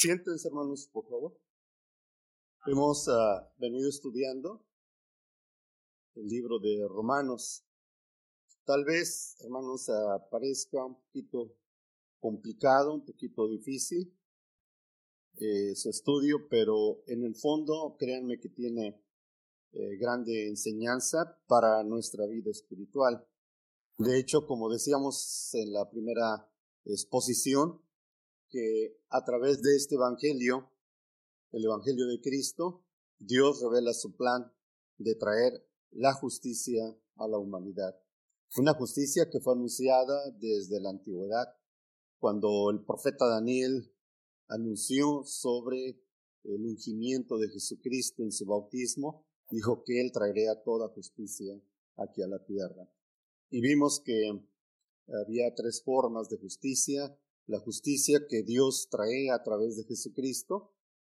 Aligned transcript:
Siéntense, 0.00 0.46
hermanos, 0.46 0.88
por 0.92 1.08
favor. 1.08 1.36
Hemos 2.66 3.08
ah, 3.08 3.52
venido 3.58 3.88
estudiando 3.88 4.64
el 6.14 6.28
libro 6.28 6.60
de 6.60 6.86
Romanos. 6.88 7.64
Tal 8.64 8.84
vez, 8.84 9.36
hermanos, 9.40 9.88
uh, 9.88 10.20
parezca 10.30 10.84
un 10.84 11.02
poquito 11.02 11.52
complicado, 12.20 12.94
un 12.94 13.04
poquito 13.04 13.48
difícil 13.48 14.16
eh, 15.40 15.74
su 15.74 15.90
estudio, 15.90 16.48
pero 16.48 17.02
en 17.08 17.24
el 17.24 17.34
fondo, 17.34 17.96
créanme 17.98 18.38
que 18.38 18.50
tiene 18.50 19.02
eh, 19.72 19.96
grande 19.96 20.46
enseñanza 20.46 21.42
para 21.48 21.82
nuestra 21.82 22.24
vida 22.28 22.52
espiritual. 22.52 23.26
De 23.96 24.16
hecho, 24.16 24.46
como 24.46 24.70
decíamos 24.70 25.52
en 25.54 25.72
la 25.72 25.90
primera 25.90 26.48
exposición, 26.84 27.82
que 28.48 28.98
a 29.10 29.24
través 29.24 29.62
de 29.62 29.76
este 29.76 29.96
Evangelio, 29.96 30.70
el 31.52 31.64
Evangelio 31.64 32.06
de 32.06 32.20
Cristo, 32.20 32.84
Dios 33.18 33.60
revela 33.62 33.92
su 33.92 34.16
plan 34.16 34.52
de 34.98 35.14
traer 35.14 35.66
la 35.90 36.12
justicia 36.14 36.82
a 37.16 37.28
la 37.28 37.38
humanidad. 37.38 37.98
Una 38.56 38.74
justicia 38.74 39.28
que 39.30 39.40
fue 39.40 39.54
anunciada 39.54 40.30
desde 40.38 40.80
la 40.80 40.90
antigüedad, 40.90 41.46
cuando 42.18 42.70
el 42.70 42.84
profeta 42.84 43.26
Daniel 43.26 43.92
anunció 44.48 45.22
sobre 45.24 46.02
el 46.44 46.64
ungimiento 46.64 47.38
de 47.38 47.48
Jesucristo 47.48 48.22
en 48.22 48.32
su 48.32 48.46
bautismo, 48.46 49.26
dijo 49.50 49.82
que 49.84 50.00
él 50.00 50.10
traería 50.12 50.62
toda 50.62 50.88
justicia 50.88 51.60
aquí 51.96 52.22
a 52.22 52.26
la 52.26 52.44
tierra. 52.44 52.88
Y 53.50 53.60
vimos 53.60 54.00
que 54.04 54.30
había 55.24 55.54
tres 55.54 55.82
formas 55.82 56.28
de 56.28 56.38
justicia, 56.38 57.18
la 57.48 57.58
justicia 57.60 58.20
que 58.28 58.42
Dios 58.42 58.88
trae 58.90 59.30
a 59.30 59.42
través 59.42 59.76
de 59.76 59.84
Jesucristo 59.84 60.70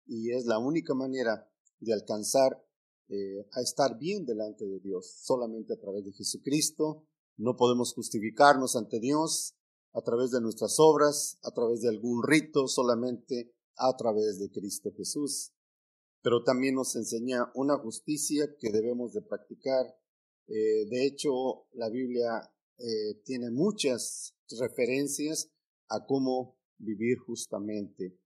y 0.06 0.32
es 0.32 0.46
la 0.46 0.60
única 0.60 0.94
manera 0.94 1.52
de 1.80 1.94
alcanzar 1.94 2.66
eh, 3.10 3.46
a 3.52 3.62
estar 3.62 3.98
bien 4.00 4.26
delante 4.26 4.66
de 4.66 4.80
Dios, 4.80 5.14
solamente 5.24 5.74
a 5.74 5.80
través 5.80 6.06
de 6.06 6.14
Jesucristo. 6.14 7.06
No 7.36 7.58
podemos 7.58 7.94
justificarnos 7.94 8.78
ante 8.78 9.02
Dios 9.02 9.58
a 9.92 10.02
través 10.02 10.32
de 10.32 10.40
nuestras 10.40 10.78
obras, 10.80 11.38
a 11.44 11.52
través 11.52 11.82
de 11.82 11.90
algún 11.90 12.24
rito, 12.26 12.70
solamente 12.70 13.54
a 13.76 13.96
través 13.98 14.40
de 14.40 14.50
Cristo 14.50 14.94
Jesús. 14.96 15.52
Pero 16.22 16.44
también 16.46 16.76
nos 16.76 16.96
enseña 16.96 17.52
una 17.56 17.78
justicia 17.78 18.56
que 18.58 18.72
debemos 18.72 19.12
de 19.12 19.22
practicar. 19.22 19.86
Eh, 20.48 20.86
de 20.90 21.06
hecho, 21.06 21.68
la 21.74 21.90
Biblia 21.90 22.54
eh, 22.78 23.16
tiene 23.26 23.52
muchas 23.52 24.34
referencias 24.60 25.52
a 25.92 26.06
cómo 26.06 26.58
vivir 26.78 27.18
justamente. 27.20 28.18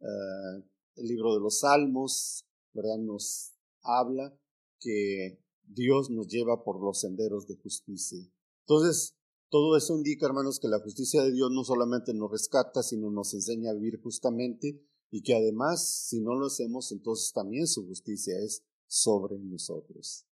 Ah, 0.00 0.62
el 0.96 1.06
libro 1.06 1.34
de 1.34 1.40
los 1.40 1.60
Salmos, 1.60 2.46
¿verdad? 2.72 2.98
Nos 2.98 3.54
habla 3.82 4.38
que 4.78 5.40
Dios 5.62 6.10
nos 6.10 6.28
lleva 6.28 6.62
por 6.62 6.80
los 6.80 7.00
senderos 7.00 7.46
de 7.46 7.56
justicia. 7.56 8.20
Entonces, 8.60 9.16
todo 9.48 9.76
eso 9.76 9.96
indica, 9.96 10.26
hermanos, 10.26 10.58
que 10.60 10.68
la 10.68 10.80
justicia 10.80 11.22
de 11.22 11.32
Dios 11.32 11.50
no 11.50 11.64
solamente 11.64 12.12
nos 12.12 12.30
rescata, 12.30 12.82
sino 12.82 13.10
nos 13.10 13.34
enseña 13.34 13.70
a 13.70 13.74
vivir 13.74 14.00
justamente 14.00 14.82
y 15.10 15.22
que 15.22 15.34
además, 15.34 16.06
si 16.08 16.20
no 16.20 16.34
lo 16.34 16.46
hacemos, 16.46 16.90
entonces 16.92 17.32
también 17.32 17.66
su 17.66 17.86
justicia 17.86 18.34
es 18.40 18.64
sobre 18.86 19.38
nosotros. 19.38 20.26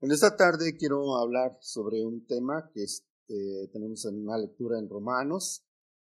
En 0.00 0.10
esta 0.10 0.36
tarde 0.36 0.76
quiero 0.76 1.16
hablar 1.16 1.56
sobre 1.60 2.04
un 2.04 2.26
tema 2.26 2.70
que 2.74 2.82
este, 2.82 3.68
tenemos 3.72 4.04
en 4.04 4.22
una 4.22 4.36
lectura 4.36 4.78
en 4.78 4.88
Romanos, 4.88 5.64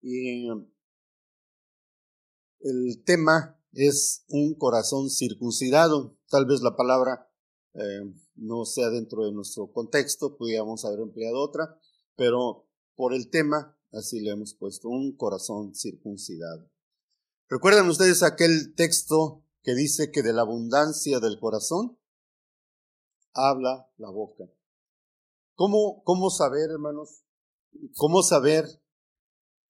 y 0.09 0.47
el 2.61 3.03
tema 3.03 3.59
es 3.73 4.23
un 4.29 4.55
corazón 4.55 5.09
circuncidado. 5.09 6.17
Tal 6.29 6.45
vez 6.45 6.61
la 6.61 6.77
palabra 6.77 7.29
eh, 7.73 8.13
no 8.35 8.63
sea 8.63 8.89
dentro 8.89 9.25
de 9.25 9.33
nuestro 9.33 9.69
contexto, 9.73 10.37
pudiéramos 10.37 10.85
haber 10.85 11.01
empleado 11.01 11.41
otra, 11.41 11.77
pero 12.15 12.69
por 12.95 13.13
el 13.13 13.29
tema 13.29 13.77
así 13.91 14.21
le 14.21 14.31
hemos 14.31 14.53
puesto 14.53 14.87
un 14.87 15.15
corazón 15.17 15.75
circuncidado. 15.75 16.71
¿Recuerdan 17.49 17.89
ustedes 17.89 18.23
aquel 18.23 18.75
texto 18.75 19.43
que 19.61 19.75
dice 19.75 20.11
que 20.11 20.23
de 20.23 20.31
la 20.31 20.43
abundancia 20.43 21.19
del 21.19 21.37
corazón 21.37 21.99
habla 23.33 23.91
la 23.97 24.09
boca? 24.09 24.45
¿Cómo, 25.55 26.01
cómo 26.05 26.29
saber, 26.29 26.69
hermanos? 26.71 27.25
¿Cómo 27.97 28.23
saber 28.23 28.81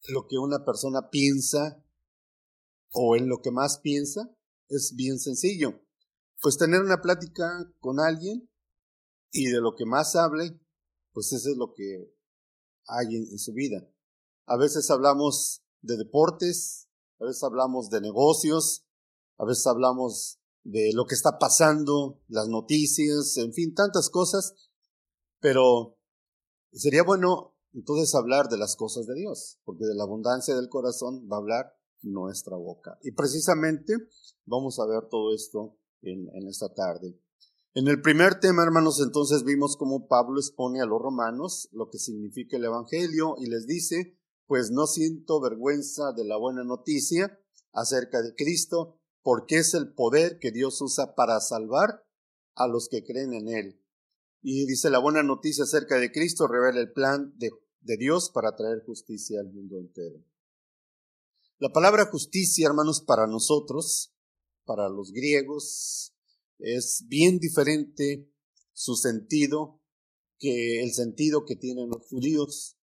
lo 0.07 0.27
que 0.27 0.37
una 0.37 0.63
persona 0.63 1.09
piensa 1.09 1.83
o 2.91 3.15
en 3.15 3.27
lo 3.27 3.41
que 3.41 3.51
más 3.51 3.79
piensa 3.79 4.33
es 4.69 4.93
bien 4.95 5.19
sencillo. 5.19 5.81
Pues 6.41 6.57
tener 6.57 6.81
una 6.81 7.01
plática 7.01 7.71
con 7.79 7.99
alguien 7.99 8.49
y 9.31 9.45
de 9.45 9.59
lo 9.59 9.75
que 9.75 9.85
más 9.85 10.15
hable, 10.15 10.59
pues 11.13 11.33
eso 11.33 11.49
es 11.49 11.57
lo 11.57 11.73
que 11.73 12.13
hay 12.87 13.15
en, 13.15 13.39
su 13.39 13.53
vida. 13.53 13.89
A 14.45 14.57
veces 14.57 14.89
hablamos 14.89 15.63
de 15.81 15.97
deportes, 15.97 16.87
a 17.19 17.25
veces 17.25 17.43
hablamos 17.43 17.89
de 17.89 18.01
negocios, 18.01 18.85
a 19.37 19.45
veces 19.45 19.67
hablamos 19.67 20.39
de 20.63 20.91
lo 20.93 21.05
que 21.05 21.15
está 21.15 21.37
pasando, 21.39 22.21
las 22.27 22.47
noticias, 22.47 23.37
en 23.37 23.53
fin, 23.53 23.73
tantas 23.73 24.09
cosas, 24.09 24.53
pero 25.39 25.97
sería 26.71 27.03
bueno 27.03 27.56
entonces 27.77 28.15
hablar 28.15 28.49
de 28.49 28.57
las 28.57 28.75
cosas 28.75 29.05
de 29.05 29.13
Dios, 29.13 29.59
porque 29.63 29.85
de 29.85 29.93
la 29.93 30.03
abundancia 30.03 30.55
del 30.55 30.67
corazón 30.67 31.29
va 31.31 31.35
a 31.35 31.39
hablar 31.39 31.77
nuestra 32.01 32.57
boca. 32.57 32.97
Y 33.03 33.11
precisamente 33.11 33.93
vamos 34.45 34.79
a 34.79 34.87
ver 34.87 35.07
todo 35.11 35.31
esto 35.31 35.77
en, 36.01 36.27
en 36.33 36.47
esta 36.47 36.73
tarde. 36.73 37.21
En 37.75 37.87
el 37.87 38.01
primer 38.01 38.39
tema, 38.39 38.63
hermanos, 38.63 38.99
entonces 38.99 39.43
vimos 39.43 39.77
cómo 39.77 40.07
Pablo 40.07 40.39
expone 40.39 40.81
a 40.81 40.87
los 40.87 40.99
romanos 40.99 41.69
lo 41.71 41.91
que 41.91 41.99
significa 41.99 42.57
el 42.57 42.65
Evangelio 42.65 43.35
y 43.37 43.45
les 43.45 43.67
dice, 43.67 44.17
pues 44.47 44.71
no 44.71 44.87
siento 44.87 45.39
vergüenza 45.39 46.13
de 46.13 46.25
la 46.25 46.37
buena 46.37 46.63
noticia 46.63 47.39
acerca 47.73 48.23
de 48.23 48.33
Cristo, 48.33 48.99
porque 49.21 49.57
es 49.57 49.75
el 49.75 49.93
poder 49.93 50.39
que 50.39 50.49
Dios 50.49 50.81
usa 50.81 51.13
para 51.13 51.39
salvar 51.41 52.03
a 52.55 52.67
los 52.67 52.89
que 52.89 53.03
creen 53.03 53.35
en 53.35 53.49
Él 53.49 53.83
y 54.49 54.65
dice 54.65 54.89
la 54.89 54.99
buena 54.99 55.23
noticia 55.23 55.65
acerca 55.65 55.97
de 55.97 56.11
Cristo 56.11 56.47
revela 56.47 56.79
el 56.79 56.91
plan 56.91 57.33
de, 57.37 57.51
de 57.81 57.97
Dios 57.97 58.29
para 58.33 58.55
traer 58.55 58.83
justicia 58.85 59.39
al 59.39 59.51
mundo 59.51 59.77
entero. 59.79 60.23
La 61.59 61.69
palabra 61.69 62.05
justicia, 62.11 62.67
hermanos, 62.67 63.01
para 63.01 63.25
nosotros, 63.25 64.13
para 64.65 64.89
los 64.89 65.11
griegos, 65.11 66.13
es 66.59 67.05
bien 67.07 67.39
diferente 67.39 68.31
su 68.73 68.95
sentido 68.95 69.81
que 70.37 70.83
el 70.83 70.91
sentido 70.93 71.45
que 71.45 71.55
tienen 71.55 71.89
los 71.89 72.05
judíos. 72.07 72.77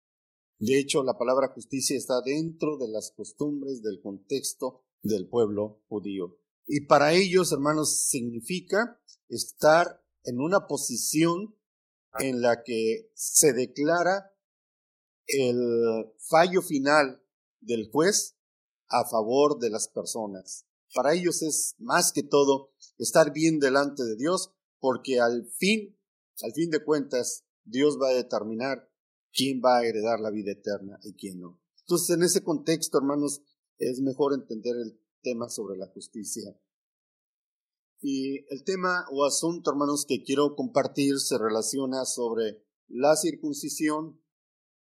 De 0.57 0.79
hecho, 0.79 1.03
la 1.03 1.17
palabra 1.17 1.49
justicia 1.53 1.95
está 1.95 2.21
dentro 2.21 2.77
de 2.77 2.87
las 2.87 3.11
costumbres 3.11 3.83
del 3.83 4.01
contexto 4.01 4.83
del 5.03 5.27
pueblo 5.27 5.83
judío. 5.87 6.39
Y 6.65 6.87
para 6.87 7.13
ellos, 7.13 7.51
hermanos, 7.51 8.07
significa 8.07 8.99
estar 9.29 10.03
en 10.23 10.39
una 10.39 10.67
posición 10.67 11.55
en 12.19 12.41
la 12.41 12.63
que 12.63 13.11
se 13.13 13.53
declara 13.53 14.32
el 15.33 16.11
fallo 16.17 16.61
final 16.61 17.21
del 17.59 17.89
juez 17.91 18.35
a 18.87 19.05
favor 19.05 19.59
de 19.59 19.69
las 19.69 19.87
personas. 19.87 20.65
Para 20.93 21.13
ellos 21.13 21.41
es 21.41 21.75
más 21.79 22.11
que 22.11 22.23
todo 22.23 22.71
estar 22.97 23.33
bien 23.33 23.59
delante 23.59 24.03
de 24.03 24.15
Dios, 24.15 24.51
porque 24.79 25.19
al 25.19 25.45
fin, 25.45 25.97
al 26.41 26.53
fin 26.53 26.69
de 26.69 26.83
cuentas, 26.83 27.45
Dios 27.63 27.97
va 27.99 28.09
a 28.09 28.13
determinar 28.13 28.91
quién 29.31 29.61
va 29.63 29.77
a 29.77 29.85
heredar 29.85 30.19
la 30.19 30.29
vida 30.29 30.51
eterna 30.51 30.99
y 31.03 31.13
quién 31.13 31.39
no. 31.39 31.59
Entonces, 31.79 32.15
en 32.15 32.23
ese 32.23 32.43
contexto, 32.43 32.97
hermanos, 32.97 33.41
es 33.77 33.99
mejor 34.01 34.33
entender 34.33 34.75
el 34.75 34.99
tema 35.21 35.49
sobre 35.49 35.77
la 35.77 35.87
justicia 35.87 36.55
y 38.03 38.45
el 38.53 38.65
tema 38.65 39.05
o 39.11 39.23
asunto, 39.23 39.71
hermanos, 39.71 40.05
que 40.05 40.23
quiero 40.23 40.57
compartir 40.57 41.19
se 41.19 41.37
relaciona 41.37 42.03
sobre 42.03 42.61
la 42.89 43.15
circuncisión, 43.15 44.21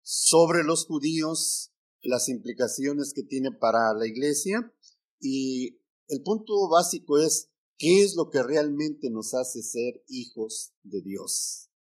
sobre 0.07 0.63
los 0.63 0.85
judíos, 0.85 1.71
las 2.03 2.29
implicaciones 2.29 3.11
que 3.11 3.23
tiene 3.23 3.51
para 3.51 3.91
la 3.95 4.05
iglesia 4.05 4.71
y 5.19 5.79
el 6.07 6.21
punto 6.21 6.69
básico 6.69 7.17
es 7.17 7.49
qué 7.79 8.03
es 8.03 8.15
lo 8.15 8.29
que 8.29 8.43
realmente 8.43 9.09
nos 9.09 9.33
hace 9.33 9.63
ser 9.63 10.03
hijos 10.07 10.73
de 10.83 11.01
Dios. 11.01 11.71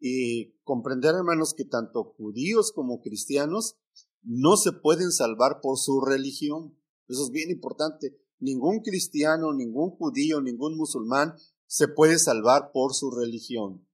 Y 0.00 0.58
comprender, 0.64 1.14
hermanos, 1.14 1.54
que 1.54 1.64
tanto 1.64 2.14
judíos 2.18 2.72
como 2.72 3.00
cristianos 3.00 3.76
no 4.22 4.56
se 4.56 4.72
pueden 4.72 5.12
salvar 5.12 5.60
por 5.62 5.78
su 5.78 6.00
religión. 6.00 6.76
Eso 7.06 7.26
es 7.26 7.30
bien 7.30 7.52
importante. 7.52 8.18
Ningún 8.40 8.80
cristiano, 8.80 9.54
ningún 9.54 9.90
judío, 9.90 10.40
ningún 10.40 10.76
musulmán 10.76 11.36
se 11.66 11.86
puede 11.86 12.18
salvar 12.18 12.72
por 12.72 12.92
su 12.92 13.12
religión. 13.12 13.86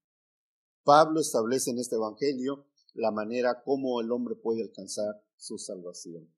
Pablo 0.84 1.20
establece 1.20 1.70
en 1.70 1.78
este 1.78 1.96
Evangelio 1.96 2.66
la 2.94 3.10
manera 3.10 3.62
como 3.64 4.00
el 4.00 4.10
hombre 4.12 4.36
puede 4.36 4.62
alcanzar 4.62 5.22
su 5.36 5.58
salvación. 5.58 6.32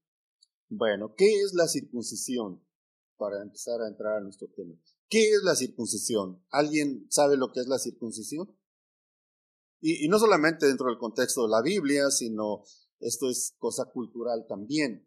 Bueno, 0.68 1.14
¿qué 1.16 1.42
es 1.42 1.54
la 1.54 1.68
circuncisión? 1.68 2.64
Para 3.16 3.42
empezar 3.42 3.80
a 3.80 3.88
entrar 3.88 4.16
a 4.16 4.20
nuestro 4.20 4.48
tema. 4.48 4.74
¿Qué 5.08 5.30
es 5.30 5.42
la 5.44 5.54
circuncisión? 5.54 6.44
¿Alguien 6.50 7.06
sabe 7.10 7.36
lo 7.36 7.52
que 7.52 7.60
es 7.60 7.68
la 7.68 7.78
circuncisión? 7.78 8.56
Y, 9.80 10.08
no 10.08 10.18
solamente 10.18 10.66
dentro 10.66 10.88
del 10.88 10.98
contexto 10.98 11.42
de 11.42 11.50
la 11.50 11.62
Biblia, 11.62 12.10
sino 12.10 12.64
esto 13.00 13.28
es 13.30 13.54
cosa 13.58 13.84
cultural 13.92 14.46
también. 14.48 15.06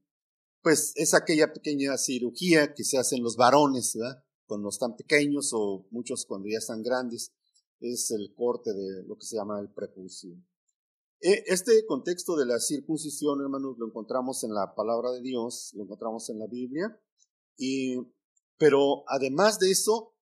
Pues 0.61 0.93
es 0.95 1.13
aquella 1.13 1.51
pequeña 1.51 1.97
cirugía 1.97 2.73
que 2.73 2.83
se 2.83 2.97
hace 2.97 3.15
en 3.15 3.23
los 3.23 3.35
varones, 3.35 3.93
¿verdad? 3.95 4.23
Cuando 4.45 4.69
están 4.69 4.95
pequeños 4.95 5.51
o 5.53 5.88
muchos 5.89 6.25
cuando 6.25 6.47
ya 6.47 6.59
están 6.59 6.83
grandes. 6.83 7.33
Es 7.79 8.11
el 8.11 8.33
corte 8.35 8.71
de 8.71 9.03
lo 9.03 9.17
que 9.17 9.25
se 9.25 9.35
llama 9.35 9.59
el 9.59 9.69
prepucio. 9.69 10.38
E, 11.19 11.43
este 11.47 11.85
contexto 11.85 12.35
de 12.35 12.45
la 12.45 12.59
circuncisión, 12.59 13.41
hermanos, 13.41 13.77
lo 13.77 13.87
encontramos 13.87 14.43
en 14.43 14.53
la 14.53 14.75
palabra 14.75 15.11
de 15.11 15.21
Dios, 15.21 15.71
lo 15.73 15.83
encontramos 15.83 16.29
en 16.29 16.39
la 16.39 16.47
Biblia, 16.47 16.99
y, 17.57 17.97
pero 18.57 19.03
además 19.07 19.57
de 19.59 19.71
eso, 19.71 20.15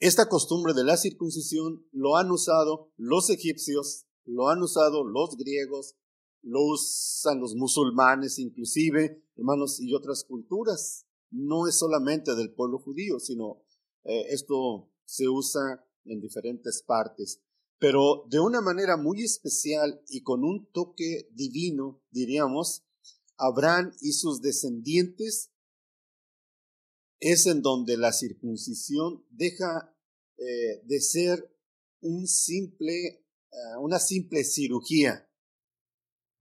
esta 0.00 0.28
costumbre 0.28 0.72
de 0.74 0.82
la 0.82 0.96
circuncisión 0.96 1.86
lo 1.92 2.16
han 2.16 2.30
usado 2.30 2.92
los 2.96 3.30
egipcios, 3.30 4.06
lo 4.24 4.48
han 4.48 4.62
usado 4.62 5.04
los 5.04 5.36
griegos, 5.36 5.96
lo 6.42 6.62
usan 6.62 7.38
los 7.38 7.54
musulmanes 7.54 8.38
inclusive, 8.38 9.22
hermanos, 9.36 9.78
y 9.80 9.94
otras 9.94 10.24
culturas. 10.24 11.06
No 11.30 11.68
es 11.68 11.78
solamente 11.78 12.34
del 12.34 12.52
pueblo 12.52 12.78
judío, 12.78 13.20
sino 13.20 13.62
eh, 14.04 14.26
esto 14.30 14.90
se 15.04 15.28
usa 15.28 15.86
en 16.04 16.20
diferentes 16.20 16.82
partes 16.82 17.42
pero 17.80 18.26
de 18.28 18.38
una 18.38 18.60
manera 18.60 18.98
muy 18.98 19.22
especial 19.22 20.02
y 20.06 20.22
con 20.22 20.44
un 20.44 20.70
toque 20.70 21.30
divino, 21.32 22.04
diríamos, 22.10 22.84
Abraham 23.38 23.90
y 24.02 24.12
sus 24.12 24.42
descendientes 24.42 25.50
es 27.20 27.46
en 27.46 27.62
donde 27.62 27.96
la 27.96 28.12
circuncisión 28.12 29.24
deja 29.30 29.96
eh, 30.36 30.82
de 30.84 31.00
ser 31.00 31.56
un 32.02 32.26
simple, 32.26 33.06
eh, 33.50 33.76
una 33.80 33.98
simple 33.98 34.44
cirugía. 34.44 35.26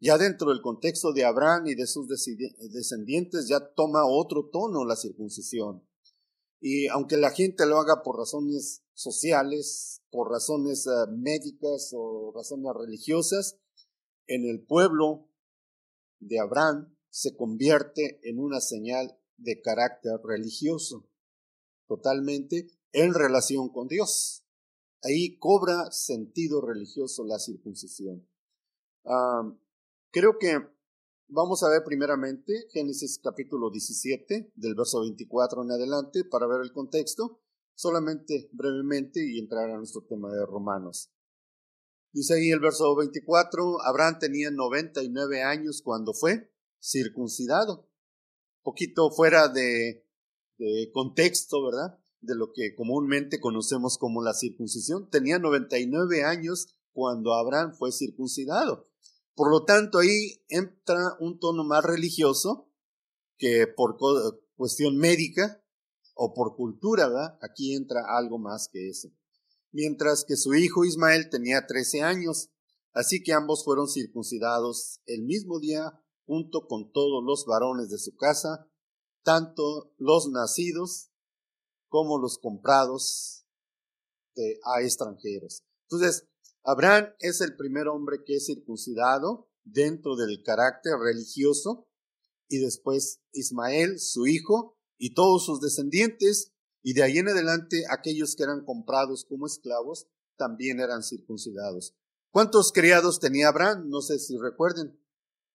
Ya 0.02 0.18
dentro 0.18 0.50
del 0.50 0.62
contexto 0.62 1.14
de 1.14 1.24
Abraham 1.24 1.68
y 1.68 1.76
de 1.76 1.88
sus 1.88 2.08
descendientes 2.10 3.48
ya 3.48 3.74
toma 3.74 4.06
otro 4.06 4.50
tono 4.50 4.84
la 4.84 4.98
circuncisión. 4.98 5.88
Y 6.62 6.88
aunque 6.88 7.16
la 7.16 7.32
gente 7.32 7.66
lo 7.66 7.78
haga 7.78 8.04
por 8.04 8.18
razones 8.18 8.84
sociales, 8.94 9.99
por 10.12 10.30
razones 10.30 10.88
eh, 10.88 11.12
médicas 11.12 11.92
o 11.96 12.32
razones 12.36 12.72
religiosas, 12.76 13.60
en 14.28 14.46
el 14.46 14.66
pueblo 14.66 15.30
de 16.20 16.40
Abraham 16.40 16.96
se 17.10 17.36
convierte 17.36 18.20
en 18.24 18.40
una 18.40 18.62
señal 18.62 19.20
de 19.38 19.62
carácter 19.62 20.20
religioso, 20.24 21.10
totalmente 21.88 22.68
en 22.92 23.14
relación 23.14 23.70
con 23.70 23.88
Dios. 23.88 24.46
Ahí 25.02 25.38
cobra 25.40 25.92
sentido 25.92 26.62
religioso 26.62 27.24
la 27.26 27.40
circuncisión. 27.40 28.28
Creo 30.12 30.38
que 30.38 30.58
Vamos 31.32 31.62
a 31.62 31.70
ver 31.70 31.84
primeramente 31.86 32.66
Génesis 32.72 33.20
capítulo 33.24 33.70
17, 33.70 34.52
del 34.56 34.74
verso 34.74 35.02
24 35.02 35.62
en 35.62 35.72
adelante, 35.72 36.24
para 36.24 36.48
ver 36.48 36.62
el 36.62 36.74
contexto, 36.74 37.40
solamente 37.80 38.50
brevemente 38.52 39.26
y 39.26 39.40
entrar 39.40 39.70
a 39.70 39.78
nuestro 39.78 40.02
tema 40.02 40.30
de 40.34 40.46
Romanos. 40.46 41.14
Dice 42.12 42.34
ahí 42.34 42.52
el 42.52 42.60
verso 42.60 42.94
24, 42.94 43.82
Abraham 43.84 44.20
tenía 44.20 44.52
99 44.52 45.44
años 45.44 45.82
cuando 45.82 46.14
fue 46.14 46.52
circuncidado. 46.82 47.90
Poquito 48.64 49.10
fuera 49.12 49.48
de, 49.48 50.06
de 50.58 50.92
contexto, 50.92 51.64
¿verdad? 51.64 51.98
De 52.20 52.36
lo 52.36 52.52
que 52.52 52.76
comúnmente 52.76 53.40
conocemos 53.40 53.98
como 53.98 54.22
la 54.22 54.34
circuncisión. 54.34 55.10
Tenía 55.10 55.40
99 55.40 56.26
años 56.26 56.76
cuando 56.92 57.34
Abraham 57.34 57.74
fue 57.74 57.94
circuncidado. 57.94 58.90
Por 59.36 59.52
lo 59.52 59.64
tanto, 59.64 60.00
ahí 60.00 60.44
entra 60.50 61.16
un 61.22 61.40
tono 61.40 61.64
más 61.64 61.86
religioso 61.86 62.70
que 63.38 63.68
por 63.68 63.98
cuestión 64.58 64.98
médica 64.98 65.59
o 66.22 66.34
por 66.34 66.58
cultura, 66.58 67.08
¿verdad? 67.08 67.40
Aquí 67.42 67.74
entra 67.74 68.02
algo 68.18 68.38
más 68.38 68.68
que 68.68 68.90
eso. 68.90 69.10
Mientras 69.72 70.26
que 70.26 70.36
su 70.36 70.54
hijo 70.54 70.84
Ismael 70.84 71.30
tenía 71.30 71.66
13 71.66 72.02
años, 72.02 72.50
así 72.92 73.24
que 73.24 73.32
ambos 73.32 73.64
fueron 73.64 73.88
circuncidados 73.88 75.00
el 75.06 75.24
mismo 75.24 75.62
día 75.62 75.98
junto 76.26 76.68
con 76.68 76.92
todos 76.92 77.24
los 77.24 77.46
varones 77.46 77.90
de 77.90 77.98
su 77.98 78.18
casa, 78.18 78.70
tanto 79.24 79.94
los 79.98 80.30
nacidos 80.30 81.10
como 81.88 82.18
los 82.20 82.38
comprados 82.38 83.46
a 84.66 84.82
extranjeros. 84.82 85.64
Entonces, 85.90 86.28
Abraham 86.66 87.14
es 87.20 87.40
el 87.40 87.56
primer 87.56 87.88
hombre 87.88 88.18
que 88.26 88.36
es 88.36 88.46
circuncidado 88.46 89.50
dentro 89.64 90.18
del 90.18 90.44
carácter 90.44 90.94
religioso 91.02 91.88
y 92.50 92.58
después 92.58 93.22
Ismael, 93.32 94.00
su 94.00 94.28
hijo, 94.28 94.79
y 95.00 95.16
todos 95.16 95.46
sus 95.46 95.62
descendientes, 95.62 96.52
y 96.84 96.94
de 96.94 97.02
ahí 97.02 97.18
en 97.18 97.30
adelante 97.30 97.84
aquellos 97.90 98.36
que 98.36 98.44
eran 98.44 98.64
comprados 98.64 99.26
como 99.26 99.48
esclavos 99.48 100.08
también 100.38 100.80
eran 100.80 101.02
circuncidados. 101.02 101.96
¿Cuántos 102.32 102.72
criados 102.72 103.20
tenía 103.20 103.48
Abraham? 103.48 103.90
No 103.90 104.02
sé 104.02 104.20
si 104.20 104.38
recuerden. 104.38 105.00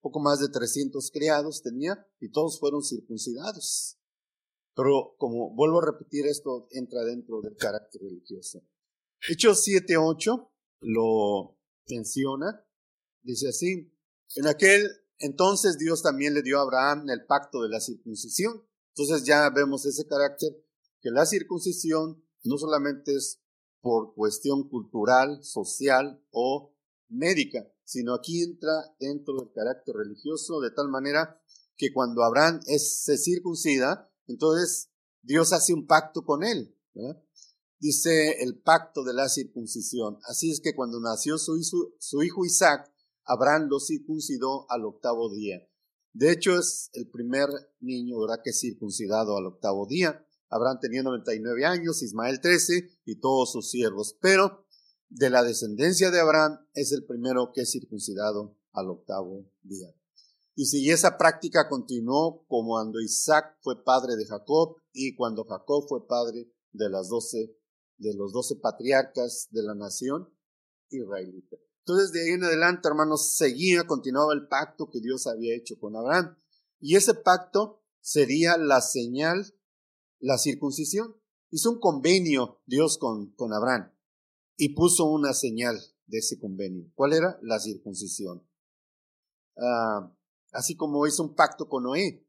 Poco 0.01 0.21
más 0.21 0.41
de 0.41 0.49
300 0.49 1.11
criados 1.13 1.63
tenía 1.63 2.07
y 2.21 2.31
todos 2.31 2.59
fueron 2.59 2.83
circuncidados. 2.83 3.99
Pero 4.75 5.15
como 5.19 5.55
vuelvo 5.55 5.81
a 5.81 5.87
repetir, 5.87 6.27
esto 6.27 6.67
entra 6.73 7.05
dentro 7.05 7.41
del 7.41 7.57
carácter 7.57 8.03
religioso. 8.03 8.63
Hechos 9.29 9.67
7.8 9.67 10.51
lo 10.81 11.59
menciona. 11.89 12.67
Dice 13.23 13.49
así, 13.49 13.95
en 14.37 14.47
aquel 14.47 14.91
entonces 15.19 15.79
Dios 15.79 16.03
también 16.03 16.35
le 16.35 16.43
dio 16.43 16.59
a 16.59 16.63
Abraham 16.63 17.09
el 17.09 17.25
pacto 17.25 17.63
de 17.63 17.69
la 17.69 17.81
circuncisión. 17.81 18.63
Entonces 18.97 19.27
ya 19.27 19.51
vemos 19.51 19.87
ese 19.87 20.07
carácter, 20.07 20.51
que 21.01 21.11
la 21.11 21.27
circuncisión 21.27 22.25
no 22.45 22.59
solamente 22.59 23.15
es 23.15 23.41
por 23.81 24.15
cuestión 24.15 24.69
cultural, 24.69 25.43
social 25.43 26.23
o 26.31 26.75
médica, 27.09 27.67
sino 27.85 28.15
aquí 28.15 28.43
entra 28.43 28.73
dentro 28.99 29.35
del 29.35 29.53
carácter 29.53 29.97
religioso 29.97 30.61
de 30.61 30.71
tal 30.71 30.89
manera 30.89 31.41
que 31.77 31.93
cuando 31.93 32.23
Abraham 32.23 32.61
se 32.63 33.19
circuncida, 33.19 34.11
entonces 34.27 34.91
Dios 35.23 35.53
hace 35.53 35.75
un 35.75 35.87
pacto 35.87 36.25
con 36.25 36.45
él 36.45 36.75
dice 37.85 38.43
el 38.43 38.63
pacto 38.63 39.05
de 39.05 39.13
la 39.13 39.29
circuncisión. 39.29 40.19
Así 40.25 40.51
es 40.51 40.61
que 40.63 40.75
cuando 40.75 41.01
nació 41.01 41.37
su 41.37 42.23
hijo, 42.23 42.45
Isaac, 42.47 42.91
Abraham 43.25 43.69
lo 43.69 43.79
circuncidó 43.79 44.65
al 44.71 44.87
octavo 44.87 45.31
día. 45.31 45.59
De 46.15 46.31
hecho, 46.31 46.57
es 46.57 46.91
el 46.93 47.11
primer 47.11 47.49
niño 47.81 48.21
¿verdad? 48.21 48.41
que 48.43 48.51
es 48.51 48.61
circuncidado 48.61 49.37
al 49.37 49.47
octavo 49.47 49.87
día. 49.87 50.25
Abraham 50.49 50.79
tenía 50.81 51.03
99 51.03 51.65
años, 51.65 52.03
Ismael 52.03 52.41
13 52.41 52.89
y 53.05 53.21
todos 53.21 53.51
sus 53.51 53.69
siervos. 53.69 54.17
Pero 54.21 54.65
de 55.09 55.29
la 55.29 55.43
descendencia 55.43 56.13
de 56.13 56.21
Abraham 56.21 56.59
es 56.73 56.93
el 56.93 57.05
primero 57.05 57.51
que 57.53 57.63
es 57.63 57.73
circuncidado 57.73 58.57
al 58.73 58.91
octavo 58.91 59.51
día. 59.63 59.93
Y 60.55 60.67
si 60.67 60.89
esa 60.89 61.19
práctica 61.19 61.69
continuó 61.69 62.47
como 62.47 62.75
cuando 62.75 63.01
Isaac 63.01 63.59
fue 63.61 63.83
padre 63.85 64.15
de 64.15 64.25
Jacob 64.25 64.77
y 64.93 65.17
cuando 65.17 65.45
Jacob 65.45 65.87
fue 65.89 66.07
padre 66.07 66.49
de 66.73 66.89
las 66.89 67.09
doce 67.09 67.59
de 67.97 68.15
los 68.15 68.33
doce 68.33 68.57
patriarcas 68.57 69.49
de 69.51 69.63
la 69.63 69.75
nación 69.75 70.29
israelita. 70.91 71.57
Entonces, 71.87 72.13
de 72.13 72.23
ahí 72.23 72.31
en 72.31 72.45
adelante, 72.45 72.89
hermanos, 72.89 73.35
seguía, 73.35 73.87
continuaba 73.87 74.33
el 74.33 74.49
pacto 74.49 74.89
que 74.89 75.01
Dios 75.01 75.27
había 75.27 75.55
hecho 75.55 75.79
con 75.79 75.95
Abraham. 75.97 76.35
Y 76.81 76.97
ese 76.97 77.13
pacto 77.13 77.83
sería 78.01 78.57
la 78.57 78.81
señal, 78.81 79.55
la 80.19 80.39
circuncisión. 80.39 81.15
Hizo 81.51 81.73
un 81.73 81.81
convenio 81.81 82.63
Dios 82.65 82.97
con, 82.97 83.33
con 83.33 83.53
Abraham 83.53 83.93
y 84.57 84.71
puso 84.71 85.05
una 85.05 85.35
señal 85.35 85.79
de 86.07 86.19
ese 86.19 86.39
convenio. 86.39 86.91
¿Cuál 86.95 87.13
era? 87.13 87.39
La 87.43 87.61
circuncisión. 87.61 88.49
Ah, 89.59 90.11
así 90.53 90.77
como 90.77 91.07
hizo 91.07 91.23
un 91.23 91.35
pacto 91.35 91.69
con 91.69 91.83
Noé, 91.83 92.27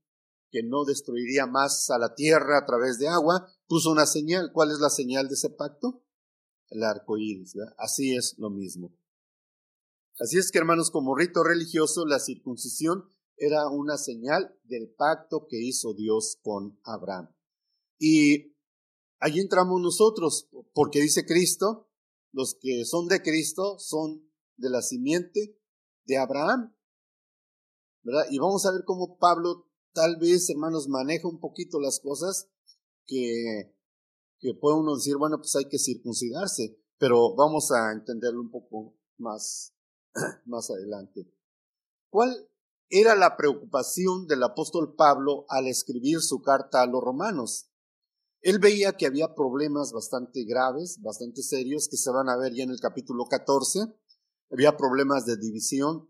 que 0.51 0.63
no 0.63 0.83
destruiría 0.83 1.47
más 1.47 1.89
a 1.91 1.97
la 1.97 2.13
tierra 2.13 2.57
a 2.57 2.65
través 2.65 2.99
de 2.99 3.07
agua, 3.07 3.49
puso 3.67 3.89
una 3.89 4.05
señal. 4.05 4.51
¿Cuál 4.51 4.71
es 4.71 4.79
la 4.79 4.89
señal 4.89 5.29
de 5.29 5.35
ese 5.35 5.49
pacto? 5.49 6.03
El 6.67 6.83
arco 6.83 7.17
iris. 7.17 7.55
Así 7.77 8.13
es 8.17 8.37
lo 8.37 8.49
mismo. 8.49 8.91
Así 10.19 10.37
es 10.37 10.51
que, 10.51 10.59
hermanos, 10.59 10.91
como 10.91 11.15
rito 11.15 11.43
religioso, 11.43 12.05
la 12.05 12.19
circuncisión 12.19 13.09
era 13.37 13.69
una 13.69 13.97
señal 13.97 14.57
del 14.63 14.93
pacto 14.95 15.47
que 15.49 15.61
hizo 15.61 15.93
Dios 15.93 16.39
con 16.41 16.79
Abraham. 16.83 17.35
Y 17.99 18.55
allí 19.19 19.39
entramos 19.39 19.81
nosotros, 19.81 20.49
porque 20.73 21.01
dice 21.01 21.25
Cristo, 21.25 21.89
los 22.31 22.57
que 22.59 22.85
son 22.85 23.07
de 23.07 23.21
Cristo 23.21 23.77
son 23.79 24.29
de 24.57 24.69
la 24.69 24.81
simiente 24.81 25.59
de 26.05 26.17
Abraham. 26.17 26.75
¿verdad? 28.03 28.25
Y 28.29 28.37
vamos 28.37 28.65
a 28.65 28.71
ver 28.71 28.83
cómo 28.85 29.17
Pablo 29.17 29.67
tal 29.93 30.17
vez, 30.17 30.49
hermanos, 30.49 30.87
maneja 30.87 31.27
un 31.27 31.39
poquito 31.39 31.79
las 31.79 31.99
cosas 31.99 32.49
que, 33.05 33.73
que 34.39 34.53
puede 34.53 34.77
uno 34.77 34.95
decir, 34.95 35.17
bueno, 35.17 35.37
pues 35.37 35.55
hay 35.55 35.65
que 35.65 35.79
circuncidarse, 35.79 36.77
pero 36.97 37.35
vamos 37.35 37.71
a 37.71 37.91
entenderlo 37.93 38.41
un 38.41 38.51
poco 38.51 38.95
más, 39.17 39.74
más 40.45 40.69
adelante. 40.69 41.27
¿Cuál 42.09 42.49
era 42.89 43.15
la 43.15 43.35
preocupación 43.35 44.27
del 44.27 44.43
apóstol 44.43 44.95
Pablo 44.95 45.45
al 45.49 45.67
escribir 45.67 46.21
su 46.21 46.41
carta 46.41 46.81
a 46.81 46.87
los 46.87 47.03
romanos? 47.03 47.69
Él 48.41 48.59
veía 48.59 48.93
que 48.93 49.07
había 49.07 49.33
problemas 49.33 49.91
bastante 49.91 50.43
graves, 50.43 51.01
bastante 51.01 51.41
serios, 51.41 51.87
que 51.89 51.97
se 51.97 52.11
van 52.11 52.29
a 52.29 52.37
ver 52.37 52.53
ya 52.53 52.63
en 52.63 52.69
el 52.69 52.79
capítulo 52.79 53.25
14. 53.25 53.79
Había 54.51 54.77
problemas 54.77 55.25
de 55.25 55.37
división, 55.37 56.07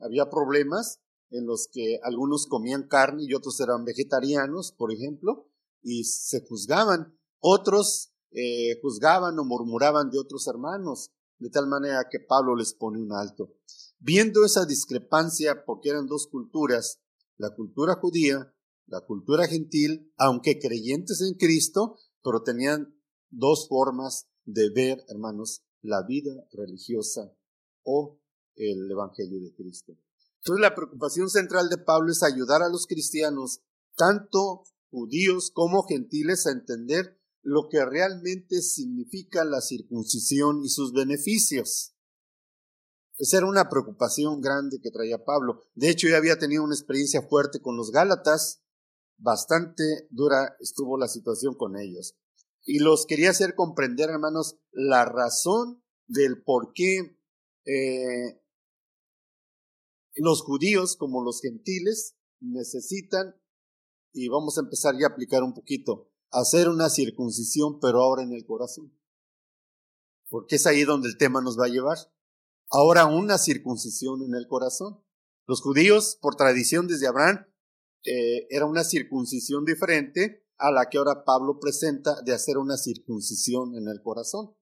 había 0.00 0.28
problemas 0.28 1.00
en 1.30 1.46
los 1.46 1.68
que 1.72 2.00
algunos 2.02 2.46
comían 2.46 2.88
carne 2.88 3.22
y 3.24 3.34
otros 3.34 3.60
eran 3.60 3.84
vegetarianos, 3.84 4.72
por 4.72 4.92
ejemplo, 4.92 5.48
y 5.82 6.04
se 6.04 6.44
juzgaban. 6.44 7.16
Otros 7.38 8.12
eh, 8.32 8.80
juzgaban 8.82 9.38
o 9.38 9.44
murmuraban 9.44 10.10
de 10.10 10.18
otros 10.18 10.48
hermanos, 10.48 11.12
de 11.38 11.50
tal 11.50 11.66
manera 11.66 12.06
que 12.10 12.20
Pablo 12.20 12.56
les 12.56 12.74
pone 12.74 13.00
un 13.00 13.12
alto. 13.12 13.54
Viendo 13.98 14.44
esa 14.44 14.64
discrepancia, 14.64 15.64
porque 15.64 15.90
eran 15.90 16.06
dos 16.06 16.28
culturas, 16.28 17.00
la 17.36 17.54
cultura 17.54 17.94
judía 17.94 18.52
la 18.86 19.00
cultura 19.00 19.46
gentil, 19.46 20.12
aunque 20.16 20.58
creyentes 20.58 21.20
en 21.20 21.34
Cristo, 21.34 21.98
pero 22.22 22.42
tenían 22.42 22.94
dos 23.30 23.68
formas 23.68 24.28
de 24.44 24.70
ver, 24.70 25.04
hermanos, 25.08 25.64
la 25.82 26.04
vida 26.06 26.32
religiosa 26.52 27.32
o 27.82 28.20
el 28.54 28.90
Evangelio 28.90 29.40
de 29.40 29.52
Cristo. 29.54 29.96
Entonces 30.36 30.62
la 30.62 30.74
preocupación 30.74 31.28
central 31.28 31.68
de 31.68 31.78
Pablo 31.78 32.12
es 32.12 32.22
ayudar 32.22 32.62
a 32.62 32.68
los 32.68 32.86
cristianos, 32.86 33.60
tanto 33.96 34.62
judíos 34.90 35.50
como 35.52 35.82
gentiles, 35.82 36.46
a 36.46 36.52
entender 36.52 37.18
lo 37.46 37.68
que 37.68 37.84
realmente 37.84 38.60
significa 38.60 39.44
la 39.44 39.60
circuncisión 39.60 40.64
y 40.64 40.68
sus 40.68 40.92
beneficios. 40.92 41.94
Esa 43.18 43.36
era 43.36 43.46
una 43.46 43.68
preocupación 43.68 44.40
grande 44.40 44.80
que 44.82 44.90
traía 44.90 45.24
Pablo. 45.24 45.62
De 45.76 45.88
hecho, 45.88 46.08
ya 46.08 46.16
había 46.16 46.40
tenido 46.40 46.64
una 46.64 46.74
experiencia 46.74 47.22
fuerte 47.22 47.60
con 47.60 47.76
los 47.76 47.92
Gálatas 47.92 48.64
bastante 49.16 50.08
dura 50.10 50.56
estuvo 50.58 50.98
la 50.98 51.06
situación 51.06 51.54
con 51.54 51.78
ellos. 51.78 52.16
Y 52.64 52.80
los 52.80 53.06
quería 53.06 53.30
hacer 53.30 53.54
comprender, 53.54 54.10
hermanos, 54.10 54.58
la 54.72 55.04
razón 55.04 55.84
del 56.08 56.42
por 56.42 56.72
qué 56.74 57.16
eh, 57.64 58.42
los 60.16 60.42
judíos 60.42 60.96
como 60.96 61.22
los 61.22 61.40
gentiles 61.40 62.16
necesitan, 62.40 63.40
y 64.12 64.26
vamos 64.28 64.58
a 64.58 64.62
empezar 64.62 64.96
ya 64.98 65.06
a 65.06 65.10
aplicar 65.10 65.44
un 65.44 65.54
poquito, 65.54 66.10
hacer 66.40 66.68
una 66.68 66.90
circuncisión, 66.90 67.80
pero 67.80 68.02
ahora 68.02 68.22
en 68.22 68.32
el 68.32 68.44
corazón. 68.44 68.92
Porque 70.28 70.56
es 70.56 70.66
ahí 70.66 70.84
donde 70.84 71.08
el 71.08 71.16
tema 71.16 71.40
nos 71.40 71.58
va 71.58 71.66
a 71.66 71.70
llevar. 71.70 71.98
Ahora 72.70 73.06
una 73.06 73.38
circuncisión 73.38 74.22
en 74.22 74.34
el 74.34 74.46
corazón. 74.46 75.02
Los 75.46 75.62
judíos, 75.62 76.18
por 76.20 76.34
tradición 76.34 76.88
desde 76.88 77.06
Abraham, 77.06 77.46
eh, 78.04 78.46
era 78.50 78.66
una 78.66 78.84
circuncisión 78.84 79.64
diferente 79.64 80.44
a 80.58 80.70
la 80.70 80.88
que 80.88 80.98
ahora 80.98 81.24
Pablo 81.24 81.58
presenta 81.60 82.20
de 82.22 82.32
hacer 82.32 82.58
una 82.58 82.76
circuncisión 82.76 83.76
en 83.76 83.88
el 83.88 84.02
corazón. 84.02 84.54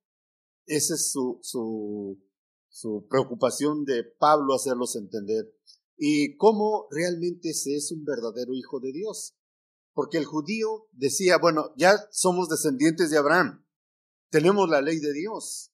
Esa 0.66 0.94
es 0.94 1.10
su, 1.10 1.38
su, 1.42 2.22
su 2.68 3.06
preocupación 3.08 3.84
de 3.84 4.04
Pablo 4.04 4.54
hacerlos 4.54 4.96
entender. 4.96 5.54
Y 5.96 6.36
cómo 6.36 6.86
realmente 6.90 7.54
se 7.54 7.76
es 7.76 7.92
un 7.92 8.04
verdadero 8.04 8.54
hijo 8.54 8.80
de 8.80 8.92
Dios. 8.92 9.34
Porque 9.94 10.18
el 10.18 10.26
judío 10.26 10.88
decía, 10.92 11.38
bueno, 11.38 11.72
ya 11.76 11.96
somos 12.10 12.48
descendientes 12.48 13.10
de 13.10 13.18
Abraham, 13.18 13.64
tenemos 14.28 14.68
la 14.68 14.82
ley 14.82 14.98
de 14.98 15.12
Dios. 15.12 15.70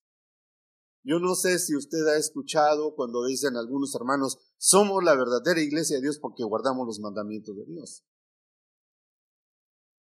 Yo 1.03 1.19
no 1.19 1.35
sé 1.35 1.59
si 1.59 1.75
usted 1.75 2.07
ha 2.09 2.19
escuchado 2.19 2.95
cuando 2.95 3.25
dicen 3.25 3.57
algunos 3.57 3.95
hermanos, 3.95 4.39
somos 4.59 5.03
la 5.03 5.17
verdadera 5.17 5.63
iglesia 5.63 5.97
de 5.97 6.03
Dios 6.03 6.19
porque 6.19 6.45
guardamos 6.45 6.87
los 6.87 7.01
mandamientos 7.01 7.57
de 7.57 7.65
Dios. 7.65 8.05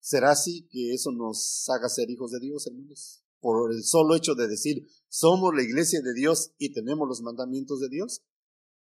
¿Será 0.01 0.33
así 0.33 0.69
que 0.71 0.93
eso 0.93 1.11
nos 1.13 1.67
haga 1.71 1.89
ser 1.89 2.11
hijos 2.11 2.33
de 2.33 2.41
Dios, 2.41 2.67
hermanos? 2.67 3.25
Por 3.41 3.73
el 3.73 3.83
solo 3.83 4.15
hecho 4.15 4.35
de 4.35 4.49
decir, 4.49 4.87
somos 5.09 5.55
la 5.55 5.63
iglesia 5.63 6.03
de 6.03 6.13
Dios 6.13 6.53
y 6.59 6.75
tenemos 6.75 7.09
los 7.09 7.23
mandamientos 7.23 7.81
de 7.81 7.89
Dios. 7.89 8.23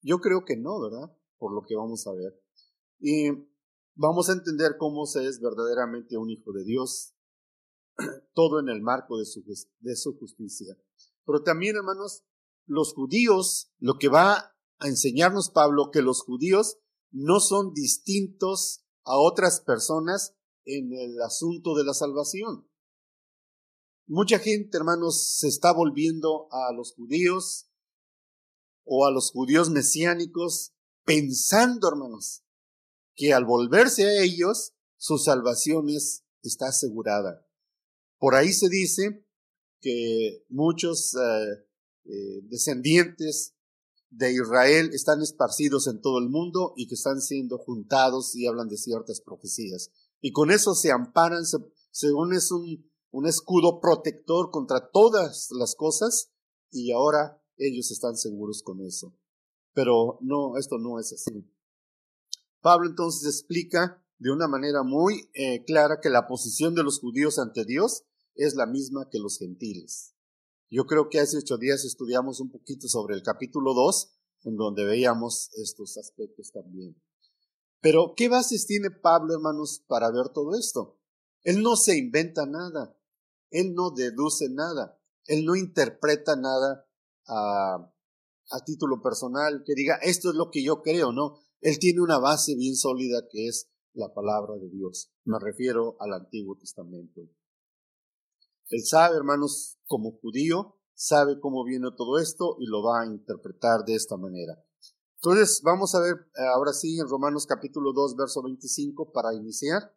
Yo 0.01 0.19
creo 0.19 0.45
que 0.45 0.55
no, 0.55 0.79
¿verdad? 0.79 1.11
Por 1.39 1.53
lo 1.53 1.63
que 1.63 1.75
vamos 1.75 2.05
a 2.05 2.13
ver. 2.13 2.39
Y 2.99 3.29
vamos 3.97 4.29
a 4.29 4.33
entender 4.33 4.77
cómo 4.77 5.05
se 5.05 5.25
es 5.25 5.41
verdaderamente 5.41 6.17
un 6.17 6.29
hijo 6.29 6.53
de 6.53 6.63
Dios, 6.63 7.15
todo 8.33 8.59
en 8.59 8.69
el 8.69 8.81
marco 8.81 9.17
de 9.17 9.25
su, 9.95 10.17
justicia. 10.17 10.77
Pero 11.25 11.43
también, 11.43 11.75
hermanos, 11.75 12.23
los 12.65 12.93
judíos, 12.93 13.71
lo 13.79 13.97
que 13.97 14.07
va 14.07 14.55
a 14.79 14.87
enseñarnos 14.87 15.49
Pablo, 15.49 15.89
que 15.91 16.01
los 16.01 16.21
judíos 16.21 16.77
no 17.11 17.39
son 17.39 17.73
distintos 17.73 18.85
a 19.03 19.17
otras 19.17 19.61
personas 19.61 20.35
en 20.65 20.93
el 20.93 21.21
asunto 21.21 21.75
de 21.75 21.83
la 21.83 21.93
salvación. 21.93 22.69
Mucha 24.05 24.39
gente, 24.39 24.77
hermanos, 24.77 25.37
se 25.39 25.47
está 25.47 25.73
volviendo 25.73 26.47
a 26.51 26.71
los 26.73 26.93
judíos 26.93 27.69
o 28.85 29.05
a 29.05 29.11
los 29.11 29.31
judíos 29.31 29.69
mesiánicos 29.69 30.73
pensando, 31.03 31.89
hermanos, 31.89 32.43
que 33.17 33.33
al 33.33 33.45
volverse 33.45 34.05
a 34.05 34.23
ellos, 34.23 34.73
su 34.95 35.17
salvación 35.17 35.87
está 36.43 36.67
asegurada. 36.67 37.45
Por 38.19 38.35
ahí 38.35 38.53
se 38.53 38.69
dice 38.69 39.25
que 39.81 40.45
muchos 40.49 41.15
eh, 41.15 41.65
eh, 42.05 42.41
descendientes 42.43 43.55
de 44.11 44.31
Israel 44.31 44.91
están 44.93 45.21
esparcidos 45.21 45.87
en 45.87 45.99
todo 45.99 46.19
el 46.19 46.29
mundo 46.29 46.73
y 46.77 46.87
que 46.87 46.95
están 46.95 47.19
siendo 47.19 47.57
juntados 47.57 48.35
y 48.35 48.45
hablan 48.45 48.69
de 48.69 48.77
ciertas 48.77 49.19
profecías. 49.19 49.91
Y 50.21 50.31
con 50.31 50.51
eso 50.51 50.75
se 50.75 50.91
amparan, 50.91 51.43
según 51.91 52.33
es 52.33 52.51
un 52.51 53.27
escudo 53.27 53.81
protector 53.81 54.51
contra 54.51 54.91
todas 54.91 55.49
las 55.51 55.75
cosas 55.75 56.31
y 56.71 56.91
ahora 56.91 57.43
ellos 57.57 57.91
están 57.91 58.15
seguros 58.15 58.61
con 58.61 58.81
eso. 58.81 59.15
Pero 59.73 60.19
no, 60.21 60.57
esto 60.57 60.77
no 60.77 60.99
es 60.99 61.13
así. 61.13 61.45
Pablo 62.61 62.89
entonces 62.89 63.27
explica 63.27 64.03
de 64.19 64.31
una 64.31 64.47
manera 64.47 64.83
muy 64.83 65.29
eh, 65.33 65.63
clara 65.65 65.99
que 66.01 66.09
la 66.09 66.27
posición 66.27 66.73
de 66.75 66.83
los 66.83 66.99
judíos 66.99 67.39
ante 67.39 67.65
Dios 67.65 68.03
es 68.35 68.55
la 68.55 68.65
misma 68.65 69.09
que 69.09 69.19
los 69.19 69.37
gentiles. 69.37 70.15
Yo 70.69 70.85
creo 70.85 71.09
que 71.09 71.19
hace 71.19 71.37
ocho 71.37 71.57
días 71.57 71.85
estudiamos 71.85 72.39
un 72.39 72.51
poquito 72.51 72.87
sobre 72.87 73.15
el 73.15 73.23
capítulo 73.23 73.73
2, 73.73 74.13
en 74.43 74.57
donde 74.57 74.85
veíamos 74.85 75.49
estos 75.53 75.97
aspectos 75.97 76.51
también. 76.51 77.01
Pero, 77.79 78.13
¿qué 78.15 78.27
bases 78.27 78.65
tiene 78.65 78.91
Pablo, 78.91 79.33
hermanos, 79.33 79.83
para 79.87 80.11
ver 80.11 80.29
todo 80.29 80.57
esto? 80.57 80.99
Él 81.43 81.61
no 81.61 81.75
se 81.75 81.97
inventa 81.97 82.45
nada, 82.45 82.97
él 83.49 83.73
no 83.75 83.91
deduce 83.91 84.49
nada, 84.49 84.99
él 85.25 85.45
no 85.45 85.55
interpreta 85.55 86.35
nada 86.35 86.85
a, 87.27 87.93
a 88.51 88.65
título 88.65 89.01
personal, 89.01 89.63
que 89.65 89.73
diga, 89.73 89.95
esto 90.01 90.29
es 90.29 90.35
lo 90.35 90.49
que 90.51 90.63
yo 90.63 90.81
creo, 90.81 91.11
no. 91.11 91.39
Él 91.61 91.79
tiene 91.79 92.01
una 92.01 92.19
base 92.19 92.55
bien 92.55 92.75
sólida 92.75 93.27
que 93.29 93.47
es 93.47 93.69
la 93.93 94.13
palabra 94.13 94.55
de 94.57 94.69
Dios. 94.69 95.11
Me 95.25 95.39
refiero 95.39 95.97
al 95.99 96.13
Antiguo 96.13 96.55
Testamento. 96.57 97.21
Él 98.69 98.85
sabe, 98.85 99.15
hermanos, 99.15 99.79
como 99.85 100.11
judío, 100.19 100.77
sabe 100.93 101.39
cómo 101.39 101.63
viene 101.63 101.89
todo 101.95 102.19
esto 102.19 102.57
y 102.59 102.65
lo 102.67 102.83
va 102.83 103.01
a 103.01 103.05
interpretar 103.05 103.85
de 103.85 103.95
esta 103.95 104.17
manera. 104.17 104.63
Entonces, 105.15 105.61
vamos 105.63 105.95
a 105.95 106.01
ver 106.01 106.13
eh, 106.13 106.47
ahora 106.53 106.73
sí 106.73 106.99
en 106.99 107.07
Romanos 107.07 107.47
capítulo 107.47 107.91
2, 107.93 108.15
verso 108.15 108.43
25 108.43 109.11
para 109.11 109.33
iniciar 109.33 109.95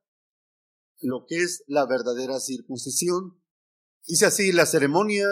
lo 1.00 1.24
que 1.26 1.36
es 1.36 1.64
la 1.66 1.86
verdadera 1.86 2.40
circuncisión. 2.40 3.42
Dice 4.06 4.26
así, 4.26 4.52
la 4.52 4.66
ceremonia 4.66 5.26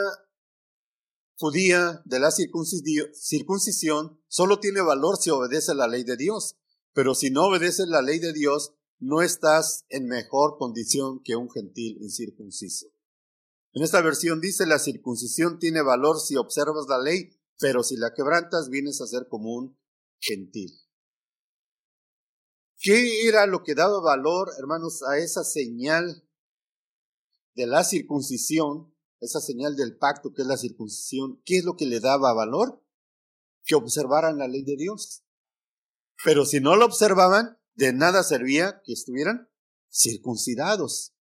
judía 1.39 2.03
de 2.05 2.19
la 2.19 2.31
circuncisión 2.33 4.21
solo 4.27 4.59
tiene 4.59 4.81
valor 4.81 5.17
si 5.19 5.31
obedece 5.31 5.73
la 5.75 5.87
ley 5.87 6.03
de 6.03 6.17
Dios, 6.17 6.59
pero 6.93 7.15
si 7.15 7.31
no 7.31 7.47
obedeces 7.47 7.87
la 7.87 8.03
ley 8.03 8.19
de 8.19 8.33
Dios, 8.33 8.75
no 8.99 9.23
estás 9.23 9.85
en 9.89 10.07
mejor 10.07 10.59
condición 10.59 11.23
que 11.23 11.37
un 11.37 11.49
gentil 11.49 11.99
incircunciso. 12.01 12.89
En 13.73 13.85
esta 13.85 14.03
versión 14.03 14.41
dice, 14.41 14.67
la 14.67 14.81
circuncisión 14.81 15.61
tiene 15.61 15.81
valor 15.83 16.19
si 16.19 16.35
observas 16.35 16.87
la 16.89 16.99
ley, 16.99 17.31
pero 17.61 17.85
si 17.85 17.97
la 17.97 18.13
quebrantas 18.15 18.69
vienes 18.69 19.01
a 19.01 19.07
ser 19.07 19.29
como 19.29 19.55
un 19.55 19.79
gentil. 20.19 20.73
¿Qué 22.81 23.29
era 23.29 23.47
lo 23.47 23.63
que 23.63 23.77
daba 23.77 24.01
valor, 24.01 24.51
hermanos, 24.59 25.05
a 25.05 25.19
esa 25.19 25.45
señal 25.45 26.29
de 27.55 27.67
la 27.69 27.85
circuncisión, 27.85 28.93
esa 29.21 29.41
señal 29.41 29.77
del 29.77 29.97
pacto 29.97 30.33
que 30.33 30.43
es 30.43 30.49
la 30.49 30.57
circuncisión? 30.57 31.41
¿Qué 31.45 31.59
es 31.59 31.65
lo 31.65 31.77
que 31.77 31.87
le 31.87 32.01
daba 32.01 32.33
valor? 32.33 32.83
Que 33.65 33.75
observaran 33.75 34.39
la 34.39 34.49
ley 34.49 34.63
de 34.63 34.77
Dios. 34.77 35.25
Pero 36.25 36.45
si 36.45 36.61
no 36.61 36.77
lo 36.77 36.85
observaban, 36.85 37.59
de 37.75 37.93
nada 37.93 38.23
servía 38.23 38.83
que 38.85 38.93
estuvieran 38.93 39.49
circuncidados. 39.91 41.15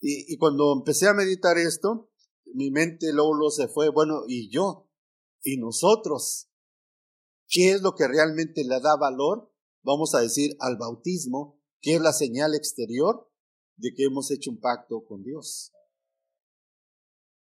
Y, 0.00 0.36
cuando 0.38 0.72
empecé 0.72 1.06
a 1.06 1.14
meditar 1.14 1.58
esto, 1.58 2.10
mi 2.54 2.70
mente 2.70 3.12
luego, 3.12 3.50
se 3.50 3.68
fue, 3.68 3.88
bueno, 3.88 4.24
¿y 4.26 4.50
yo? 4.50 4.90
¿Y 5.42 5.58
nosotros? 5.58 6.48
¿Qué 7.46 7.72
es 7.72 7.82
lo 7.82 7.94
que 7.94 8.08
realmente 8.08 8.64
le 8.64 8.80
da 8.80 8.96
valor? 8.96 9.52
Vamos 9.82 10.14
a 10.14 10.20
decir 10.20 10.56
al 10.58 10.76
bautismo, 10.76 11.60
que 11.80 11.94
es 11.94 12.00
la 12.00 12.12
señal 12.12 12.54
exterior 12.54 13.30
de 13.76 13.92
que 13.94 14.04
hemos 14.04 14.30
hecho 14.30 14.50
un 14.50 14.60
pacto 14.60 15.04
con 15.04 15.22
Dios. 15.22 15.72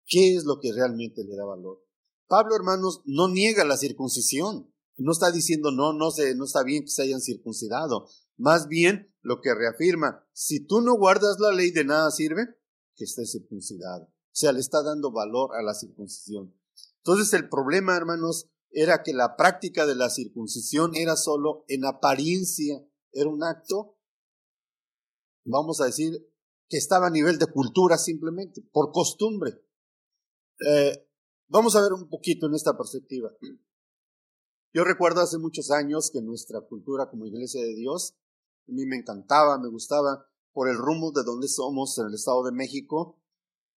¿Qué 0.06 0.36
es 0.36 0.44
lo 0.44 0.60
que 0.60 0.72
realmente 0.72 1.24
le 1.24 1.36
da 1.36 1.44
valor? 1.44 1.82
Pablo, 2.26 2.56
hermanos, 2.56 3.02
no 3.04 3.28
niega 3.28 3.64
la 3.64 3.76
circuncisión. 3.76 4.72
No 4.96 5.12
está 5.12 5.30
diciendo 5.30 5.70
no, 5.72 5.92
no, 5.92 6.10
se, 6.10 6.34
no 6.34 6.44
está 6.44 6.62
bien 6.62 6.84
que 6.84 6.90
se 6.90 7.02
hayan 7.02 7.20
circuncidado. 7.20 8.08
Más 8.36 8.68
bien 8.68 9.14
lo 9.22 9.40
que 9.40 9.54
reafirma, 9.54 10.26
si 10.32 10.60
tú 10.60 10.80
no 10.80 10.96
guardas 10.96 11.38
la 11.40 11.52
ley 11.52 11.70
de 11.70 11.84
nada 11.84 12.10
sirve 12.10 12.46
que 12.94 13.04
estés 13.04 13.32
circuncidado. 13.32 14.04
O 14.04 14.36
sea, 14.36 14.52
le 14.52 14.60
está 14.60 14.82
dando 14.82 15.12
valor 15.12 15.50
a 15.56 15.62
la 15.62 15.74
circuncisión. 15.74 16.54
Entonces 16.98 17.32
el 17.34 17.48
problema, 17.48 17.96
hermanos, 17.96 18.50
era 18.70 19.02
que 19.02 19.12
la 19.12 19.36
práctica 19.36 19.86
de 19.86 19.94
la 19.94 20.10
circuncisión 20.10 20.94
era 20.94 21.16
solo 21.16 21.64
en 21.68 21.84
apariencia, 21.84 22.84
era 23.12 23.28
un 23.28 23.44
acto, 23.44 23.96
vamos 25.44 25.80
a 25.80 25.86
decir, 25.86 26.28
que 26.68 26.76
estaba 26.76 27.06
a 27.06 27.10
nivel 27.10 27.38
de 27.38 27.46
cultura 27.46 27.98
simplemente, 27.98 28.62
por 28.72 28.90
costumbre. 28.90 29.60
Eh, 30.60 31.08
vamos 31.48 31.74
a 31.76 31.82
ver 31.82 31.92
un 31.92 32.08
poquito 32.08 32.46
en 32.46 32.54
esta 32.54 32.76
perspectiva. 32.76 33.30
Yo 34.72 34.84
recuerdo 34.84 35.20
hace 35.20 35.38
muchos 35.38 35.70
años 35.70 36.10
que 36.12 36.20
nuestra 36.20 36.60
cultura 36.60 37.08
como 37.08 37.26
iglesia 37.26 37.62
de 37.62 37.74
Dios, 37.74 38.16
a 38.68 38.72
mí 38.72 38.86
me 38.86 38.96
encantaba, 38.96 39.58
me 39.58 39.68
gustaba, 39.68 40.26
por 40.52 40.68
el 40.68 40.76
rumbo 40.76 41.12
de 41.12 41.24
donde 41.24 41.48
somos, 41.48 41.98
en 41.98 42.06
el 42.06 42.14
Estado 42.14 42.44
de 42.44 42.52
México. 42.52 43.20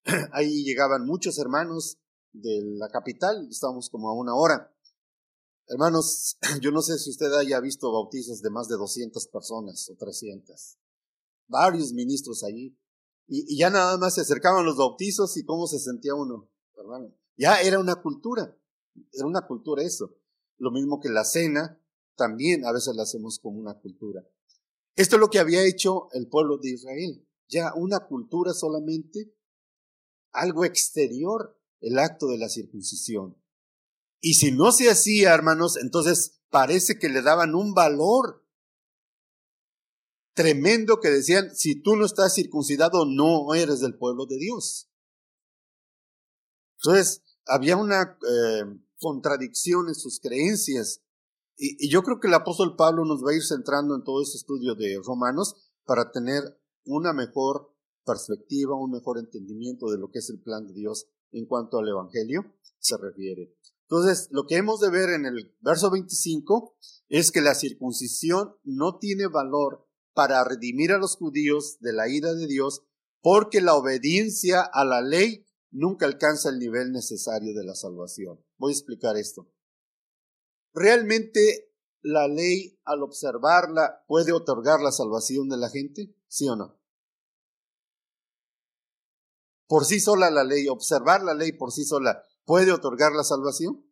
Ahí 0.31 0.63
llegaban 0.63 1.05
muchos 1.05 1.37
hermanos 1.39 1.97
de 2.33 2.61
la 2.77 2.89
capital, 2.89 3.47
estábamos 3.49 3.89
como 3.89 4.09
a 4.09 4.13
una 4.13 4.35
hora. 4.35 4.73
Hermanos, 5.67 6.37
yo 6.61 6.71
no 6.71 6.81
sé 6.81 6.97
si 6.97 7.09
usted 7.09 7.33
haya 7.33 7.59
visto 7.59 7.91
bautizos 7.91 8.41
de 8.41 8.49
más 8.49 8.67
de 8.67 8.77
200 8.77 9.27
personas 9.27 9.89
o 9.89 9.95
300. 9.95 10.77
Varios 11.47 11.93
ministros 11.93 12.43
allí. 12.43 12.77
Y, 13.27 13.53
y 13.53 13.57
ya 13.57 13.69
nada 13.69 13.97
más 13.97 14.15
se 14.15 14.21
acercaban 14.21 14.65
los 14.65 14.77
bautizos 14.77 15.35
y 15.37 15.43
cómo 15.43 15.67
se 15.67 15.79
sentía 15.79 16.15
uno, 16.15 16.49
Ya 17.35 17.61
era 17.61 17.79
una 17.79 17.95
cultura, 17.95 18.57
era 19.11 19.25
una 19.25 19.41
cultura 19.47 19.83
eso. 19.83 20.15
Lo 20.57 20.71
mismo 20.71 20.99
que 20.99 21.09
la 21.09 21.23
cena, 21.23 21.81
también 22.15 22.65
a 22.65 22.71
veces 22.71 22.95
la 22.95 23.03
hacemos 23.03 23.39
como 23.39 23.59
una 23.59 23.79
cultura. 23.79 24.25
Esto 24.95 25.15
es 25.15 25.19
lo 25.19 25.29
que 25.29 25.39
había 25.39 25.63
hecho 25.63 26.07
el 26.13 26.27
pueblo 26.27 26.57
de 26.57 26.71
Israel. 26.71 27.27
Ya 27.47 27.73
una 27.75 27.99
cultura 28.07 28.53
solamente, 28.53 29.35
algo 30.31 30.65
exterior, 30.65 31.59
el 31.79 31.99
acto 31.99 32.27
de 32.27 32.39
la 32.39 32.49
circuncisión. 32.49 33.37
Y 34.19 34.33
si 34.33 34.51
no 34.51 34.71
se 34.71 34.89
hacía, 34.89 35.33
hermanos, 35.33 35.77
entonces 35.77 36.41
parece 36.49 36.97
que 36.97 37.09
le 37.09 37.21
daban 37.21 37.53
un 37.53 37.73
valor 37.73 38.43
tremendo 40.33 40.99
que 40.99 41.09
decían, 41.09 41.55
si 41.55 41.81
tú 41.81 41.95
no 41.95 42.05
estás 42.05 42.33
circuncidado, 42.33 43.05
no 43.05 43.53
eres 43.53 43.79
del 43.79 43.97
pueblo 43.97 44.25
de 44.25 44.37
Dios. 44.37 44.89
Entonces, 46.77 47.21
había 47.45 47.77
una 47.77 48.17
eh, 48.29 48.63
contradicción 48.99 49.87
en 49.87 49.95
sus 49.95 50.19
creencias. 50.19 51.01
Y, 51.57 51.89
yo 51.89 52.03
creo 52.03 52.19
que 52.19 52.27
el 52.27 52.33
apóstol 52.33 52.75
Pablo 52.75 53.05
nos 53.05 53.23
va 53.23 53.31
a 53.31 53.35
ir 53.35 53.43
centrando 53.43 53.95
en 53.95 54.03
todo 54.03 54.21
este 54.21 54.37
estudio 54.37 54.75
de 54.75 54.99
Romanos 55.03 55.55
para 55.85 56.11
tener 56.11 56.43
una 56.85 57.13
mejor 57.13 57.73
perspectiva, 58.05 58.75
un 58.75 58.91
mejor 58.91 59.17
entendimiento 59.17 59.89
de 59.89 59.97
lo 59.97 60.09
que 60.09 60.19
es 60.19 60.29
el 60.29 60.41
plan 60.41 60.65
de 60.65 60.73
Dios 60.73 61.07
en 61.31 61.45
cuanto 61.45 61.79
al 61.79 61.89
Evangelio 61.89 62.53
se 62.79 62.97
refiere. 62.97 63.55
Entonces, 63.89 64.27
lo 64.31 64.45
que 64.45 64.55
hemos 64.55 64.79
de 64.79 64.89
ver 64.89 65.09
en 65.09 65.25
el 65.25 65.55
verso 65.61 65.89
25 65.89 66.75
es 67.09 67.31
que 67.31 67.41
la 67.41 67.55
circuncisión 67.55 68.55
no 68.63 68.97
tiene 68.97 69.27
valor 69.27 69.87
para 70.13 70.43
redimir 70.43 70.91
a 70.91 70.97
los 70.97 71.15
judíos 71.15 71.77
de 71.79 71.93
la 71.93 72.09
ira 72.09 72.33
de 72.33 72.47
Dios, 72.47 72.83
porque 73.21 73.61
la 73.61 73.75
obediencia 73.75 74.61
a 74.61 74.83
la 74.83 75.01
ley 75.01 75.46
nunca 75.77 76.07
alcanza 76.07 76.49
el 76.49 76.57
nivel 76.57 76.91
necesario 76.91 77.53
de 77.53 77.63
la 77.63 77.75
salvación. 77.75 78.43
Voy 78.57 78.71
a 78.71 78.75
explicar 78.75 79.15
esto. 79.15 79.47
¿Realmente 80.73 81.71
la 82.01 82.27
ley, 82.27 82.79
al 82.83 83.03
observarla, 83.03 84.03
puede 84.07 84.31
otorgar 84.31 84.81
la 84.81 84.91
salvación 84.91 85.49
de 85.49 85.57
la 85.57 85.69
gente? 85.69 86.15
¿Sí 86.27 86.47
o 86.49 86.55
no? 86.55 86.79
Por 89.67 89.85
sí 89.85 89.99
sola 89.99 90.31
la 90.31 90.43
ley, 90.43 90.67
observar 90.67 91.21
la 91.21 91.35
ley 91.35 91.51
por 91.51 91.71
sí 91.71 91.83
sola, 91.83 92.23
¿puede 92.45 92.71
otorgar 92.71 93.11
la 93.11 93.23
salvación? 93.23 93.85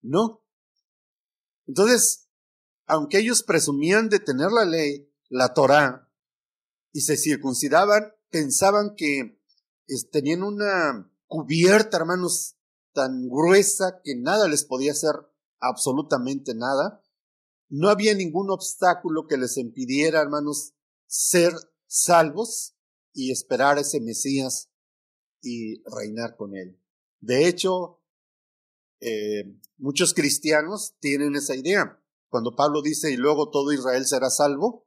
No. 0.00 0.42
Entonces, 1.66 2.30
aunque 2.86 3.18
ellos 3.18 3.42
presumían 3.42 4.08
de 4.08 4.20
tener 4.20 4.50
la 4.50 4.64
ley, 4.64 5.12
la 5.28 5.52
Torah, 5.52 6.10
y 6.92 7.02
se 7.02 7.18
circuncidaban, 7.18 8.14
pensaban 8.30 8.94
que 8.96 9.38
tenían 10.10 10.42
una 10.42 11.10
cubierta, 11.28 11.98
hermanos, 11.98 12.56
tan 12.92 13.28
gruesa 13.28 14.00
que 14.02 14.16
nada 14.16 14.48
les 14.48 14.64
podía 14.64 14.92
hacer 14.92 15.14
absolutamente 15.60 16.54
nada. 16.54 17.04
No 17.68 17.90
había 17.90 18.14
ningún 18.14 18.50
obstáculo 18.50 19.26
que 19.28 19.36
les 19.36 19.56
impidiera, 19.56 20.20
hermanos, 20.20 20.74
ser 21.06 21.52
salvos 21.86 22.74
y 23.12 23.30
esperar 23.30 23.78
a 23.78 23.82
ese 23.82 24.00
Mesías 24.00 24.70
y 25.42 25.82
reinar 25.84 26.36
con 26.36 26.56
él. 26.56 26.80
De 27.20 27.46
hecho, 27.46 28.02
eh, 29.00 29.58
muchos 29.76 30.14
cristianos 30.14 30.96
tienen 31.00 31.36
esa 31.36 31.54
idea. 31.54 32.02
Cuando 32.28 32.56
Pablo 32.56 32.82
dice, 32.82 33.12
y 33.12 33.16
luego 33.16 33.50
todo 33.50 33.72
Israel 33.72 34.06
será 34.06 34.30
salvo, 34.30 34.86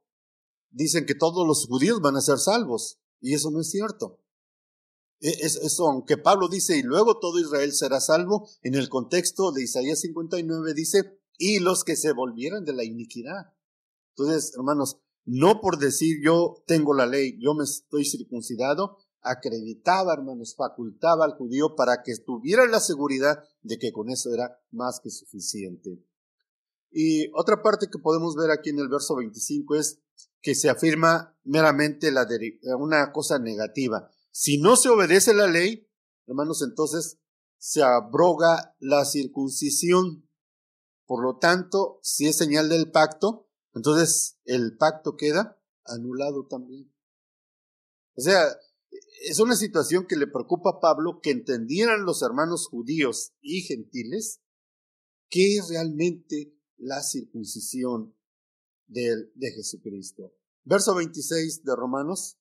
dicen 0.70 1.06
que 1.06 1.14
todos 1.14 1.46
los 1.46 1.66
judíos 1.66 2.00
van 2.00 2.16
a 2.16 2.20
ser 2.20 2.38
salvos. 2.38 3.00
Y 3.20 3.34
eso 3.34 3.50
no 3.50 3.60
es 3.60 3.70
cierto. 3.70 4.21
E, 5.22 5.30
eso, 5.40 5.88
aunque 5.88 6.18
Pablo 6.18 6.48
dice, 6.48 6.76
y 6.76 6.82
luego 6.82 7.18
todo 7.18 7.38
Israel 7.38 7.72
será 7.72 8.00
salvo, 8.00 8.48
en 8.62 8.74
el 8.74 8.88
contexto 8.88 9.52
de 9.52 9.62
Isaías 9.62 10.00
59 10.00 10.74
dice, 10.74 11.18
y 11.38 11.60
los 11.60 11.84
que 11.84 11.96
se 11.96 12.12
volvieran 12.12 12.64
de 12.64 12.74
la 12.74 12.84
iniquidad. 12.84 13.54
Entonces, 14.10 14.52
hermanos, 14.56 14.98
no 15.24 15.60
por 15.60 15.78
decir 15.78 16.18
yo 16.22 16.62
tengo 16.66 16.92
la 16.92 17.06
ley, 17.06 17.38
yo 17.40 17.54
me 17.54 17.64
estoy 17.64 18.04
circuncidado, 18.04 18.98
acreditaba, 19.20 20.14
hermanos, 20.14 20.56
facultaba 20.56 21.24
al 21.24 21.36
judío 21.36 21.76
para 21.76 22.02
que 22.02 22.16
tuviera 22.16 22.66
la 22.66 22.80
seguridad 22.80 23.44
de 23.62 23.78
que 23.78 23.92
con 23.92 24.10
eso 24.10 24.34
era 24.34 24.60
más 24.72 25.00
que 25.00 25.10
suficiente. 25.10 26.04
Y 26.90 27.30
otra 27.34 27.62
parte 27.62 27.86
que 27.90 28.00
podemos 28.00 28.34
ver 28.34 28.50
aquí 28.50 28.70
en 28.70 28.80
el 28.80 28.88
verso 28.88 29.16
25 29.16 29.76
es 29.76 30.00
que 30.42 30.54
se 30.54 30.68
afirma 30.68 31.38
meramente 31.44 32.12
una 32.76 33.12
cosa 33.12 33.38
negativa. 33.38 34.10
Si 34.32 34.58
no 34.58 34.76
se 34.76 34.88
obedece 34.88 35.34
la 35.34 35.46
ley, 35.46 35.86
hermanos, 36.26 36.62
entonces 36.62 37.20
se 37.58 37.82
abroga 37.82 38.74
la 38.80 39.04
circuncisión. 39.04 40.28
Por 41.06 41.22
lo 41.22 41.38
tanto, 41.38 42.00
si 42.02 42.26
es 42.26 42.38
señal 42.38 42.70
del 42.70 42.90
pacto, 42.90 43.50
entonces 43.74 44.40
el 44.44 44.76
pacto 44.78 45.16
queda 45.16 45.62
anulado 45.84 46.46
también. 46.46 46.92
O 48.14 48.22
sea, 48.22 48.42
es 49.24 49.38
una 49.38 49.54
situación 49.54 50.06
que 50.06 50.16
le 50.16 50.26
preocupa 50.26 50.70
a 50.70 50.80
Pablo 50.80 51.20
que 51.22 51.30
entendieran 51.30 52.04
los 52.04 52.22
hermanos 52.22 52.68
judíos 52.68 53.34
y 53.42 53.60
gentiles 53.62 54.40
qué 55.28 55.56
es 55.56 55.68
realmente 55.68 56.56
la 56.78 57.02
circuncisión 57.02 58.16
de, 58.86 59.30
de 59.34 59.52
Jesucristo. 59.52 60.34
Verso 60.64 60.94
26 60.94 61.64
de 61.64 61.76
Romanos 61.76 62.38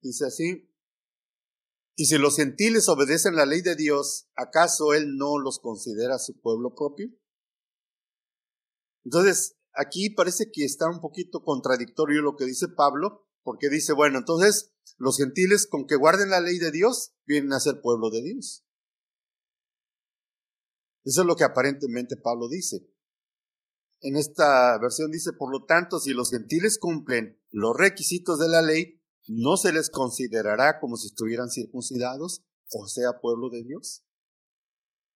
dice 0.00 0.26
así, 0.26 0.70
y 1.96 2.04
si 2.04 2.18
los 2.18 2.36
gentiles 2.36 2.88
obedecen 2.90 3.36
la 3.36 3.46
ley 3.46 3.62
de 3.62 3.74
Dios, 3.74 4.28
¿acaso 4.36 4.92
Él 4.92 5.16
no 5.16 5.38
los 5.38 5.58
considera 5.58 6.18
su 6.18 6.38
pueblo 6.38 6.74
propio? 6.74 7.08
Entonces, 9.04 9.56
aquí 9.72 10.10
parece 10.10 10.50
que 10.52 10.64
está 10.64 10.90
un 10.90 11.00
poquito 11.00 11.42
contradictorio 11.42 12.20
lo 12.20 12.36
que 12.36 12.44
dice 12.44 12.68
Pablo, 12.68 13.26
porque 13.42 13.70
dice, 13.70 13.94
bueno, 13.94 14.18
entonces 14.18 14.74
los 14.98 15.16
gentiles 15.16 15.66
con 15.66 15.86
que 15.86 15.96
guarden 15.96 16.28
la 16.28 16.40
ley 16.40 16.58
de 16.58 16.70
Dios 16.70 17.14
vienen 17.24 17.54
a 17.54 17.60
ser 17.60 17.80
pueblo 17.80 18.10
de 18.10 18.22
Dios. 18.22 18.66
Eso 21.04 21.22
es 21.22 21.26
lo 21.26 21.34
que 21.34 21.44
aparentemente 21.44 22.16
Pablo 22.16 22.48
dice. 22.48 22.90
En 24.00 24.16
esta 24.16 24.78
versión 24.78 25.10
dice, 25.10 25.32
por 25.32 25.50
lo 25.50 25.64
tanto, 25.64 25.98
si 25.98 26.12
los 26.12 26.30
gentiles 26.30 26.78
cumplen 26.78 27.40
los 27.50 27.74
requisitos 27.74 28.38
de 28.38 28.48
la 28.48 28.60
ley, 28.60 29.00
no 29.28 29.56
se 29.56 29.72
les 29.72 29.90
considerará 29.90 30.78
como 30.80 30.96
si 30.96 31.08
estuvieran 31.08 31.50
circuncidados 31.50 32.44
o 32.72 32.86
sea 32.86 33.20
pueblo 33.20 33.50
de 33.50 33.62
Dios. 33.62 34.02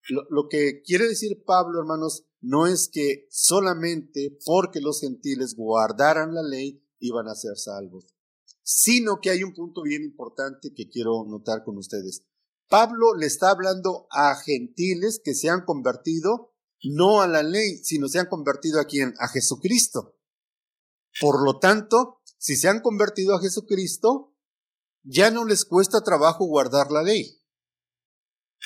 Lo, 0.09 0.49
que 0.49 0.83
quiere 0.83 1.07
decir 1.07 1.45
Pablo, 1.45 1.79
hermanos, 1.79 2.25
no 2.41 2.67
es 2.67 2.89
que 2.89 3.27
solamente 3.31 4.37
porque 4.45 4.81
los 4.81 5.01
gentiles 5.01 5.55
guardaran 5.55 6.35
la 6.35 6.43
ley 6.43 6.83
iban 6.99 7.29
a 7.29 7.35
ser 7.35 7.57
salvos, 7.57 8.15
sino 8.63 9.21
que 9.21 9.31
hay 9.31 9.45
un 9.45 9.55
punto 9.55 9.83
bien 9.83 10.03
importante 10.03 10.73
que 10.75 10.89
quiero 10.89 11.25
notar 11.27 11.65
con 11.65 11.77
ustedes. 11.77 12.25
Pablo 12.69 13.15
le 13.15 13.27
está 13.27 13.51
hablando 13.51 14.07
a 14.11 14.35
gentiles 14.37 15.21
que 15.23 15.35
se 15.35 15.49
han 15.49 15.65
convertido 15.65 16.55
no 16.83 17.21
a 17.21 17.29
la 17.29 17.43
ley, 17.43 17.79
sino 17.83 18.09
se 18.09 18.21
han 18.21 18.27
convertido 18.27 18.81
a 18.81 18.85
quién? 18.85 19.13
A 19.19 19.29
Jesucristo. 19.29 20.17
Por 21.21 21.45
lo 21.45 21.59
tanto, 21.59 22.20
si 22.41 22.57
se 22.57 22.69
han 22.69 22.81
convertido 22.81 23.35
a 23.35 23.41
Jesucristo, 23.41 24.35
ya 25.03 25.31
no 25.31 25.45
les 25.45 25.67
cuesta 25.67 26.01
trabajo 26.01 26.47
guardar 26.47 26.91
la 26.91 27.03
ley. 27.03 27.39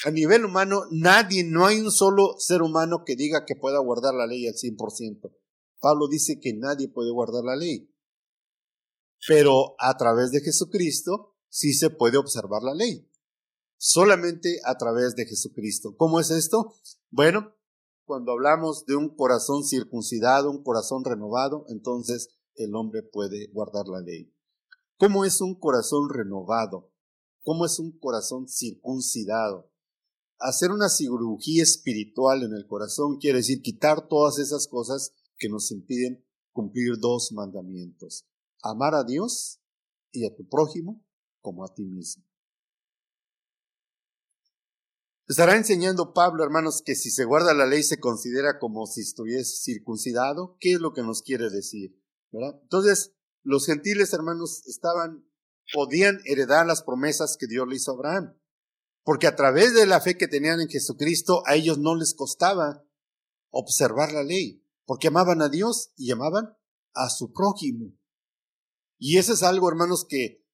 A 0.04 0.12
nivel 0.12 0.44
humano, 0.44 0.84
nadie, 0.92 1.42
no 1.42 1.66
hay 1.66 1.80
un 1.80 1.90
solo 1.90 2.36
ser 2.38 2.62
humano 2.62 3.02
que 3.04 3.16
diga 3.16 3.44
que 3.44 3.56
pueda 3.56 3.80
guardar 3.80 4.14
la 4.14 4.28
ley 4.28 4.46
al 4.46 4.54
100%. 4.54 5.36
Pablo 5.80 6.06
dice 6.06 6.38
que 6.38 6.54
nadie 6.54 6.88
puede 6.88 7.10
guardar 7.10 7.42
la 7.42 7.56
ley. 7.56 7.92
Pero 9.26 9.74
a 9.80 9.96
través 9.96 10.30
de 10.30 10.40
Jesucristo 10.40 11.34
sí 11.48 11.74
se 11.74 11.90
puede 11.90 12.16
observar 12.16 12.62
la 12.62 12.74
ley. 12.74 13.10
Solamente 13.76 14.60
a 14.64 14.78
través 14.78 15.16
de 15.16 15.26
Jesucristo. 15.26 15.96
¿Cómo 15.96 16.20
es 16.20 16.30
esto? 16.30 16.74
Bueno, 17.10 17.56
cuando 18.04 18.30
hablamos 18.30 18.86
de 18.86 18.94
un 18.94 19.16
corazón 19.16 19.64
circuncidado, 19.64 20.48
un 20.48 20.62
corazón 20.62 21.04
renovado, 21.04 21.64
entonces 21.68 22.28
el 22.56 22.74
hombre 22.74 23.02
puede 23.02 23.48
guardar 23.52 23.88
la 23.88 24.00
ley. 24.00 24.32
¿Cómo 24.96 25.24
es 25.24 25.40
un 25.40 25.58
corazón 25.58 26.08
renovado? 26.08 26.92
¿Cómo 27.42 27.66
es 27.66 27.78
un 27.78 27.98
corazón 27.98 28.48
circuncidado? 28.48 29.70
Hacer 30.38 30.70
una 30.70 30.88
cirugía 30.88 31.62
espiritual 31.62 32.42
en 32.42 32.52
el 32.54 32.66
corazón 32.66 33.18
quiere 33.18 33.38
decir 33.38 33.62
quitar 33.62 34.08
todas 34.08 34.38
esas 34.38 34.66
cosas 34.66 35.14
que 35.36 35.48
nos 35.48 35.70
impiden 35.70 36.24
cumplir 36.52 36.98
dos 36.98 37.32
mandamientos. 37.32 38.26
Amar 38.62 38.94
a 38.94 39.04
Dios 39.04 39.60
y 40.12 40.26
a 40.26 40.34
tu 40.34 40.48
prójimo 40.48 41.04
como 41.40 41.64
a 41.64 41.74
ti 41.74 41.84
mismo. 41.84 42.24
Estará 45.26 45.56
enseñando 45.56 46.12
Pablo, 46.12 46.44
hermanos, 46.44 46.82
que 46.84 46.94
si 46.94 47.10
se 47.10 47.24
guarda 47.24 47.54
la 47.54 47.66
ley 47.66 47.82
se 47.82 47.98
considera 47.98 48.58
como 48.58 48.86
si 48.86 49.00
estuviese 49.00 49.56
circuncidado. 49.56 50.56
¿Qué 50.60 50.74
es 50.74 50.80
lo 50.80 50.92
que 50.92 51.02
nos 51.02 51.22
quiere 51.22 51.48
decir? 51.48 51.98
Entonces, 52.62 53.12
los 53.42 53.66
gentiles, 53.66 54.12
hermanos, 54.12 54.66
estaban, 54.66 55.28
podían 55.72 56.20
heredar 56.24 56.66
las 56.66 56.82
promesas 56.82 57.36
que 57.38 57.46
Dios 57.46 57.66
le 57.68 57.76
hizo 57.76 57.90
a 57.90 57.94
Abraham. 57.94 58.38
Porque 59.02 59.26
a 59.26 59.36
través 59.36 59.74
de 59.74 59.86
la 59.86 60.00
fe 60.00 60.16
que 60.16 60.28
tenían 60.28 60.60
en 60.60 60.68
Jesucristo, 60.68 61.42
a 61.46 61.54
ellos 61.54 61.78
no 61.78 61.94
les 61.94 62.14
costaba 62.14 62.84
observar 63.50 64.12
la 64.12 64.24
ley, 64.24 64.66
porque 64.86 65.08
amaban 65.08 65.42
a 65.42 65.48
Dios 65.48 65.92
y 65.96 66.10
amaban 66.10 66.56
a 66.94 67.10
su 67.10 67.32
prójimo. 67.32 67.92
Y 68.98 69.18
eso 69.18 69.34
es 69.34 69.42
algo, 69.42 69.68
hermanos, 69.68 70.06
que 70.08 70.44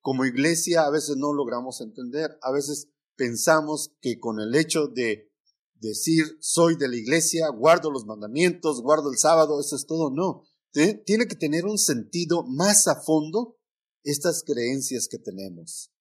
como 0.00 0.24
iglesia 0.24 0.86
a 0.86 0.90
veces 0.90 1.16
no 1.16 1.32
logramos 1.32 1.80
entender. 1.80 2.38
A 2.42 2.52
veces 2.52 2.88
pensamos 3.16 3.94
que 4.00 4.18
con 4.18 4.40
el 4.40 4.54
hecho 4.54 4.86
de 4.86 5.30
decir 5.74 6.38
soy 6.40 6.76
de 6.76 6.88
la 6.88 6.96
iglesia, 6.96 7.48
guardo 7.48 7.90
los 7.90 8.06
mandamientos, 8.06 8.80
guardo 8.82 9.10
el 9.10 9.18
sábado, 9.18 9.60
eso 9.60 9.76
es 9.76 9.86
todo. 9.86 10.10
No, 10.10 10.44
tiene 10.72 11.26
que 11.26 11.36
tener 11.36 11.64
un 11.64 11.78
sentido 11.78 12.44
más 12.44 12.86
a 12.88 13.00
fondo 13.00 13.58
estas 14.04 14.42
creencias 14.44 15.08
que 15.10 15.18
tenemos. 15.18 15.92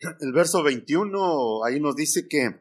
El 0.20 0.32
verso 0.32 0.62
21 0.62 1.64
ahí 1.64 1.80
nos 1.80 1.96
dice 1.96 2.28
que 2.28 2.60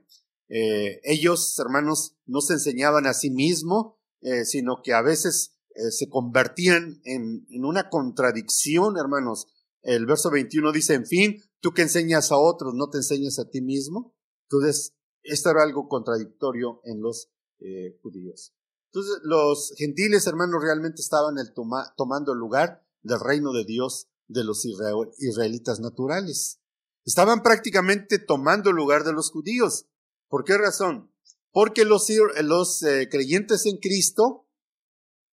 eh, 0.50 1.02
ellos, 1.04 1.58
hermanos, 1.60 2.16
no 2.26 2.42
se 2.42 2.54
enseñaban 2.54 3.08
a 3.08 3.14
sí 3.14 3.30
mismos, 3.32 3.96
eh, 4.22 4.46
sino 4.46 4.82
que 4.84 4.94
a 4.94 5.02
veces 5.02 5.58
eh, 5.76 5.92
se 5.92 6.10
convertían 6.10 7.02
en, 7.04 7.46
en 7.50 7.66
una 7.66 7.90
contradicción, 7.90 8.98
hermanos. 8.98 9.48
El 9.82 10.06
verso 10.06 10.30
21 10.30 10.72
dice, 10.72 10.94
en 10.94 11.06
fin, 11.06 11.42
tú 11.60 11.74
que 11.74 11.82
enseñas 11.82 12.32
a 12.32 12.38
otros, 12.38 12.74
no 12.76 12.90
te 12.90 12.98
enseñas 12.98 13.40
a 13.40 13.50
ti 13.50 13.62
mismo. 13.62 14.16
Entonces, 14.50 14.94
esto 15.24 15.50
era 15.50 15.64
algo 15.64 15.88
contradictorio 15.88 16.82
en 16.84 17.02
los 17.02 17.32
eh, 17.60 17.98
judíos. 18.02 18.54
Entonces, 18.94 19.22
los 19.24 19.74
gentiles 19.76 20.28
hermanos 20.28 20.62
realmente 20.62 21.02
estaban 21.02 21.40
el 21.40 21.52
tomando 21.98 22.34
el 22.34 22.38
lugar 22.38 22.86
del 23.02 23.20
reino 23.20 23.52
de 23.52 23.66
Dios 23.66 24.08
de 24.28 24.44
los 24.44 24.66
israelitas 24.66 25.80
naturales. 25.80 26.60
Estaban 27.04 27.42
prácticamente 27.42 28.20
tomando 28.20 28.70
el 28.70 28.76
lugar 28.76 29.04
de 29.04 29.14
los 29.14 29.32
judíos. 29.32 29.88
¿Por 30.28 30.44
qué 30.44 30.60
razón? 30.60 31.12
Porque 31.52 31.86
los, 31.86 32.08
los 32.44 32.84
eh, 32.84 33.10
creyentes 33.10 33.66
en 33.66 33.78
Cristo, 33.78 34.48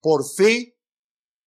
por 0.00 0.24
fe, 0.26 0.80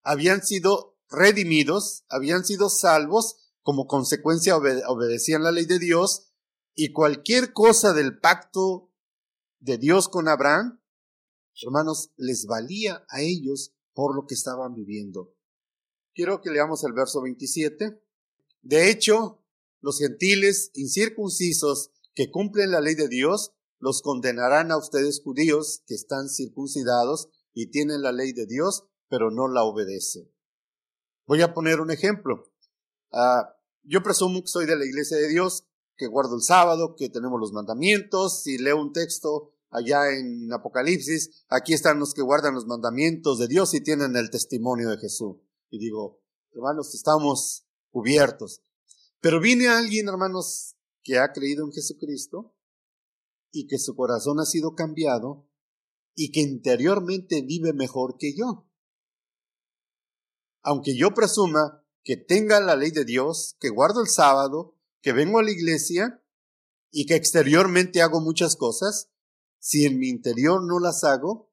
habían 0.04 0.44
sido 0.44 0.96
redimidos, 1.08 2.04
habían 2.08 2.44
sido 2.44 2.68
salvos 2.68 3.38
como 3.62 3.88
consecuencia 3.88 4.56
obedecían 4.56 5.42
la 5.42 5.50
ley 5.50 5.64
de 5.64 5.80
Dios 5.80 6.32
y 6.76 6.92
cualquier 6.92 7.52
cosa 7.52 7.92
del 7.92 8.20
pacto 8.20 8.92
de 9.58 9.78
Dios 9.78 10.08
con 10.08 10.28
Abraham, 10.28 10.80
hermanos, 11.62 12.10
les 12.16 12.46
valía 12.46 13.04
a 13.08 13.20
ellos 13.20 13.74
por 13.92 14.14
lo 14.14 14.26
que 14.26 14.34
estaban 14.34 14.74
viviendo. 14.74 15.34
Quiero 16.14 16.40
que 16.40 16.50
leamos 16.50 16.84
el 16.84 16.92
verso 16.92 17.22
27. 17.22 18.00
De 18.62 18.90
hecho, 18.90 19.44
los 19.80 19.98
gentiles 19.98 20.70
incircuncisos 20.74 21.90
que 22.14 22.30
cumplen 22.30 22.70
la 22.70 22.80
ley 22.80 22.94
de 22.94 23.08
Dios 23.08 23.52
los 23.78 24.00
condenarán 24.00 24.72
a 24.72 24.78
ustedes 24.78 25.20
judíos 25.22 25.82
que 25.86 25.94
están 25.94 26.28
circuncidados 26.28 27.28
y 27.52 27.70
tienen 27.70 28.02
la 28.02 28.12
ley 28.12 28.32
de 28.32 28.46
Dios, 28.46 28.86
pero 29.08 29.30
no 29.30 29.48
la 29.48 29.64
obedecen. 29.64 30.32
Voy 31.26 31.42
a 31.42 31.52
poner 31.52 31.80
un 31.80 31.90
ejemplo. 31.90 32.50
Ah, 33.12 33.54
yo 33.82 34.02
presumo 34.02 34.40
que 34.40 34.48
soy 34.48 34.66
de 34.66 34.76
la 34.76 34.84
iglesia 34.86 35.16
de 35.18 35.28
Dios, 35.28 35.66
que 35.96 36.06
guardo 36.06 36.36
el 36.36 36.42
sábado, 36.42 36.96
que 36.96 37.08
tenemos 37.08 37.38
los 37.38 37.52
mandamientos. 37.52 38.42
Si 38.42 38.58
leo 38.58 38.80
un 38.80 38.92
texto 38.92 39.53
allá 39.74 40.08
en 40.16 40.52
Apocalipsis, 40.52 41.44
aquí 41.48 41.74
están 41.74 41.98
los 41.98 42.14
que 42.14 42.22
guardan 42.22 42.54
los 42.54 42.66
mandamientos 42.66 43.38
de 43.38 43.48
Dios 43.48 43.74
y 43.74 43.80
tienen 43.82 44.16
el 44.16 44.30
testimonio 44.30 44.88
de 44.88 44.98
Jesús. 44.98 45.36
Y 45.68 45.78
digo, 45.78 46.22
hermanos, 46.52 46.94
estamos 46.94 47.66
cubiertos. 47.90 48.62
Pero 49.20 49.40
viene 49.40 49.68
alguien, 49.68 50.08
hermanos, 50.08 50.76
que 51.02 51.18
ha 51.18 51.32
creído 51.32 51.64
en 51.64 51.72
Jesucristo 51.72 52.54
y 53.50 53.66
que 53.66 53.78
su 53.78 53.96
corazón 53.96 54.38
ha 54.38 54.44
sido 54.44 54.76
cambiado 54.76 55.48
y 56.14 56.30
que 56.30 56.40
interiormente 56.40 57.42
vive 57.42 57.72
mejor 57.72 58.16
que 58.16 58.32
yo. 58.36 58.70
Aunque 60.62 60.96
yo 60.96 61.14
presuma 61.14 61.84
que 62.04 62.16
tenga 62.16 62.60
la 62.60 62.76
ley 62.76 62.92
de 62.92 63.04
Dios, 63.04 63.56
que 63.58 63.70
guardo 63.70 64.00
el 64.00 64.08
sábado, 64.08 64.76
que 65.02 65.12
vengo 65.12 65.40
a 65.40 65.42
la 65.42 65.50
iglesia 65.50 66.22
y 66.92 67.06
que 67.06 67.16
exteriormente 67.16 68.02
hago 68.02 68.20
muchas 68.20 68.54
cosas, 68.54 69.10
si 69.64 69.86
en 69.86 69.98
mi 69.98 70.10
interior 70.10 70.62
no 70.62 70.78
las 70.78 71.04
hago, 71.04 71.50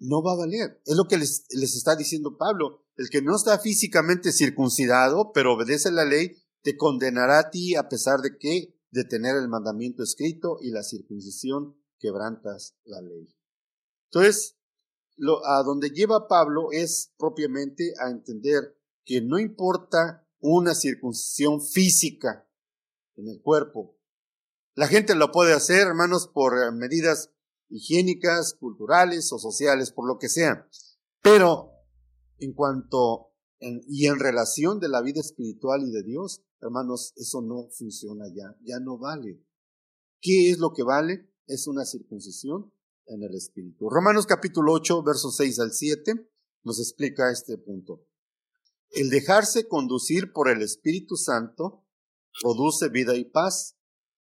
no 0.00 0.22
va 0.22 0.32
a 0.32 0.36
valer. 0.36 0.82
Es 0.84 0.96
lo 0.96 1.04
que 1.08 1.16
les, 1.16 1.46
está 1.48 1.96
diciendo 1.96 2.36
Pablo. 2.36 2.84
El 2.94 3.08
que 3.08 3.22
no 3.22 3.34
está 3.34 3.58
físicamente 3.58 4.32
circuncidado, 4.32 5.32
pero 5.32 5.54
obedece 5.54 5.90
la 5.90 6.04
ley, 6.04 6.36
te 6.60 6.76
condenará 6.76 7.38
a 7.38 7.50
ti 7.50 7.74
a 7.74 7.88
pesar 7.88 8.20
de 8.20 8.36
que 8.36 8.78
de 8.90 9.04
tener 9.04 9.34
el 9.36 9.48
mandamiento 9.48 10.02
escrito 10.02 10.58
y 10.60 10.72
la 10.72 10.82
circuncisión 10.82 11.74
quebrantas 11.98 12.76
la 12.84 13.00
ley. 13.00 13.34
Entonces, 14.12 14.58
lo, 15.16 15.46
a 15.46 15.62
donde 15.62 15.88
lleva 15.88 16.28
Pablo 16.28 16.68
es 16.70 17.14
propiamente 17.16 17.94
a 17.98 18.10
entender 18.10 18.78
que 19.06 19.22
no 19.22 19.38
importa 19.38 20.28
una 20.38 20.74
circuncisión 20.74 21.62
física 21.62 22.46
en 23.16 23.28
el 23.28 23.40
cuerpo. 23.40 23.99
La 24.80 24.88
gente 24.88 25.14
lo 25.14 25.30
puede 25.30 25.52
hacer, 25.52 25.88
hermanos, 25.88 26.26
por 26.26 26.54
eh, 26.56 26.72
medidas 26.72 27.30
higiénicas, 27.68 28.54
culturales 28.54 29.30
o 29.30 29.38
sociales, 29.38 29.92
por 29.92 30.08
lo 30.08 30.16
que 30.16 30.30
sea. 30.30 30.66
Pero 31.20 31.72
en 32.38 32.54
cuanto 32.54 33.34
y 33.58 34.06
en 34.06 34.18
relación 34.18 34.80
de 34.80 34.88
la 34.88 35.02
vida 35.02 35.20
espiritual 35.20 35.82
y 35.82 35.90
de 35.90 36.02
Dios, 36.02 36.40
hermanos, 36.62 37.12
eso 37.16 37.42
no 37.42 37.68
funciona 37.70 38.24
ya, 38.34 38.56
ya 38.62 38.80
no 38.80 38.96
vale. 38.96 39.44
¿Qué 40.18 40.48
es 40.48 40.56
lo 40.56 40.72
que 40.72 40.82
vale? 40.82 41.30
Es 41.46 41.66
una 41.66 41.84
circuncisión 41.84 42.72
en 43.04 43.22
el 43.22 43.34
espíritu. 43.34 43.90
Romanos 43.90 44.24
capítulo 44.24 44.72
8, 44.72 45.02
versos 45.02 45.36
6 45.36 45.60
al 45.60 45.72
7 45.72 46.26
nos 46.62 46.78
explica 46.78 47.30
este 47.30 47.58
punto. 47.58 48.06
El 48.88 49.10
dejarse 49.10 49.68
conducir 49.68 50.32
por 50.32 50.48
el 50.48 50.62
Espíritu 50.62 51.16
Santo 51.16 51.84
produce 52.40 52.88
vida 52.88 53.14
y 53.14 53.26
paz, 53.26 53.76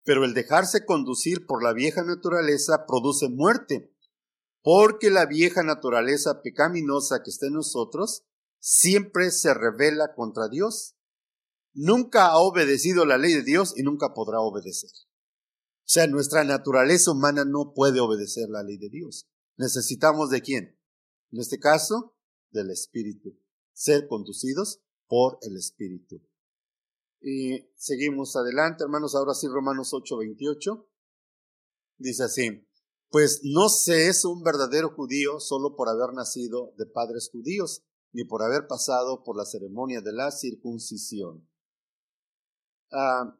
pero 0.04 0.24
el 0.24 0.34
dejarse 0.34 0.84
conducir 0.84 1.46
por 1.46 1.62
la 1.62 1.72
vieja 1.72 2.02
naturaleza 2.02 2.86
produce 2.86 3.28
muerte, 3.28 3.94
porque 4.62 5.10
la 5.10 5.26
vieja 5.26 5.62
naturaleza 5.62 6.42
pecaminosa 6.42 7.22
que 7.22 7.30
está 7.30 7.46
en 7.46 7.54
nosotros 7.54 8.24
siempre 8.58 9.30
se 9.30 9.54
revela 9.54 10.14
contra 10.14 10.48
Dios. 10.48 10.96
Nunca 11.74 12.26
ha 12.26 12.38
obedecido 12.38 13.04
la 13.04 13.18
ley 13.18 13.32
de 13.32 13.42
Dios 13.42 13.74
y 13.76 13.82
nunca 13.82 14.14
podrá 14.14 14.40
obedecer. 14.40 14.90
O 14.90 15.88
sea, 15.92 16.06
nuestra 16.06 16.44
naturaleza 16.44 17.10
humana 17.10 17.44
no 17.44 17.72
puede 17.74 18.00
obedecer 18.00 18.48
la 18.48 18.62
ley 18.62 18.78
de 18.78 18.88
Dios. 18.88 19.28
Necesitamos 19.56 20.30
de 20.30 20.42
quién? 20.42 20.78
En 21.32 21.40
este 21.40 21.58
caso, 21.58 22.16
del 22.50 22.70
Espíritu. 22.70 23.38
Ser 23.72 24.06
conducidos 24.06 24.80
por 25.08 25.38
el 25.42 25.56
Espíritu. 25.56 26.22
Y 27.22 27.70
seguimos 27.76 28.34
adelante, 28.36 28.82
hermanos, 28.82 29.14
ahora 29.14 29.34
sí, 29.34 29.46
Romanos 29.46 29.92
8:28. 29.92 30.86
Dice 31.98 32.24
así, 32.24 32.66
pues 33.10 33.42
no 33.44 33.68
se 33.68 34.08
es 34.08 34.24
un 34.24 34.42
verdadero 34.42 34.90
judío 34.90 35.38
solo 35.38 35.76
por 35.76 35.88
haber 35.88 36.14
nacido 36.14 36.74
de 36.78 36.86
padres 36.86 37.28
judíos, 37.30 37.84
ni 38.12 38.24
por 38.24 38.42
haber 38.42 38.66
pasado 38.66 39.22
por 39.22 39.36
la 39.36 39.44
ceremonia 39.44 40.00
de 40.00 40.12
la 40.12 40.30
circuncisión. 40.32 41.48
Ah, 42.90 43.38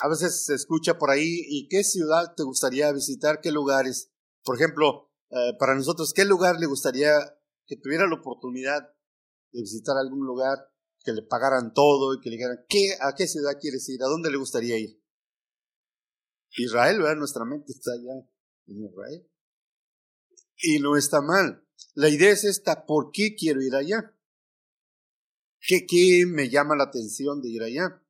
a 0.00 0.08
veces 0.08 0.44
se 0.44 0.54
escucha 0.54 0.98
por 0.98 1.10
ahí, 1.10 1.40
¿y 1.48 1.68
qué 1.68 1.82
ciudad 1.82 2.34
te 2.36 2.42
gustaría 2.42 2.92
visitar? 2.92 3.40
¿Qué 3.40 3.50
lugares? 3.50 4.10
Por 4.44 4.56
ejemplo, 4.56 5.10
eh, 5.30 5.54
para 5.58 5.74
nosotros, 5.74 6.12
¿qué 6.12 6.24
lugar 6.24 6.60
le 6.60 6.66
gustaría 6.66 7.12
que 7.66 7.76
tuviera 7.76 8.06
la 8.06 8.16
oportunidad 8.16 8.82
de 9.52 9.60
visitar 9.60 9.96
algún 9.96 10.26
lugar, 10.26 10.58
que 11.04 11.12
le 11.12 11.22
pagaran 11.22 11.74
todo 11.74 12.14
y 12.14 12.20
que 12.20 12.30
le 12.30 12.36
dijeran, 12.36 12.64
¿qué, 12.68 12.96
¿a 13.00 13.14
qué 13.14 13.28
ciudad 13.28 13.58
quieres 13.60 13.88
ir? 13.88 14.02
¿A 14.02 14.06
dónde 14.06 14.30
le 14.30 14.38
gustaría 14.38 14.78
ir? 14.78 15.00
Israel, 16.56 16.98
¿verdad? 16.98 17.16
Nuestra 17.16 17.44
mente 17.44 17.72
está 17.72 17.92
allá 17.92 18.26
en 18.66 18.84
Israel. 18.84 19.30
Y 20.56 20.78
no 20.78 20.96
está 20.96 21.20
mal. 21.20 21.66
La 21.94 22.08
idea 22.08 22.30
es 22.30 22.44
esta, 22.44 22.86
¿por 22.86 23.10
qué 23.12 23.34
quiero 23.36 23.60
ir 23.60 23.74
allá? 23.74 24.16
¿Qué, 25.60 25.86
qué 25.86 26.24
me 26.26 26.48
llama 26.48 26.74
la 26.76 26.84
atención 26.84 27.42
de 27.42 27.50
ir 27.50 27.62
allá? 27.62 28.02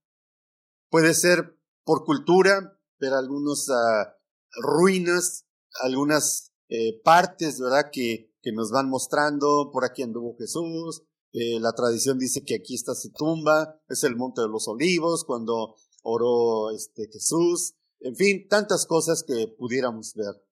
Puede 0.89 1.15
ser 1.15 1.59
por 1.85 2.05
cultura, 2.05 2.81
ver 3.01 3.13
algunas 3.13 3.69
ah, 3.71 4.17
ruinas, 4.63 5.47
algunas 5.83 6.53
eh, 6.69 7.01
partes, 7.03 7.59
¿verdad? 7.59 7.91
Que, 7.93 8.33
que 8.41 8.53
nos 8.53 8.71
van 8.71 8.89
mostrando, 8.89 9.71
por 9.73 9.85
aquí 9.85 10.03
anduvo 10.03 10.37
Jesús, 10.39 11.03
eh, 11.37 11.59
la 11.59 11.73
tradición 11.73 12.17
dice 12.17 12.45
que 12.45 12.55
aquí 12.55 12.77
está 12.77 12.95
su 12.95 13.11
tumba, 13.11 13.83
es 13.89 14.05
el 14.05 14.15
Monte 14.15 14.41
de 14.41 14.49
los 14.49 14.69
Olivos, 14.69 15.25
cuando 15.25 15.75
oró 16.05 16.71
este, 16.71 17.09
Jesús, 17.13 17.75
en 17.99 18.15
fin, 18.15 18.47
tantas 18.49 18.87
cosas 18.87 19.25
que 19.27 19.49
pudiéramos 19.49 20.15
ver. 20.15 20.47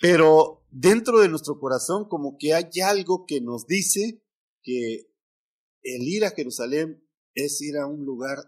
Pero 0.00 0.64
dentro 0.70 1.18
de 1.18 1.28
nuestro 1.28 1.58
corazón 1.58 2.08
como 2.08 2.36
que 2.38 2.54
hay 2.54 2.70
algo 2.84 3.26
que 3.26 3.40
nos 3.40 3.66
dice 3.66 4.22
que 4.62 5.10
el 5.82 6.02
ir 6.02 6.24
a 6.24 6.30
Jerusalén 6.30 7.04
es 7.34 7.60
ir 7.60 7.76
a 7.76 7.88
un 7.88 8.04
lugar 8.04 8.38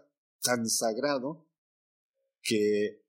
tan 0.41 0.69
sagrado 0.69 1.45
que 2.41 3.03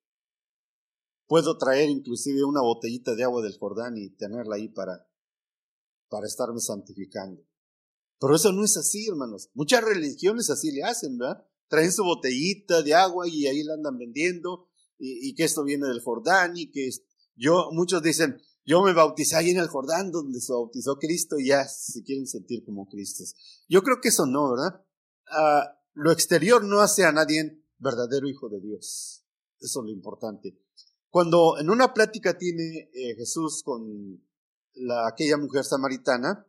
puedo 1.29 1.57
traer 1.57 1.89
inclusive 1.89 2.43
una 2.43 2.63
botellita 2.63 3.15
de 3.15 3.23
agua 3.23 3.43
del 3.43 3.59
Jordán 3.59 3.97
y 3.97 4.11
tenerla 4.11 4.57
ahí 4.57 4.69
para, 4.69 5.09
para 6.09 6.27
estarme 6.27 6.59
santificando. 6.59 7.46
Pero 8.19 8.35
eso 8.35 8.53
no 8.53 8.65
es 8.65 8.77
así, 8.77 9.07
hermanos. 9.09 9.51
Muchas 9.55 9.85
religiones 9.85 10.51
así 10.51 10.71
le 10.73 10.83
hacen, 10.85 11.19
¿verdad? 11.19 11.45
Traen 11.69 11.93
su 11.93 12.05
botellita 12.05 12.83
de 12.83 12.95
agua 12.95 13.29
y 13.29 13.47
ahí 13.47 13.63
la 13.63 13.75
andan 13.75 13.99
vendiendo 13.99 14.69
y, 14.99 15.35
que 15.35 15.45
esto 15.45 15.65
viene 15.65 15.89
del 15.89 16.01
Jordán 16.01 16.57
y 16.57 16.71
que 16.71 16.89
yo, 17.35 17.71
muchos 17.73 18.03
dicen, 18.03 18.41
yo 18.65 18.83
me 18.83 18.95
bauticé 18.95 19.37
ahí 19.37 19.51
en 19.51 19.59
el 19.59 19.69
Jordán 19.69 20.11
donde 20.11 20.41
se 20.41 20.53
bautizó 20.53 20.97
Cristo 20.99 21.39
y 21.39 21.49
ya 21.49 21.67
se 21.69 22.03
quieren 22.03 22.27
sentir 22.27 22.65
como 22.65 22.89
Cristos. 22.89 23.35
Yo 23.69 23.83
creo 23.83 24.01
que 24.01 24.09
eso 24.09 24.27
no, 24.27 24.51
¿verdad? 24.53 24.85
Ah, 25.31 25.79
lo 25.93 26.13
exterior 26.13 26.65
no 26.65 26.81
hace 26.81 27.05
a 27.05 27.13
nadie 27.13 27.63
verdadero 27.79 28.29
hijo 28.29 28.49
de 28.49 28.61
Dios. 28.61 29.25
Eso 29.61 29.81
es 29.81 29.85
lo 29.85 29.91
importante. 29.91 30.59
Cuando 31.11 31.59
en 31.59 31.71
una 31.71 31.95
plática 31.95 32.37
tiene 32.37 32.91
eh, 32.93 33.15
Jesús 33.17 33.63
con 33.63 34.23
la, 34.75 35.09
aquella 35.09 35.37
mujer 35.37 35.65
samaritana, 35.65 36.47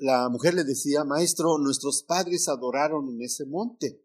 la 0.00 0.28
mujer 0.28 0.54
le 0.54 0.64
decía, 0.64 1.04
maestro, 1.04 1.58
nuestros 1.58 2.02
padres 2.02 2.48
adoraron 2.48 3.08
en 3.10 3.22
ese 3.22 3.44
monte. 3.44 4.02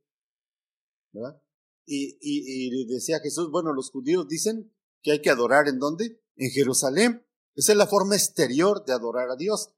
¿verdad? 1.13 1.41
Y, 1.85 2.17
y, 2.19 2.81
y, 2.81 2.85
decía 2.85 3.19
Jesús, 3.19 3.49
bueno, 3.49 3.73
los 3.73 3.91
judíos 3.91 4.27
dicen 4.27 4.73
que 5.01 5.11
hay 5.13 5.21
que 5.21 5.29
adorar 5.29 5.67
en 5.67 5.79
dónde? 5.79 6.21
En 6.35 6.49
Jerusalén. 6.51 7.25
Esa 7.55 7.71
es 7.71 7.77
la 7.77 7.87
forma 7.87 8.15
exterior 8.15 8.83
de 8.85 8.93
adorar 8.93 9.29
a 9.29 9.37
Dios. 9.37 9.71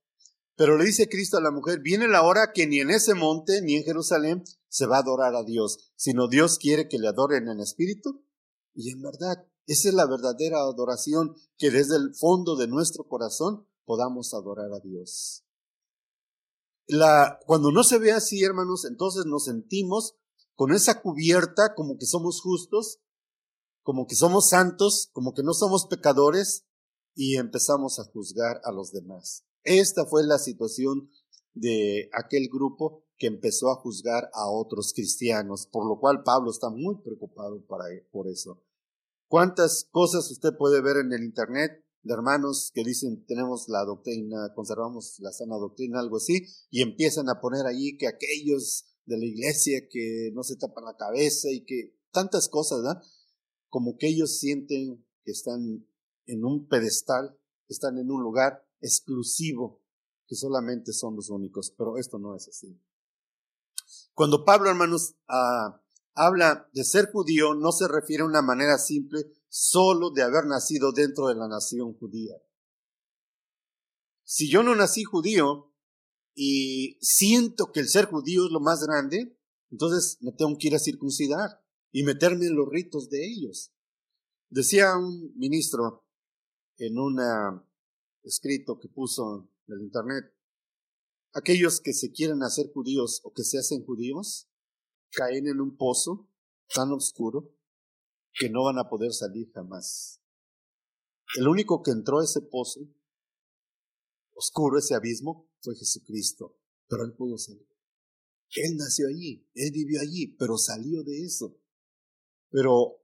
Pero 0.56 0.77
le 0.77 0.86
dice 0.86 1.08
Cristo 1.08 1.38
a 1.38 1.41
la 1.41 1.51
mujer, 1.51 1.82
viene 1.82 2.08
la 2.08 2.23
hora 2.23 2.51
que 2.51 2.65
ni 2.65 2.80
en 2.80 2.89
ese 2.89 3.13
monte 3.13 3.62
ni 3.62 3.75
en 3.75 3.84
Jerusalén 3.84 4.43
se 4.69 4.88
va 4.88 4.97
a 4.97 5.01
adorar 5.01 5.36
a 5.36 5.43
Dios, 5.43 5.91
sino 5.95 6.27
Dios 6.27 6.58
quiere 6.58 6.88
que 6.88 6.97
le 6.97 7.08
adoren 7.08 7.47
en 7.47 7.60
espíritu 7.60 8.25
y 8.73 8.89
en 8.89 9.01
verdad. 9.01 9.45
Esa 9.67 9.89
es 9.89 9.93
la 9.93 10.08
verdadera 10.08 10.60
adoración, 10.60 11.36
que 11.58 11.69
desde 11.69 11.97
el 11.97 12.15
fondo 12.15 12.56
de 12.56 12.67
nuestro 12.67 13.08
corazón 13.08 13.67
podamos 13.86 14.34
adorar 14.34 14.71
a 14.73 14.80
Dios. 14.80 15.46
La, 16.88 17.39
cuando 17.45 17.71
no 17.71 17.84
se 17.84 18.00
ve 18.00 18.12
así, 18.12 18.43
hermanos, 18.43 18.86
entonces 18.86 19.26
nos 19.26 19.45
sentimos 19.45 20.15
con 20.56 20.71
esa 20.73 21.02
cubierta 21.02 21.76
como 21.76 21.97
que 21.97 22.06
somos 22.06 22.41
justos, 22.41 23.00
como 23.84 24.08
que 24.08 24.15
somos 24.15 24.50
santos, 24.50 25.10
como 25.13 25.34
que 25.34 25.43
no 25.43 25.54
somos 25.54 25.86
pecadores 25.88 26.65
y 27.13 27.38
empezamos 27.38 28.00
a 28.00 28.06
juzgar 28.06 28.62
a 28.63 28.71
los 28.71 28.91
demás. 28.91 29.45
Esta 29.63 30.06
fue 30.06 30.26
la 30.26 30.38
situación 30.38 31.10
de 31.54 32.10
aquel 32.13 32.47
grupo 32.47 33.04
que 33.17 33.28
empezó 33.28 33.71
a 33.71 33.76
juzgar 33.76 34.30
a 34.34 34.50
otros 34.50 34.93
cristianos, 34.93 35.67
por 35.67 35.88
lo 35.88 36.00
cual 36.00 36.23
Pablo 36.23 36.52
está 36.52 36.69
muy 36.69 36.95
preocupado 37.02 37.65
para, 37.65 37.86
por 38.12 38.28
eso. 38.28 38.63
¿Cuántas 39.28 39.88
cosas 39.91 40.30
usted 40.32 40.56
puede 40.58 40.82
ver 40.82 40.97
en 40.97 41.12
el 41.12 41.23
Internet 41.23 41.84
de 42.03 42.13
hermanos 42.13 42.71
que 42.73 42.83
dicen 42.83 43.25
tenemos 43.25 43.67
la 43.67 43.83
doctrina, 43.83 44.53
conservamos 44.55 45.19
la 45.19 45.31
sana 45.31 45.57
doctrina, 45.57 45.99
algo 45.99 46.17
así, 46.17 46.45
y 46.69 46.81
empiezan 46.81 47.29
a 47.29 47.41
poner 47.41 47.65
ahí 47.65 47.97
que 47.97 48.07
aquellos 48.07 48.86
de 49.05 49.17
la 49.17 49.25
iglesia 49.25 49.88
que 49.89 50.31
no 50.33 50.43
se 50.43 50.57
tapan 50.57 50.86
la 50.86 50.97
cabeza 50.97 51.49
y 51.51 51.65
que 51.65 51.97
tantas 52.12 52.49
cosas, 52.49 52.81
¿verdad? 52.83 53.01
Como 53.69 53.97
que 53.97 54.07
ellos 54.07 54.38
sienten 54.38 55.05
que 55.23 55.31
están 55.31 55.88
en 56.25 56.45
un 56.45 56.67
pedestal, 56.67 57.38
están 57.67 57.97
en 57.97 58.12
un 58.12 58.21
lugar 58.21 58.65
exclusivo, 58.81 59.81
que 60.27 60.36
solamente 60.36 60.93
son 60.93 61.15
los 61.15 61.29
únicos, 61.29 61.73
pero 61.77 61.97
esto 61.97 62.19
no 62.19 62.36
es 62.36 62.47
así. 62.47 62.79
Cuando 64.13 64.43
Pablo, 64.43 64.69
hermanos, 64.69 65.15
ah, 65.27 65.81
habla 66.13 66.69
de 66.73 66.83
ser 66.83 67.12
judío, 67.12 67.53
no 67.53 67.71
se 67.71 67.88
refiere 67.88 68.23
a 68.23 68.27
una 68.27 68.41
manera 68.41 68.77
simple 68.77 69.31
solo 69.49 70.12
de 70.12 70.23
haber 70.23 70.45
nacido 70.45 70.91
dentro 70.91 71.27
de 71.27 71.36
la 71.36 71.47
nación 71.47 71.93
judía. 71.97 72.36
Si 74.23 74.49
yo 74.49 74.63
no 74.63 74.75
nací 74.75 75.03
judío 75.03 75.73
y 76.33 76.97
siento 77.01 77.71
que 77.71 77.79
el 77.79 77.88
ser 77.88 78.05
judío 78.05 78.45
es 78.45 78.51
lo 78.51 78.60
más 78.60 78.83
grande, 78.83 79.38
entonces 79.71 80.17
me 80.21 80.31
tengo 80.31 80.57
que 80.57 80.67
ir 80.67 80.75
a 80.75 80.79
circuncidar 80.79 81.63
y 81.91 82.03
meterme 82.03 82.45
en 82.45 82.55
los 82.55 82.69
ritos 82.69 83.10
de 83.10 83.25
ellos. 83.25 83.71
Decía 84.49 84.97
un 84.97 85.33
ministro 85.36 86.05
en 86.77 86.99
un 86.99 87.19
escrito 88.23 88.79
que 88.79 88.89
puso 88.89 89.49
en 89.67 89.73
el 89.73 89.81
internet, 89.81 90.25
aquellos 91.33 91.81
que 91.81 91.93
se 91.93 92.12
quieren 92.12 92.43
hacer 92.43 92.71
judíos 92.73 93.21
o 93.23 93.33
que 93.33 93.43
se 93.43 93.57
hacen 93.57 93.86
judíos 93.86 94.49
caen 95.12 95.47
en 95.47 95.62
un 95.62 95.75
pozo 95.77 96.29
tan 96.73 96.91
oscuro 96.91 97.57
que 98.38 98.50
no 98.50 98.65
van 98.65 98.78
a 98.78 98.89
poder 98.89 99.13
salir 99.13 99.52
jamás. 99.52 100.21
El 101.38 101.47
único 101.47 101.82
que 101.82 101.91
entró 101.91 102.19
a 102.19 102.23
ese 102.23 102.41
pozo 102.41 102.82
oscuro, 104.34 104.78
ese 104.78 104.95
abismo, 104.95 105.50
fue 105.62 105.76
Jesucristo, 105.76 106.58
pero 106.88 107.04
él 107.04 107.13
pudo 107.13 107.38
salir. 107.38 107.67
Él 108.52 108.78
nació 108.78 109.08
allí, 109.08 109.50
él 109.56 109.71
vivió 109.73 110.00
allí, 110.00 110.28
pero 110.38 110.58
salió 110.58 111.04
de 111.04 111.26
eso. 111.26 111.60
Pero, 112.50 113.04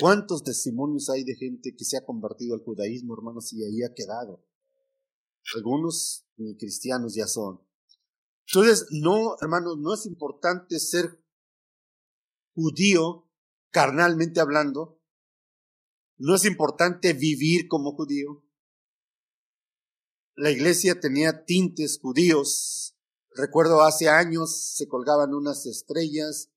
¿cuántos 0.00 0.42
testimonios 0.42 1.08
hay 1.10 1.22
de 1.22 1.36
gente 1.36 1.76
que 1.76 1.84
se 1.84 1.98
ha 1.98 2.04
convertido 2.04 2.54
al 2.54 2.64
judaísmo, 2.64 3.14
hermanos, 3.14 3.52
y 3.52 3.62
ahí 3.62 3.82
ha 3.82 3.94
quedado? 3.94 4.44
Algunos 5.54 6.26
cristianos 6.58 7.14
ya 7.14 7.26
son. 7.26 7.60
Entonces, 8.46 8.86
no, 8.90 9.36
hermanos, 9.40 9.78
no 9.78 9.94
es 9.94 10.06
importante 10.06 10.80
ser 10.80 11.22
judío 12.54 13.29
carnalmente 13.70 14.40
hablando. 14.40 15.00
No 16.18 16.34
es 16.34 16.44
importante 16.44 17.12
vivir 17.12 17.68
como 17.68 17.92
judío. 17.92 18.44
La 20.34 20.50
iglesia 20.50 21.00
tenía 21.00 21.44
tintes 21.44 21.98
judíos. 22.00 22.96
Recuerdo 23.34 23.82
hace 23.82 24.08
años 24.08 24.74
se 24.76 24.88
colgaban 24.88 25.34
unas 25.34 25.66
estrellas, 25.66 26.50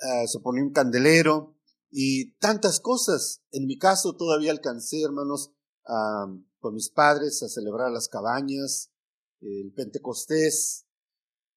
ah, 0.00 0.26
se 0.26 0.40
ponía 0.40 0.62
un 0.62 0.72
candelero 0.72 1.56
y 1.90 2.32
tantas 2.38 2.80
cosas. 2.80 3.42
En 3.50 3.66
mi 3.66 3.78
caso 3.78 4.16
todavía 4.16 4.50
alcancé, 4.50 5.02
hermanos, 5.02 5.52
con 6.60 6.74
mis 6.74 6.90
padres 6.90 7.42
a 7.42 7.48
celebrar 7.48 7.90
las 7.90 8.08
cabañas, 8.08 8.92
el 9.40 9.72
Pentecostés. 9.72 10.86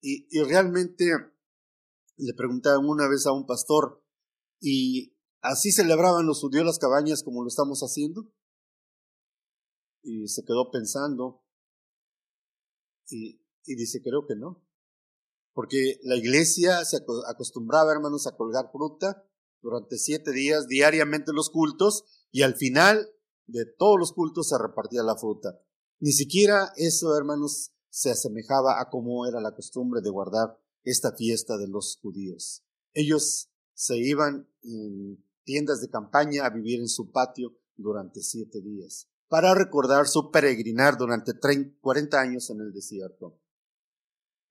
Y, 0.00 0.26
y 0.30 0.42
realmente 0.42 1.12
le 2.16 2.34
preguntaban 2.34 2.86
una 2.86 3.08
vez 3.08 3.26
a 3.26 3.32
un 3.32 3.46
pastor, 3.46 4.05
y 4.60 5.16
¿Así 5.46 5.70
celebraban 5.70 6.26
los 6.26 6.40
judíos 6.40 6.64
las 6.64 6.80
cabañas 6.80 7.22
como 7.22 7.42
lo 7.42 7.48
estamos 7.48 7.80
haciendo? 7.80 8.32
Y 10.02 10.26
se 10.26 10.44
quedó 10.44 10.72
pensando 10.72 11.44
y, 13.08 13.40
dice, 13.64 14.02
creo 14.02 14.26
que 14.26 14.34
no. 14.34 14.66
Porque 15.52 16.00
la 16.02 16.16
iglesia 16.16 16.84
se 16.84 16.98
acostumbraba, 17.28 17.92
hermanos, 17.92 18.26
a 18.26 18.36
colgar 18.36 18.72
fruta 18.72 19.24
durante 19.62 19.98
siete 19.98 20.32
días 20.32 20.66
diariamente 20.66 21.32
los 21.32 21.50
cultos 21.50 22.26
y 22.32 22.42
al 22.42 22.56
final 22.56 23.08
de 23.46 23.66
todos 23.66 24.00
los 24.00 24.12
cultos 24.12 24.48
se 24.48 24.58
repartía 24.58 25.04
la 25.04 25.16
fruta. 25.16 25.60
Ni 26.00 26.10
siquiera 26.10 26.72
eso, 26.74 27.16
hermanos, 27.16 27.72
se 27.88 28.10
asemejaba 28.10 28.80
a 28.80 28.90
cómo 28.90 29.26
era 29.26 29.40
la 29.40 29.54
costumbre 29.54 30.00
de 30.02 30.10
guardar 30.10 30.60
esta 30.82 31.12
fiesta 31.12 31.56
de 31.56 31.68
los 31.68 31.98
judíos. 32.02 32.64
Ellos 32.92 33.50
se 33.76 33.98
iban 33.98 34.48
en 34.62 35.22
tiendas 35.44 35.82
de 35.82 35.90
campaña 35.90 36.46
a 36.46 36.50
vivir 36.50 36.80
en 36.80 36.88
su 36.88 37.12
patio 37.12 37.54
durante 37.76 38.22
siete 38.22 38.62
días, 38.62 39.08
para 39.28 39.54
recordar 39.54 40.08
su 40.08 40.30
peregrinar 40.30 40.96
durante 40.96 41.32
40 41.38 42.18
años 42.18 42.48
en 42.50 42.62
el 42.62 42.72
desierto. 42.72 43.38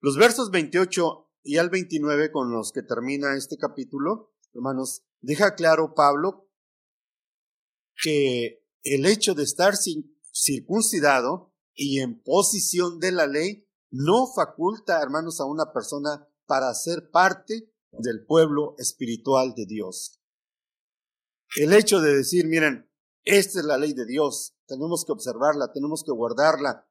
Los 0.00 0.16
versos 0.16 0.50
28 0.52 1.28
y 1.42 1.58
al 1.58 1.70
29 1.70 2.30
con 2.30 2.52
los 2.52 2.70
que 2.70 2.82
termina 2.82 3.36
este 3.36 3.58
capítulo, 3.58 4.32
hermanos, 4.54 5.04
deja 5.20 5.56
claro 5.56 5.94
Pablo 5.94 6.48
que 8.00 8.64
el 8.84 9.06
hecho 9.06 9.34
de 9.34 9.42
estar 9.42 9.74
circuncidado 10.32 11.52
y 11.74 11.98
en 11.98 12.22
posición 12.22 13.00
de 13.00 13.10
la 13.10 13.26
ley 13.26 13.68
no 13.90 14.28
faculta, 14.32 15.02
hermanos, 15.02 15.40
a 15.40 15.46
una 15.46 15.72
persona 15.72 16.28
para 16.46 16.72
ser 16.74 17.10
parte 17.10 17.72
del 17.98 18.24
pueblo 18.24 18.74
espiritual 18.78 19.54
de 19.54 19.66
Dios. 19.66 20.20
El 21.56 21.72
hecho 21.72 22.00
de 22.00 22.16
decir, 22.16 22.46
miren, 22.46 22.90
esta 23.24 23.60
es 23.60 23.64
la 23.64 23.78
ley 23.78 23.92
de 23.92 24.06
Dios, 24.06 24.56
tenemos 24.66 25.04
que 25.04 25.12
observarla, 25.12 25.72
tenemos 25.72 26.02
que 26.04 26.12
guardarla, 26.12 26.88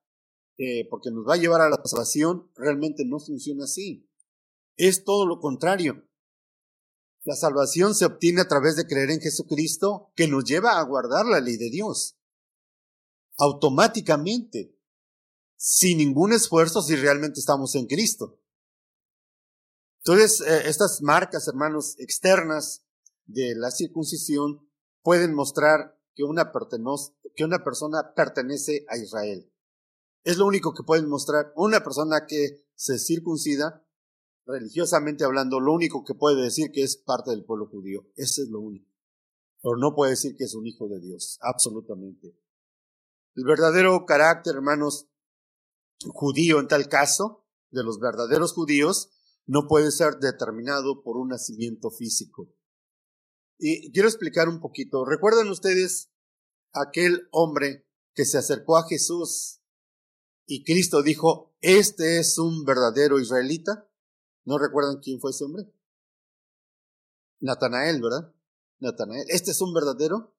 eh, 0.57 0.87
porque 0.89 1.11
nos 1.11 1.27
va 1.27 1.33
a 1.33 1.37
llevar 1.37 1.61
a 1.61 1.69
la 1.69 1.81
salvación, 1.83 2.49
realmente 2.55 3.03
no 3.05 3.19
funciona 3.19 3.65
así. 3.65 4.09
Es 4.77 5.03
todo 5.03 5.25
lo 5.25 5.39
contrario. 5.39 6.07
La 7.23 7.35
salvación 7.35 7.95
se 7.95 8.05
obtiene 8.05 8.41
a 8.41 8.47
través 8.47 8.75
de 8.75 8.85
creer 8.85 9.11
en 9.11 9.19
Jesucristo, 9.19 10.11
que 10.15 10.27
nos 10.27 10.43
lleva 10.45 10.79
a 10.79 10.83
guardar 10.83 11.25
la 11.25 11.39
ley 11.39 11.57
de 11.57 11.69
Dios. 11.69 12.17
Automáticamente, 13.37 14.77
sin 15.57 15.97
ningún 15.97 16.33
esfuerzo 16.33 16.81
si 16.81 16.95
realmente 16.95 17.39
estamos 17.39 17.75
en 17.75 17.87
Cristo. 17.87 18.39
Entonces, 20.07 20.41
eh, 20.41 20.69
estas 20.69 21.01
marcas, 21.01 21.47
hermanos, 21.47 21.95
externas 21.97 22.85
de 23.25 23.55
la 23.55 23.71
circuncisión 23.71 24.69
pueden 25.01 25.33
mostrar 25.33 25.99
que 26.13 26.23
una, 26.23 26.51
que 27.35 27.43
una 27.43 27.63
persona 27.63 28.13
pertenece 28.15 28.85
a 28.87 28.97
Israel. 28.97 29.51
Es 30.23 30.37
lo 30.37 30.45
único 30.45 30.75
que 30.75 30.83
pueden 30.83 31.09
mostrar. 31.09 31.51
Una 31.55 31.83
persona 31.83 32.27
que 32.27 32.67
se 32.75 32.99
circuncida, 32.99 33.83
religiosamente 34.45 35.23
hablando, 35.23 35.59
lo 35.59 35.73
único 35.73 36.03
que 36.03 36.13
puede 36.13 36.43
decir 36.43 36.71
que 36.71 36.83
es 36.83 36.97
parte 36.97 37.31
del 37.31 37.43
pueblo 37.43 37.65
judío. 37.65 38.05
Ese 38.15 38.43
es 38.43 38.49
lo 38.49 38.59
único. 38.59 38.91
Pero 39.63 39.75
no 39.77 39.95
puede 39.95 40.11
decir 40.11 40.35
que 40.37 40.43
es 40.43 40.53
un 40.53 40.67
hijo 40.67 40.87
de 40.87 40.99
Dios, 40.99 41.39
absolutamente. 41.41 42.37
El 43.33 43.43
verdadero 43.43 44.05
carácter, 44.05 44.53
hermanos, 44.53 45.07
judío 46.09 46.59
en 46.59 46.67
tal 46.67 46.89
caso, 46.89 47.47
de 47.71 47.83
los 47.83 47.99
verdaderos 47.99 48.53
judíos, 48.53 49.09
no 49.45 49.67
puede 49.67 49.91
ser 49.91 50.17
determinado 50.19 51.03
por 51.03 51.17
un 51.17 51.29
nacimiento 51.29 51.91
físico. 51.91 52.53
Y 53.57 53.91
quiero 53.91 54.07
explicar 54.07 54.49
un 54.49 54.59
poquito. 54.59 55.05
¿Recuerdan 55.05 55.49
ustedes 55.49 56.11
aquel 56.73 57.27
hombre 57.31 57.87
que 58.13 58.25
se 58.25 58.37
acercó 58.37 58.77
a 58.77 58.87
Jesús 58.87 59.61
y 60.45 60.63
Cristo 60.63 61.01
dijo, 61.01 61.55
este 61.61 62.19
es 62.19 62.37
un 62.37 62.65
verdadero 62.65 63.19
israelita. 63.19 63.89
¿No 64.43 64.59
recuerdan 64.59 64.99
quién 65.01 65.19
fue 65.19 65.31
ese 65.31 65.43
hombre? 65.43 65.63
Natanael, 67.39 68.01
¿verdad? 68.01 68.33
Natanael. 68.79 69.25
Este 69.29 69.51
es 69.51 69.61
un 69.61 69.73
verdadero 69.73 70.35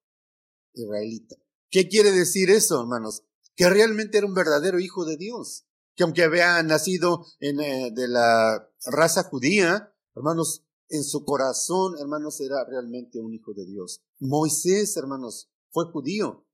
israelita. 0.75 1.37
¿Qué 1.71 1.89
quiere 1.89 2.13
decir 2.13 2.51
eso, 2.51 2.81
hermanos? 2.81 3.25
Que 3.57 3.69
realmente 3.69 4.19
era 4.19 4.27
un 4.27 4.35
verdadero 4.35 4.79
hijo 4.79 5.05
de 5.05 5.17
Dios. 5.17 5.66
Que 5.97 6.05
aunque 6.05 6.25
había 6.25 6.63
nacido 6.63 7.27
en, 7.41 7.61
eh, 7.61 7.91
de 7.91 8.07
la 8.07 8.71
raza 8.85 9.25
judía, 9.25 9.93
hermanos, 10.15 10.65
en 10.89 11.03
su 11.03 11.25
corazón, 11.25 11.95
hermanos, 11.99 12.41
era 12.41 12.65
realmente 12.65 13.21
un 13.21 13.33
hijo 13.33 13.53
de 13.55 13.67
Dios. 13.67 14.03
Moisés, 14.21 14.97
hermanos, 14.97 15.51
fue 15.71 15.87
judío, 15.87 16.47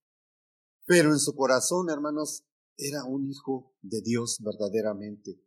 pero 0.86 1.10
en 1.10 1.18
su 1.18 1.34
corazón, 1.34 1.90
hermanos, 1.90 2.44
era 2.76 3.04
un 3.04 3.28
hijo 3.30 3.74
de 3.82 4.00
Dios 4.00 4.38
verdaderamente. 4.40 5.40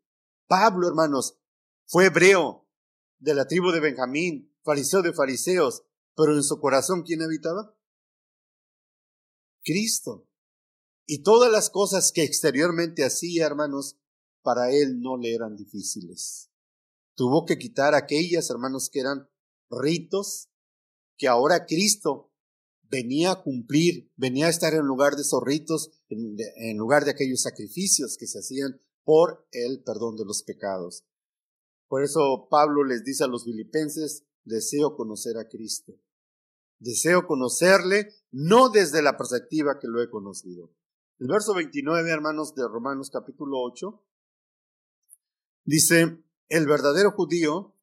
Pablo, 0.48 0.88
hermanos, 0.88 1.40
fue 1.88 2.06
hebreo 2.06 2.68
de 3.20 3.34
la 3.34 3.48
tribu 3.48 3.72
de 3.72 3.80
Benjamín, 3.80 4.56
fariseo 4.64 5.02
de 5.02 5.14
fariseos, 5.14 5.84
pero 6.16 6.34
en 6.36 6.44
su 6.44 6.60
corazón, 6.60 7.04
¿quién 7.04 7.22
habitaba? 7.22 7.76
Cristo. 9.64 10.28
Y 11.06 11.24
todas 11.24 11.52
las 11.52 11.70
cosas 11.70 12.12
que 12.12 12.24
exteriormente 12.24 13.04
hacía, 13.04 13.46
hermanos, 13.46 13.98
para 14.42 14.72
él 14.72 15.02
no 15.02 15.18
le 15.18 15.34
eran 15.34 15.56
difíciles. 15.56 16.50
Tuvo 17.16 17.46
que 17.46 17.58
quitar 17.58 17.96
aquellas, 17.96 18.50
hermanos, 18.50 18.90
que 18.90 19.00
eran 19.00 19.30
ritos 19.70 20.50
que 21.18 21.28
ahora 21.28 21.66
Cristo 21.66 22.32
venía 22.90 23.32
a 23.32 23.44
cumplir, 23.44 24.12
venía 24.16 24.48
a 24.48 24.50
estar 24.50 24.74
en 24.74 24.86
lugar 24.86 25.16
de 25.16 25.22
esos 25.22 25.42
ritos, 25.44 25.92
en, 26.10 26.78
lugar 26.78 27.06
de 27.06 27.12
aquellos 27.12 27.42
sacrificios 27.42 28.18
que 28.18 28.28
se 28.28 28.40
hacían 28.40 28.82
por 29.04 29.48
el 29.52 29.84
perdón 29.84 30.16
de 30.18 30.26
los 30.26 30.44
pecados. 30.44 31.06
Por 31.88 32.04
eso 32.04 32.48
Pablo 32.50 32.84
les 32.84 33.04
dice 33.04 33.24
a 33.24 33.28
los 33.28 33.46
filipenses, 33.46 34.26
deseo 34.44 34.96
conocer 34.96 35.38
a 35.38 35.48
Cristo. 35.48 35.94
Deseo 36.80 37.26
conocerle 37.26 38.10
no 38.32 38.70
desde 38.70 39.02
la 39.02 39.18
perspectiva 39.18 39.80
que 39.80 39.88
lo 39.88 40.02
he 40.02 40.10
conocido. 40.10 40.72
El 41.18 41.28
verso 41.28 41.54
29, 41.54 42.12
hermanos, 42.12 42.56
de 42.56 42.68
Romanos 42.68 43.10
capítulo 43.10 43.62
8, 43.62 44.04
dice, 45.64 46.22
el 46.50 46.68
verdadero 46.68 47.12
judío 47.12 47.74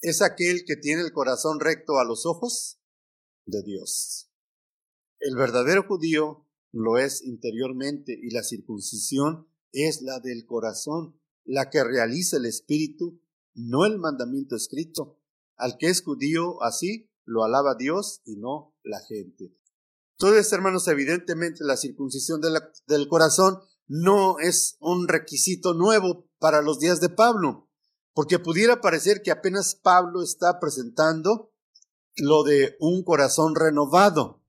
es 0.00 0.22
aquel 0.22 0.64
que 0.64 0.76
tiene 0.76 1.02
el 1.02 1.12
corazón 1.12 1.58
recto 1.58 1.98
a 1.98 2.04
los 2.04 2.24
ojos 2.24 2.80
de 3.46 3.64
Dios. 3.64 4.30
El 5.18 5.34
verdadero 5.34 5.82
judío 5.88 6.46
lo 6.70 6.98
es 6.98 7.24
interiormente 7.24 8.16
y 8.16 8.30
la 8.30 8.44
circuncisión 8.44 9.48
es 9.72 10.02
la 10.02 10.20
del 10.20 10.46
corazón, 10.46 11.20
la 11.44 11.68
que 11.68 11.82
realiza 11.82 12.36
el 12.36 12.46
espíritu, 12.46 13.20
no 13.54 13.86
el 13.86 13.98
mandamiento 13.98 14.54
escrito. 14.54 15.20
Al 15.56 15.78
que 15.78 15.88
es 15.88 16.02
judío 16.02 16.62
así, 16.62 17.10
lo 17.24 17.42
alaba 17.42 17.74
Dios 17.74 18.22
y 18.24 18.36
no 18.36 18.76
la 18.84 19.00
gente. 19.00 19.59
Entonces, 20.22 20.52
hermanos, 20.52 20.86
evidentemente 20.86 21.64
la 21.64 21.78
circuncisión 21.78 22.42
del 22.42 23.08
corazón 23.08 23.58
no 23.86 24.38
es 24.38 24.76
un 24.78 25.08
requisito 25.08 25.72
nuevo 25.72 26.28
para 26.38 26.60
los 26.60 26.78
días 26.78 27.00
de 27.00 27.08
Pablo, 27.08 27.70
porque 28.12 28.38
pudiera 28.38 28.82
parecer 28.82 29.22
que 29.22 29.30
apenas 29.30 29.74
Pablo 29.76 30.22
está 30.22 30.60
presentando 30.60 31.54
lo 32.16 32.42
de 32.42 32.76
un 32.80 33.02
corazón 33.02 33.54
renovado. 33.54 34.42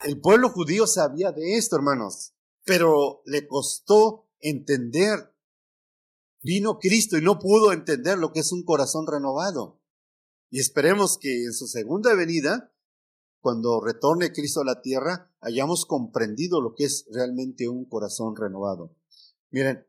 El 0.00 0.18
pueblo 0.22 0.48
judío 0.48 0.86
sabía 0.86 1.30
de 1.30 1.58
esto, 1.58 1.76
hermanos, 1.76 2.32
pero 2.64 3.20
le 3.26 3.46
costó 3.46 4.30
entender. 4.40 5.30
Vino 6.40 6.78
Cristo 6.78 7.18
y 7.18 7.20
no 7.20 7.38
pudo 7.38 7.70
entender 7.74 8.16
lo 8.16 8.32
que 8.32 8.40
es 8.40 8.50
un 8.50 8.64
corazón 8.64 9.06
renovado. 9.06 9.78
Y 10.48 10.58
esperemos 10.58 11.18
que 11.18 11.44
en 11.44 11.52
su 11.52 11.66
segunda 11.66 12.14
venida, 12.14 12.73
cuando 13.44 13.78
retorne 13.78 14.32
Cristo 14.32 14.62
a 14.62 14.64
la 14.64 14.80
tierra, 14.80 15.30
hayamos 15.42 15.84
comprendido 15.84 16.62
lo 16.62 16.74
que 16.74 16.84
es 16.84 17.04
realmente 17.12 17.68
un 17.68 17.84
corazón 17.84 18.34
renovado. 18.34 18.96
Miren, 19.50 19.86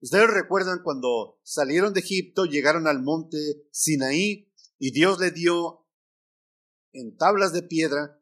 ustedes 0.00 0.30
recuerdan 0.30 0.80
cuando 0.82 1.38
salieron 1.42 1.92
de 1.92 2.00
Egipto, 2.00 2.46
llegaron 2.46 2.86
al 2.86 3.02
monte 3.02 3.36
Sinaí 3.70 4.50
y 4.78 4.92
Dios 4.92 5.20
le 5.20 5.30
dio 5.30 5.86
en 6.94 7.18
tablas 7.18 7.52
de 7.52 7.64
piedra 7.64 8.18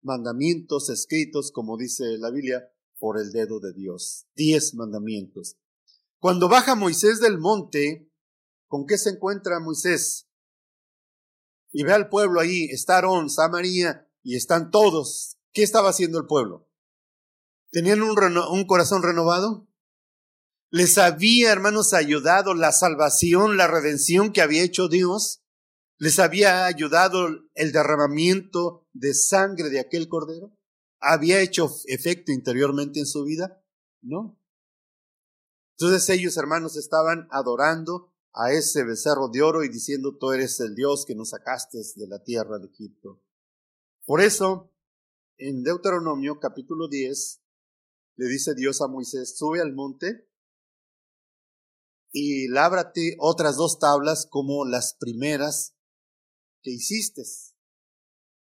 mandamientos 0.00 0.88
escritos, 0.88 1.52
como 1.52 1.76
dice 1.76 2.16
la 2.16 2.30
Biblia, 2.30 2.72
por 2.98 3.20
el 3.20 3.30
dedo 3.30 3.60
de 3.60 3.74
Dios. 3.74 4.26
Diez 4.34 4.72
mandamientos. 4.74 5.58
Cuando 6.18 6.48
baja 6.48 6.76
Moisés 6.76 7.20
del 7.20 7.36
monte, 7.36 8.10
¿con 8.68 8.86
qué 8.86 8.96
se 8.96 9.10
encuentra 9.10 9.60
Moisés? 9.60 10.30
Y 11.72 11.84
ve 11.84 11.92
al 11.92 12.08
pueblo 12.08 12.40
ahí, 12.40 12.64
está 12.64 12.96
Aarón, 12.96 13.28
María, 13.50 14.06
y 14.22 14.36
están 14.36 14.70
todos. 14.70 15.38
¿Qué 15.52 15.62
estaba 15.62 15.88
haciendo 15.90 16.18
el 16.18 16.26
pueblo? 16.26 16.68
¿Tenían 17.70 18.02
un, 18.02 18.14
un 18.38 18.66
corazón 18.66 19.02
renovado? 19.02 19.66
¿Les 20.70 20.98
había, 20.98 21.50
hermanos, 21.50 21.94
ayudado 21.94 22.54
la 22.54 22.72
salvación, 22.72 23.56
la 23.56 23.66
redención 23.66 24.32
que 24.32 24.42
había 24.42 24.62
hecho 24.62 24.88
Dios? 24.88 25.42
¿Les 25.98 26.18
había 26.18 26.66
ayudado 26.66 27.28
el 27.54 27.72
derramamiento 27.72 28.86
de 28.92 29.14
sangre 29.14 29.70
de 29.70 29.80
aquel 29.80 30.08
cordero? 30.08 30.56
¿Había 31.00 31.40
hecho 31.40 31.70
efecto 31.86 32.32
interiormente 32.32 33.00
en 33.00 33.06
su 33.06 33.24
vida? 33.24 33.62
No. 34.02 34.38
Entonces 35.78 36.08
ellos, 36.10 36.36
hermanos, 36.36 36.76
estaban 36.76 37.28
adorando 37.30 38.11
a 38.34 38.52
ese 38.52 38.84
becerro 38.84 39.28
de 39.28 39.42
oro 39.42 39.62
y 39.62 39.68
diciendo, 39.68 40.16
tú 40.18 40.32
eres 40.32 40.58
el 40.60 40.74
Dios 40.74 41.04
que 41.06 41.14
nos 41.14 41.30
sacaste 41.30 41.78
de 41.96 42.06
la 42.06 42.22
tierra 42.22 42.58
de 42.58 42.66
Egipto. 42.66 43.20
Por 44.04 44.20
eso, 44.20 44.72
en 45.36 45.62
Deuteronomio 45.62 46.40
capítulo 46.40 46.88
10, 46.88 47.42
le 48.16 48.26
dice 48.26 48.54
Dios 48.54 48.80
a 48.80 48.88
Moisés, 48.88 49.36
sube 49.36 49.60
al 49.60 49.72
monte 49.72 50.28
y 52.10 52.48
lábrate 52.48 53.16
otras 53.18 53.56
dos 53.56 53.78
tablas 53.78 54.26
como 54.26 54.64
las 54.64 54.94
primeras 54.94 55.74
que 56.62 56.70
hiciste. 56.70 57.22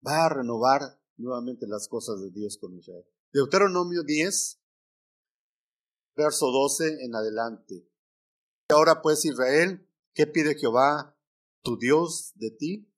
Va 0.06 0.26
a 0.26 0.30
renovar 0.30 0.82
nuevamente 1.18 1.68
las 1.68 1.88
cosas 1.88 2.20
de 2.20 2.32
Dios 2.32 2.58
con 2.58 2.76
Israel. 2.78 3.06
Deuteronomio 3.32 4.04
10, 4.04 4.60
verso 6.16 6.52
12 6.52 7.06
en 7.06 7.16
adelante. 7.16 7.93
Ahora 8.74 9.02
pues 9.02 9.24
Israel, 9.26 9.88
¿qué 10.14 10.28
pide 10.28 10.56
Jehová 10.56 11.18
tu 11.62 11.78
Dios 11.78 12.34
de 12.36 12.52
ti? 12.52 12.90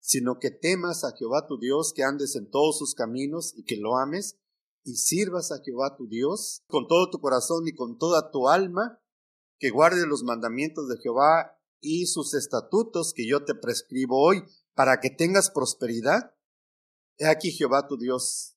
Sino 0.00 0.38
que 0.38 0.50
temas 0.50 1.04
a 1.04 1.16
Jehová 1.16 1.46
tu 1.46 1.58
Dios, 1.58 1.92
que 1.94 2.02
andes 2.02 2.36
en 2.36 2.50
todos 2.50 2.78
sus 2.78 2.94
caminos 2.94 3.54
y 3.56 3.64
que 3.64 3.76
lo 3.76 3.96
ames 3.96 4.38
y 4.84 4.96
sirvas 4.96 5.52
a 5.52 5.62
Jehová 5.62 5.96
tu 5.96 6.08
Dios 6.08 6.62
con 6.68 6.86
todo 6.88 7.10
tu 7.10 7.20
corazón 7.20 7.68
y 7.68 7.74
con 7.74 7.98
toda 7.98 8.30
tu 8.30 8.48
alma, 8.48 9.00
que 9.58 9.70
guardes 9.70 10.04
los 10.06 10.22
mandamientos 10.22 10.88
de 10.88 10.96
Jehová 10.98 11.58
y 11.80 12.06
sus 12.06 12.34
estatutos 12.34 13.12
que 13.14 13.28
yo 13.28 13.44
te 13.44 13.54
prescribo 13.54 14.22
hoy, 14.22 14.42
para 14.74 15.00
que 15.00 15.10
tengas 15.10 15.50
prosperidad. 15.50 16.34
He 17.18 17.26
aquí 17.26 17.52
Jehová 17.52 17.86
tu 17.86 17.96
Dios. 17.96 18.56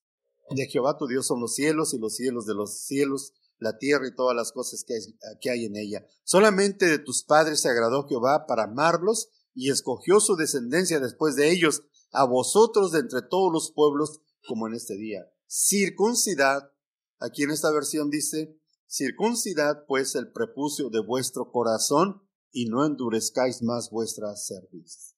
De 0.50 0.66
Jehová 0.68 0.98
tu 0.98 1.08
Dios 1.08 1.28
son 1.28 1.42
los 1.42 1.56
cielos 1.56 1.94
y 1.94 2.00
los 2.00 2.16
cielos 2.16 2.46
de 2.46 2.54
los 2.54 2.80
cielos, 2.80 3.34
la 3.64 3.78
tierra 3.78 4.08
y 4.08 4.16
todas 4.16 4.36
las 4.36 4.52
cosas 4.52 4.86
que 4.86 5.50
hay, 5.50 5.66
en 5.66 5.76
ella. 5.76 6.06
Solamente 6.24 6.86
de 6.86 7.00
tus 7.00 7.24
padres 7.24 7.62
se 7.62 7.70
agradó 7.70 8.08
Jehová 8.08 8.46
para 8.46 8.66
amarlos 8.66 9.30
y 9.56 9.72
escogió 9.72 10.20
su 10.20 10.36
descendencia 10.36 11.00
después 11.00 11.36
de 11.36 11.52
ellos, 11.52 11.84
a 12.12 12.26
vosotros 12.26 12.92
de 12.92 13.00
entre 13.00 13.22
todos 13.24 13.52
los 13.52 13.72
pueblos, 13.72 14.22
como 14.48 14.68
en 14.68 14.76
este 14.76 14.96
día 14.96 15.28
circuncidad, 15.54 16.72
aquí 17.20 17.44
en 17.44 17.52
esta 17.52 17.72
versión 17.72 18.10
dice, 18.10 18.60
circuncidad 18.88 19.86
pues 19.88 20.16
el 20.16 20.32
prepucio 20.32 20.90
de 20.90 21.00
vuestro 21.00 21.52
corazón 21.52 22.28
y 22.52 22.66
no 22.66 22.84
endurezcáis 22.86 23.62
más 23.62 23.92
vuestra 23.92 24.36
cerviz. 24.36 25.16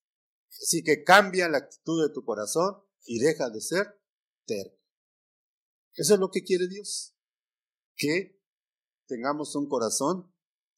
Así 0.49 0.83
que 0.83 1.03
cambia 1.03 1.47
la 1.47 1.59
actitud 1.59 2.05
de 2.05 2.13
tu 2.13 2.25
corazón 2.25 2.83
y 3.05 3.19
deja 3.19 3.49
de 3.49 3.61
ser 3.61 4.01
terco. 4.45 4.77
Eso 5.93 6.15
es 6.15 6.19
lo 6.19 6.29
que 6.31 6.43
quiere 6.43 6.67
Dios, 6.67 7.14
que 7.95 8.39
tengamos 9.07 9.55
un 9.55 9.67
corazón 9.67 10.31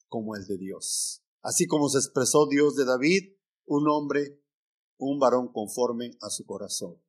como 0.07 0.35
el 0.35 0.45
de 0.45 0.57
Dios. 0.57 1.23
Así 1.41 1.67
como 1.67 1.89
se 1.89 1.99
expresó 1.99 2.47
Dios 2.47 2.75
de 2.75 2.85
David, 2.85 3.35
un 3.65 3.87
hombre, 3.89 4.41
un 4.97 5.19
varón 5.19 5.51
conforme 5.51 6.11
a 6.21 6.29
su 6.29 6.45
corazón. 6.45 7.01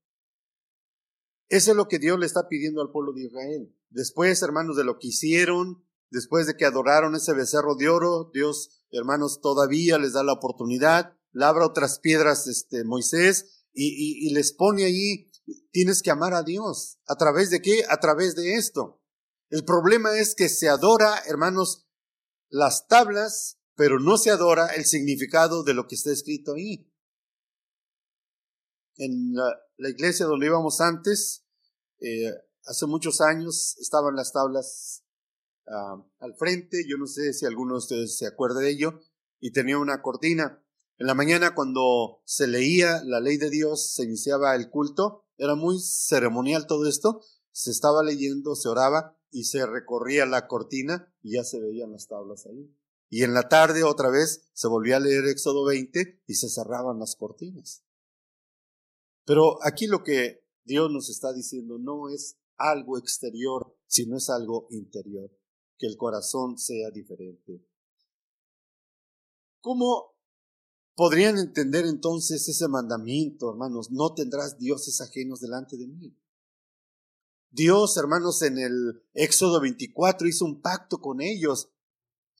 Eso 1.48 1.70
es 1.70 1.76
lo 1.76 1.88
que 1.88 1.98
Dios 1.98 2.18
le 2.18 2.26
está 2.26 2.46
pidiendo 2.48 2.82
al 2.82 2.90
pueblo 2.90 3.12
de 3.12 3.22
Israel. 3.22 3.74
Después, 3.88 4.42
hermanos, 4.42 4.76
de 4.76 4.84
lo 4.84 4.98
que 4.98 5.08
hicieron, 5.08 5.82
después 6.10 6.46
de 6.46 6.56
que 6.56 6.66
adoraron 6.66 7.14
ese 7.14 7.32
becerro 7.32 7.74
de 7.74 7.88
oro, 7.88 8.30
Dios, 8.34 8.82
hermanos, 8.90 9.40
todavía 9.40 9.98
les 9.98 10.12
da 10.12 10.22
la 10.22 10.34
oportunidad, 10.34 11.16
labra 11.32 11.66
otras 11.66 12.00
piedras, 12.00 12.46
este, 12.46 12.84
Moisés, 12.84 13.64
y, 13.72 14.26
y 14.26 14.30
les 14.34 14.52
pone 14.52 14.84
ahí, 14.84 15.30
tienes 15.70 16.02
que 16.02 16.10
amar 16.10 16.34
a 16.34 16.42
Dios. 16.42 16.98
¿A 17.06 17.16
través 17.16 17.48
de 17.50 17.62
qué? 17.62 17.84
A 17.88 17.98
través 17.98 18.34
de 18.34 18.56
esto. 18.56 19.00
El 19.50 19.64
problema 19.64 20.18
es 20.18 20.34
que 20.34 20.48
se 20.48 20.68
adora, 20.68 21.22
hermanos, 21.26 21.86
las 22.50 22.86
tablas, 22.86 23.58
pero 23.74 23.98
no 23.98 24.18
se 24.18 24.30
adora 24.30 24.66
el 24.74 24.84
significado 24.84 25.62
de 25.62 25.74
lo 25.74 25.86
que 25.86 25.94
está 25.94 26.12
escrito 26.12 26.54
ahí. 26.54 26.92
En 28.96 29.34
la, 29.34 29.88
iglesia 29.88 30.26
donde 30.26 30.46
íbamos 30.46 30.80
antes, 30.80 31.46
eh, 32.00 32.32
hace 32.64 32.86
muchos 32.86 33.20
años 33.20 33.76
estaban 33.78 34.16
las 34.16 34.32
tablas 34.32 35.04
ah, 35.68 36.04
al 36.18 36.34
frente, 36.34 36.84
yo 36.86 36.98
no 36.98 37.06
sé 37.06 37.32
si 37.32 37.46
alguno 37.46 37.74
de 37.74 37.78
ustedes 37.78 38.18
se 38.18 38.26
acuerda 38.26 38.60
de 38.60 38.70
ello, 38.70 39.00
y 39.40 39.52
tenía 39.52 39.78
una 39.78 40.02
cortina. 40.02 40.62
En 40.98 41.06
la 41.06 41.14
mañana 41.14 41.54
cuando 41.54 42.20
se 42.24 42.48
leía 42.48 43.02
la 43.04 43.20
ley 43.20 43.38
de 43.38 43.50
Dios, 43.50 43.94
se 43.94 44.02
iniciaba 44.02 44.56
el 44.56 44.68
culto, 44.68 45.24
era 45.38 45.54
muy 45.54 45.78
ceremonial 45.80 46.66
todo 46.66 46.88
esto, 46.88 47.22
se 47.52 47.70
estaba 47.70 48.02
leyendo, 48.02 48.56
se 48.56 48.68
oraba 48.68 49.17
y 49.30 49.44
se 49.44 49.66
recorría 49.66 50.26
la 50.26 50.46
cortina 50.46 51.12
y 51.22 51.34
ya 51.34 51.44
se 51.44 51.60
veían 51.60 51.92
las 51.92 52.08
tablas 52.08 52.46
ahí. 52.46 52.74
Y 53.10 53.22
en 53.22 53.34
la 53.34 53.48
tarde 53.48 53.84
otra 53.84 54.10
vez 54.10 54.50
se 54.52 54.68
volvía 54.68 54.96
a 54.96 55.00
leer 55.00 55.26
Éxodo 55.26 55.64
20 55.64 56.22
y 56.26 56.34
se 56.34 56.48
cerraban 56.48 56.98
las 56.98 57.16
cortinas. 57.16 57.84
Pero 59.24 59.58
aquí 59.64 59.86
lo 59.86 60.02
que 60.02 60.44
Dios 60.64 60.90
nos 60.90 61.08
está 61.08 61.32
diciendo 61.32 61.78
no 61.78 62.08
es 62.08 62.38
algo 62.56 62.98
exterior, 62.98 63.74
sino 63.86 64.16
es 64.16 64.28
algo 64.30 64.66
interior, 64.70 65.30
que 65.78 65.86
el 65.86 65.96
corazón 65.96 66.58
sea 66.58 66.90
diferente. 66.90 67.64
¿Cómo 69.60 70.14
podrían 70.94 71.38
entender 71.38 71.86
entonces 71.86 72.48
ese 72.48 72.68
mandamiento, 72.68 73.50
hermanos? 73.50 73.90
No 73.90 74.14
tendrás 74.14 74.58
dioses 74.58 75.00
ajenos 75.00 75.40
delante 75.40 75.76
de 75.76 75.86
mí. 75.86 76.16
Dios, 77.50 77.96
hermanos, 77.96 78.42
en 78.42 78.58
el 78.58 79.02
Éxodo 79.14 79.60
24 79.60 80.28
hizo 80.28 80.44
un 80.44 80.60
pacto 80.60 81.00
con 81.00 81.20
ellos, 81.20 81.70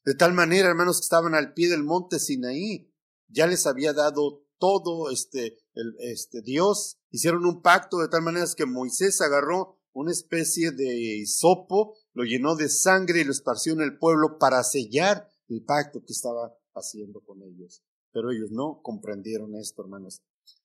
de 0.05 0.15
tal 0.15 0.33
manera, 0.33 0.69
hermanos, 0.69 0.99
que 0.99 1.05
estaban 1.05 1.35
al 1.35 1.55
pie 1.55 1.69
del 1.69 1.85
monte 1.85 2.19
Sinaí. 2.19 2.93
Ya 3.29 3.47
les 3.47 3.67
había 3.67 3.93
dado 3.93 4.47
todo 4.59 5.11
este 5.11 5.59
este, 5.99 6.43
Dios, 6.43 6.99
hicieron 7.11 7.47
un 7.47 7.63
pacto 7.63 7.99
de 7.99 8.09
tal 8.09 8.23
manera 8.23 8.47
que 8.57 8.67
Moisés 8.67 9.21
agarró 9.21 9.79
una 9.93 10.13
especie 10.13 10.71
de 10.71 11.19
hisopo, 11.19 11.97
lo 12.13 12.25
llenó 12.25 12.57
de 12.57 12.69
sangre 12.69 13.21
y 13.21 13.25
lo 13.25 13.33
esparció 13.33 13.73
en 13.73 13.81
el 13.81 13.99
pueblo 13.99 14.39
para 14.39 14.63
sellar 14.63 15.29
el 15.49 15.65
pacto 15.65 16.01
que 16.05 16.13
estaba 16.13 16.57
haciendo 16.75 17.21
con 17.21 17.43
ellos. 17.43 17.83
Pero 18.13 18.31
ellos 18.31 18.51
no 18.51 18.81
comprendieron 18.83 19.55
esto, 19.57 19.83
hermanos. 19.83 20.23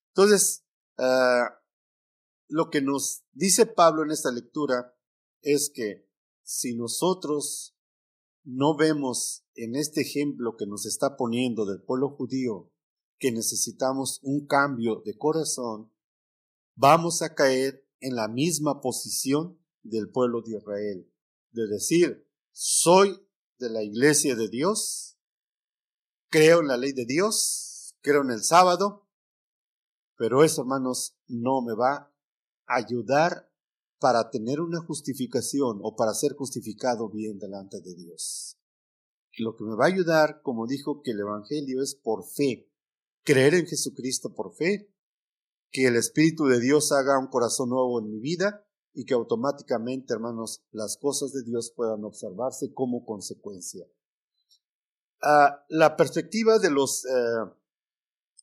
Entonces, 0.10 0.64
ah, 0.98 1.60
lo 2.54 2.70
que 2.70 2.84
nos 2.84 3.24
dice 3.32 3.66
Pablo 3.66 4.04
en 4.04 4.12
esta 4.12 4.32
lectura 4.32 4.96
es 5.42 5.72
que 5.74 6.08
si 6.44 6.76
nosotros 6.76 7.76
no 8.44 8.78
vemos 8.78 9.44
en 9.56 9.76
este 9.76 10.02
ejemplo 10.02 10.56
que 10.56 10.68
nos 10.68 10.86
está 10.86 11.18
poniendo 11.18 11.66
del 11.66 11.82
pueblo 11.82 12.10
judío 12.10 12.72
que 13.18 13.32
necesitamos 13.32 14.20
un 14.22 14.46
cambio 14.46 15.02
de 15.04 15.18
corazón, 15.18 15.92
vamos 16.76 17.24
a 17.24 17.34
caer 17.34 17.90
en 18.02 18.16
la 18.16 18.28
misma 18.28 18.82
posición 18.82 19.60
del 19.82 20.12
pueblo 20.12 20.44
de 20.44 20.58
Israel, 20.58 21.12
de 21.54 21.68
decir, 21.68 22.30
soy 22.52 23.20
de 23.58 23.72
la 23.72 23.82
iglesia 23.82 24.36
de 24.36 24.48
Dios, 24.48 25.18
creo 26.30 26.60
en 26.60 26.68
la 26.68 26.78
ley 26.78 26.92
de 26.92 27.06
Dios, 27.06 27.96
creo 28.02 28.22
en 28.22 28.30
el 28.30 28.44
sábado, 28.44 29.10
pero 30.18 30.44
eso, 30.44 30.62
hermanos, 30.62 31.18
no 31.26 31.64
me 31.64 31.74
va 31.74 32.13
ayudar 32.68 33.50
para 34.00 34.30
tener 34.30 34.60
una 34.60 34.82
justificación 34.82 35.80
o 35.82 35.96
para 35.96 36.14
ser 36.14 36.34
justificado 36.34 37.10
bien 37.10 37.40
delante 37.40 37.80
de 37.80 37.96
Dios. 37.96 38.60
Lo 39.38 39.56
que 39.56 39.64
me 39.64 39.76
va 39.76 39.86
a 39.86 39.88
ayudar, 39.88 40.42
como 40.42 40.68
dijo 40.68 41.02
que 41.02 41.12
el 41.12 41.22
Evangelio 41.22 41.82
es 41.82 41.96
por 41.96 42.26
fe, 42.26 42.70
creer 43.24 43.56
en 43.56 43.66
Jesucristo 43.66 44.34
por 44.36 44.54
fe, 44.54 44.94
que 45.72 45.88
el 45.88 45.96
Espíritu 45.96 46.46
de 46.46 46.60
Dios 46.60 46.92
haga 46.92 47.18
un 47.18 47.28
corazón 47.28 47.70
nuevo 47.70 48.00
en 48.00 48.10
mi 48.10 48.20
vida 48.20 48.68
y 48.94 49.06
que 49.06 49.14
automáticamente, 49.14 50.14
hermanos, 50.14 50.64
las 50.72 50.98
cosas 50.98 51.32
de 51.32 51.44
Dios 51.44 51.74
puedan 51.76 52.04
observarse 52.04 52.74
como 52.74 53.06
consecuencia. 53.06 53.88
Ah, 55.22 55.66
la 55.70 55.96
perspectiva 55.96 56.60
de 56.60 56.70
los, 56.70 57.06
eh, 57.06 57.52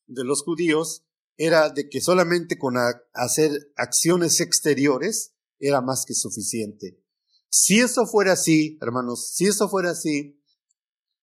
de 0.06 0.24
los 0.24 0.42
judíos 0.42 1.06
era 1.40 1.70
de 1.70 1.88
que 1.88 2.00
solamente 2.00 2.58
con 2.58 2.74
hacer 3.14 3.72
acciones 3.76 4.40
exteriores 4.40 5.34
era 5.58 5.80
más 5.80 6.04
que 6.06 6.14
suficiente. 6.14 7.02
Si 7.48 7.80
eso 7.80 8.06
fuera 8.06 8.32
así, 8.32 8.78
hermanos, 8.82 9.30
si 9.34 9.46
eso 9.46 9.68
fuera 9.68 9.90
así, 9.90 10.40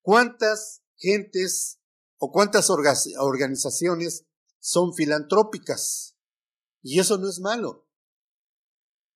¿cuántas 0.02 0.82
gentes 0.98 1.80
o 2.18 2.32
cuántas 2.32 2.70
organizaciones 2.70 4.26
son 4.60 4.94
filantrópicas. 4.94 6.18
Y 6.82 7.00
eso 7.00 7.18
no 7.18 7.30
es 7.30 7.40
malo. 7.40 7.88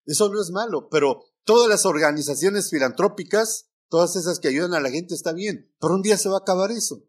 Eso 0.05 0.29
no 0.29 0.41
es 0.41 0.49
malo, 0.51 0.89
pero 0.89 1.23
todas 1.43 1.69
las 1.69 1.85
organizaciones 1.85 2.69
filantrópicas, 2.69 3.69
todas 3.89 4.15
esas 4.15 4.39
que 4.39 4.47
ayudan 4.47 4.73
a 4.73 4.79
la 4.79 4.89
gente 4.89 5.13
está 5.13 5.31
bien, 5.33 5.73
pero 5.79 5.95
un 5.95 6.01
día 6.01 6.17
se 6.17 6.29
va 6.29 6.37
a 6.37 6.39
acabar 6.39 6.71
eso. 6.71 7.03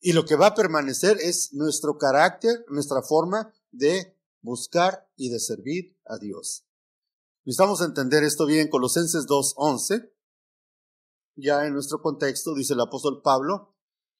Y 0.00 0.12
lo 0.12 0.24
que 0.24 0.36
va 0.36 0.48
a 0.48 0.54
permanecer 0.54 1.18
es 1.20 1.52
nuestro 1.52 1.98
carácter, 1.98 2.64
nuestra 2.68 3.02
forma 3.02 3.52
de 3.70 4.16
buscar 4.40 5.10
y 5.16 5.30
de 5.30 5.40
servir 5.40 5.98
a 6.04 6.18
Dios. 6.18 6.64
Necesitamos 7.44 7.80
entender 7.80 8.24
esto 8.24 8.46
bien. 8.46 8.68
Colosenses 8.68 9.26
2.11, 9.26 10.12
ya 11.36 11.66
en 11.66 11.72
nuestro 11.72 12.00
contexto, 12.02 12.54
dice 12.54 12.74
el 12.74 12.80
apóstol 12.80 13.22
Pablo, 13.22 13.74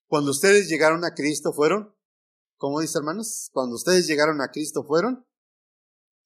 cuando 0.06 0.30
ustedes 0.30 0.68
llegaron 0.68 1.04
a 1.04 1.14
Cristo 1.14 1.52
fueron, 1.52 1.94
¿cómo 2.56 2.80
dice 2.80 2.98
hermanos? 2.98 3.50
Cuando 3.52 3.76
ustedes 3.76 4.06
llegaron 4.06 4.40
a 4.40 4.50
Cristo 4.50 4.82
fueron 4.82 5.26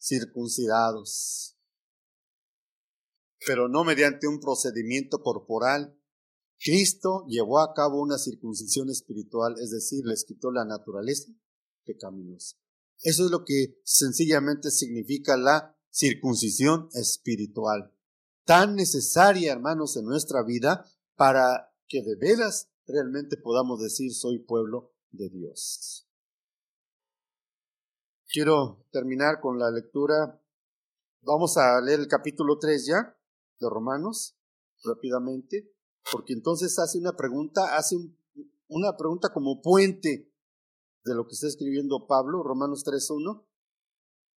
circuncidados, 0.00 1.59
pero 3.44 3.68
no 3.68 3.84
mediante 3.84 4.28
un 4.28 4.40
procedimiento 4.40 5.20
corporal. 5.22 5.98
Cristo 6.62 7.24
llevó 7.26 7.58
a 7.58 7.74
cabo 7.74 8.00
una 8.00 8.18
circuncisión 8.18 8.88
espiritual, 8.88 9.56
es 9.60 9.70
decir, 9.70 10.04
les 10.06 10.24
quitó 10.24 10.52
la 10.52 10.64
naturaleza 10.64 11.32
pecaminosa. 11.84 12.56
Eso 13.00 13.24
es 13.24 13.30
lo 13.32 13.44
que 13.44 13.80
sencillamente 13.84 14.70
significa 14.70 15.36
la 15.36 15.76
circuncisión 15.90 16.88
espiritual, 16.94 17.92
tan 18.44 18.76
necesaria, 18.76 19.52
hermanos, 19.52 19.96
en 19.96 20.04
nuestra 20.04 20.42
vida 20.42 20.86
para 21.16 21.74
que 21.88 22.02
de 22.02 22.16
veras 22.16 22.70
realmente 22.86 23.36
podamos 23.36 23.80
decir 23.80 24.12
soy 24.12 24.38
pueblo 24.38 24.92
de 25.10 25.28
Dios. 25.28 26.08
Quiero 28.32 28.86
terminar 28.90 29.40
con 29.40 29.58
la 29.58 29.70
lectura. 29.70 30.40
Vamos 31.22 31.56
a 31.58 31.80
leer 31.80 32.00
el 32.00 32.08
capítulo 32.08 32.58
3 32.58 32.86
ya 32.86 33.18
de 33.60 33.68
Romanos 33.68 34.38
rápidamente, 34.84 35.72
porque 36.11 36.32
entonces 36.32 36.78
hace 36.78 36.98
una 36.98 37.16
pregunta, 37.16 37.76
hace 37.76 37.96
una 38.68 38.96
pregunta 38.96 39.32
como 39.32 39.61
puente 39.62 40.32
de 41.05 41.14
lo 41.14 41.26
que 41.26 41.34
está 41.34 41.46
escribiendo 41.46 42.07
Pablo, 42.07 42.42
Romanos 42.42 42.84
3.1, 42.84 43.44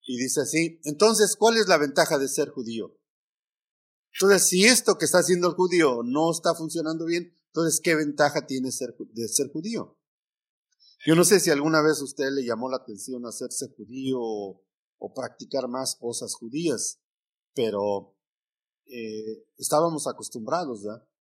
y 0.08 0.18
dice 0.18 0.42
así, 0.42 0.80
entonces, 0.84 1.36
¿cuál 1.36 1.58
es 1.58 1.68
la 1.68 1.78
ventaja 1.78 2.18
de 2.18 2.28
ser 2.28 2.50
judío? 2.50 2.96
Entonces, 4.14 4.48
si 4.48 4.66
esto 4.66 4.98
que 4.98 5.06
está 5.06 5.20
haciendo 5.20 5.48
el 5.50 5.56
judío 5.56 6.02
no 6.04 6.32
está 6.32 6.54
funcionando 6.54 7.06
bien, 7.06 7.34
entonces, 7.48 7.82
¿qué 7.82 7.96
ventaja 7.96 8.46
tiene 8.46 8.72
ser, 8.72 8.96
de 8.98 9.28
ser 9.28 9.52
judío? 9.52 9.98
Yo 11.06 11.16
no 11.16 11.24
sé 11.24 11.40
si 11.40 11.52
alguna 11.52 11.82
vez 11.82 12.02
usted 12.02 12.32
le 12.32 12.46
llamó 12.46 12.70
la 12.70 12.78
atención 12.78 13.26
hacerse 13.26 13.68
judío 13.76 14.20
o, 14.20 14.62
practicar 15.14 15.68
más 15.68 15.96
cosas 15.96 16.34
judías, 16.34 17.00
pero 17.54 18.16
eh, 18.88 19.46
estábamos 19.58 20.08
acostumbrados 20.08 20.84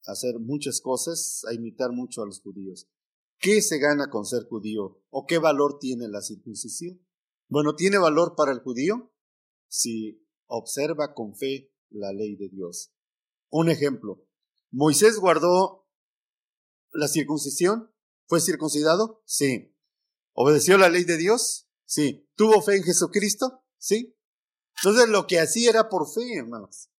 hacer 0.07 0.39
muchas 0.39 0.81
cosas, 0.81 1.43
a 1.49 1.55
imitar 1.55 1.93
mucho 1.93 2.23
a 2.23 2.27
los 2.27 2.41
judíos. 2.41 2.89
¿Qué 3.39 3.63
se 3.63 3.79
gana 3.79 4.11
con 4.11 4.27
ser 4.27 4.47
judío? 4.49 5.03
¿O 5.11 5.27
qué 5.27 5.39
valor 5.39 5.79
tiene 5.79 6.09
la 6.09 6.21
circuncisión? 6.21 7.01
Bueno, 7.49 7.75
¿tiene 7.75 7.99
valor 7.99 8.35
para 8.37 8.53
el 8.53 8.61
judío? 8.61 9.13
Si 9.69 10.27
observa 10.47 11.15
con 11.15 11.35
fe 11.35 11.73
la 11.91 12.13
ley 12.13 12.37
de 12.37 12.49
Dios. 12.49 12.93
Un 13.51 13.71
ejemplo, 13.71 14.27
Moisés 14.71 15.19
guardó 15.19 15.89
la 16.93 17.09
circuncisión, 17.09 17.93
fue 18.27 18.41
circuncidado, 18.41 19.23
sí. 19.25 19.75
¿Obedeció 20.33 20.79
la 20.79 20.89
ley 20.89 21.05
de 21.05 21.17
Dios? 21.17 21.69
Sí. 21.85 22.29
¿Tuvo 22.37 22.63
fe 22.63 22.77
en 22.77 22.85
Jesucristo? 22.85 23.65
Sí. 23.79 24.17
Entonces 24.77 25.09
lo 25.09 25.27
que 25.27 25.41
hacía 25.41 25.71
era 25.71 25.89
por 25.89 26.09
fe, 26.09 26.37
hermanos. 26.39 26.91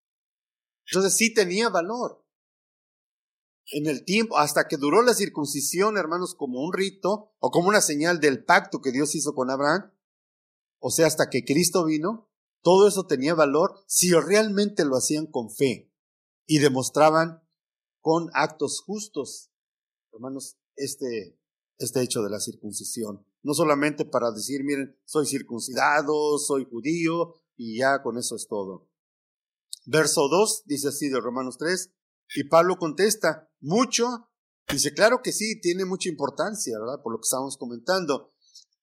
Entonces 0.86 1.16
sí 1.16 1.34
tenía 1.34 1.70
valor 1.70 2.20
en 3.72 3.88
el 3.88 4.03
tiempo, 4.03 4.38
hasta 4.38 4.68
que 4.68 4.78
duró 4.78 5.01
la 5.01 5.14
circuncisión, 5.14 5.97
hermanos, 5.97 6.36
como 6.36 6.62
un 6.62 6.74
rito 6.74 7.34
o 7.39 7.51
como 7.51 7.70
una 7.70 7.82
señal 7.82 8.20
del 8.20 8.43
pacto 8.43 8.82
que 8.82 8.91
Dios 8.91 9.16
hizo 9.16 9.34
con 9.34 9.49
Abraham, 9.49 9.91
o 10.80 10.89
sea, 10.89 11.07
hasta 11.07 11.30
que 11.30 11.45
Cristo 11.45 11.86
vino, 11.86 12.30
todo 12.64 12.88
eso 12.88 13.05
tenía 13.05 13.34
valor 13.34 13.80
si 13.88 14.12
realmente 14.12 14.84
lo 14.86 14.95
hacían 14.95 15.28
con 15.28 15.51
fe 15.51 15.91
y 16.45 16.59
demostraban 16.59 17.43
con 18.01 18.30
actos 18.34 18.82
justos, 18.82 19.51
hermanos, 20.12 20.57
este, 20.76 21.39
este 21.78 22.01
hecho 22.01 22.24
de 22.24 22.30
la 22.30 22.39
circuncisión. 22.39 23.26
No 23.43 23.53
solamente 23.53 24.05
para 24.05 24.32
decir, 24.32 24.64
miren, 24.64 24.99
soy 25.05 25.26
circuncidado, 25.26 26.38
soy 26.39 26.66
judío, 26.66 27.36
y 27.55 27.78
ya 27.78 28.01
con 28.01 28.18
eso 28.18 28.36
es 28.36 28.47
todo. 28.47 28.89
Verso 29.86 30.28
2 30.30 30.64
dice 30.66 30.88
así 30.88 31.09
de 31.09 31.20
Romanos 31.20 31.57
3, 31.59 31.91
y 32.36 32.43
Pablo 32.45 32.78
contesta, 32.78 33.51
mucho. 33.62 34.30
Dice, 34.68 34.93
claro 34.93 35.22
que 35.24 35.32
sí, 35.32 35.59
tiene 35.59 35.86
mucha 35.86 36.09
importancia, 36.09 36.78
¿verdad? 36.80 37.01
Por 37.03 37.14
lo 37.14 37.20
que 37.20 37.26
estamos 37.26 37.57
comentando. 37.57 38.34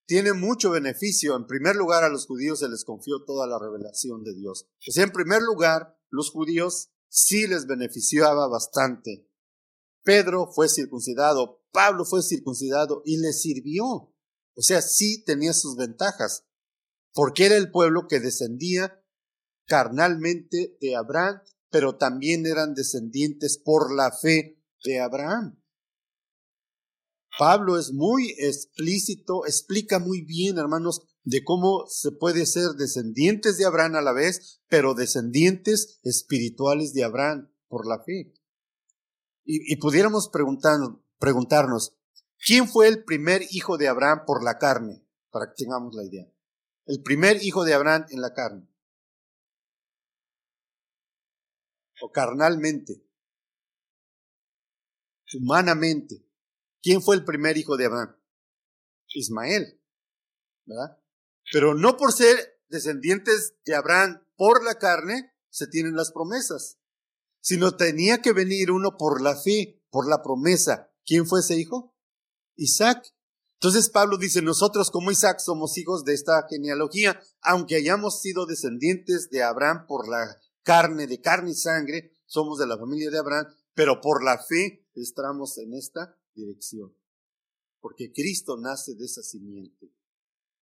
Tiene 0.06 0.32
mucho 0.32 0.70
beneficio. 0.70 1.36
En 1.36 1.46
primer 1.46 1.76
lugar, 1.76 2.04
a 2.04 2.08
los 2.08 2.26
judíos 2.26 2.60
se 2.60 2.68
les 2.68 2.84
confió 2.84 3.24
toda 3.24 3.46
la 3.46 3.58
revelación 3.58 4.24
de 4.24 4.34
Dios. 4.34 4.68
O 4.88 4.92
sea, 4.92 5.04
en 5.04 5.12
primer 5.12 5.42
lugar, 5.42 5.98
los 6.10 6.30
judíos 6.30 6.90
sí 7.08 7.46
les 7.46 7.66
beneficiaba 7.66 8.48
bastante. 8.48 9.28
Pedro 10.02 10.50
fue 10.54 10.68
circuncidado, 10.68 11.62
Pablo 11.72 12.04
fue 12.04 12.22
circuncidado 12.22 13.02
y 13.04 13.18
le 13.18 13.32
sirvió. 13.32 13.84
O 13.84 14.62
sea, 14.62 14.80
sí 14.80 15.22
tenía 15.24 15.52
sus 15.52 15.76
ventajas, 15.76 16.46
porque 17.12 17.46
era 17.46 17.56
el 17.56 17.70
pueblo 17.70 18.06
que 18.08 18.20
descendía 18.20 19.04
carnalmente 19.66 20.78
de 20.80 20.96
Abraham 20.96 21.42
pero 21.70 21.96
también 21.96 22.46
eran 22.46 22.74
descendientes 22.74 23.58
por 23.58 23.94
la 23.94 24.10
fe 24.10 24.57
de 24.84 25.00
Abraham. 25.00 25.62
Pablo 27.38 27.78
es 27.78 27.92
muy 27.92 28.34
explícito, 28.38 29.46
explica 29.46 29.98
muy 29.98 30.22
bien, 30.22 30.58
hermanos, 30.58 31.02
de 31.22 31.44
cómo 31.44 31.84
se 31.86 32.10
puede 32.10 32.46
ser 32.46 32.70
descendientes 32.70 33.58
de 33.58 33.64
Abraham 33.64 33.96
a 33.96 34.02
la 34.02 34.12
vez, 34.12 34.60
pero 34.68 34.94
descendientes 34.94 36.00
espirituales 36.02 36.94
de 36.94 37.04
Abraham 37.04 37.52
por 37.68 37.86
la 37.86 38.02
fe. 38.02 38.34
Y, 39.44 39.76
pudiéramos 39.76 40.28
preguntarnos, 40.28 41.96
¿quién 42.44 42.68
fue 42.68 42.88
el 42.88 43.04
primer 43.04 43.42
hijo 43.50 43.78
de 43.78 43.88
Abraham 43.88 44.24
por 44.26 44.42
la 44.42 44.58
carne? 44.58 45.06
Para 45.30 45.46
que 45.46 45.64
tengamos 45.64 45.94
la 45.94 46.04
idea. 46.04 46.26
El 46.86 47.02
primer 47.02 47.42
hijo 47.42 47.64
de 47.64 47.74
Abraham 47.74 48.06
en 48.10 48.20
la 48.20 48.34
carne. 48.34 48.68
o 52.00 52.10
carnalmente, 52.10 53.04
humanamente. 55.34 56.24
¿Quién 56.82 57.02
fue 57.02 57.16
el 57.16 57.24
primer 57.24 57.56
hijo 57.56 57.76
de 57.76 57.86
Abraham? 57.86 58.16
Ismael, 59.14 59.80
¿verdad? 60.64 60.98
Pero 61.52 61.74
no 61.74 61.96
por 61.96 62.12
ser 62.12 62.60
descendientes 62.68 63.54
de 63.64 63.74
Abraham 63.74 64.22
por 64.36 64.64
la 64.64 64.76
carne 64.76 65.32
se 65.50 65.66
tienen 65.66 65.96
las 65.96 66.12
promesas, 66.12 66.78
sino 67.40 67.76
tenía 67.76 68.20
que 68.20 68.32
venir 68.32 68.70
uno 68.70 68.96
por 68.96 69.22
la 69.22 69.36
fe, 69.36 69.82
por 69.90 70.08
la 70.08 70.22
promesa. 70.22 70.92
¿Quién 71.04 71.26
fue 71.26 71.40
ese 71.40 71.56
hijo? 71.58 71.96
Isaac. 72.56 73.02
Entonces 73.54 73.88
Pablo 73.88 74.18
dice, 74.18 74.42
nosotros 74.42 74.90
como 74.90 75.10
Isaac 75.10 75.40
somos 75.40 75.76
hijos 75.78 76.04
de 76.04 76.14
esta 76.14 76.46
genealogía, 76.48 77.20
aunque 77.40 77.76
hayamos 77.76 78.20
sido 78.20 78.46
descendientes 78.46 79.30
de 79.30 79.42
Abraham 79.42 79.86
por 79.88 80.08
la 80.08 80.36
carne, 80.62 81.06
de 81.06 81.20
carne 81.20 81.50
y 81.50 81.54
sangre, 81.54 82.12
somos 82.26 82.58
de 82.58 82.66
la 82.66 82.78
familia 82.78 83.10
de 83.10 83.18
Abraham, 83.18 83.46
pero 83.78 84.00
por 84.00 84.24
la 84.24 84.42
fe 84.42 84.88
estamos 84.96 85.56
en 85.58 85.72
esta 85.72 86.18
dirección. 86.34 86.92
Porque 87.80 88.12
Cristo 88.12 88.56
nace 88.56 88.96
de 88.96 89.04
esa 89.04 89.22
simiente. 89.22 89.94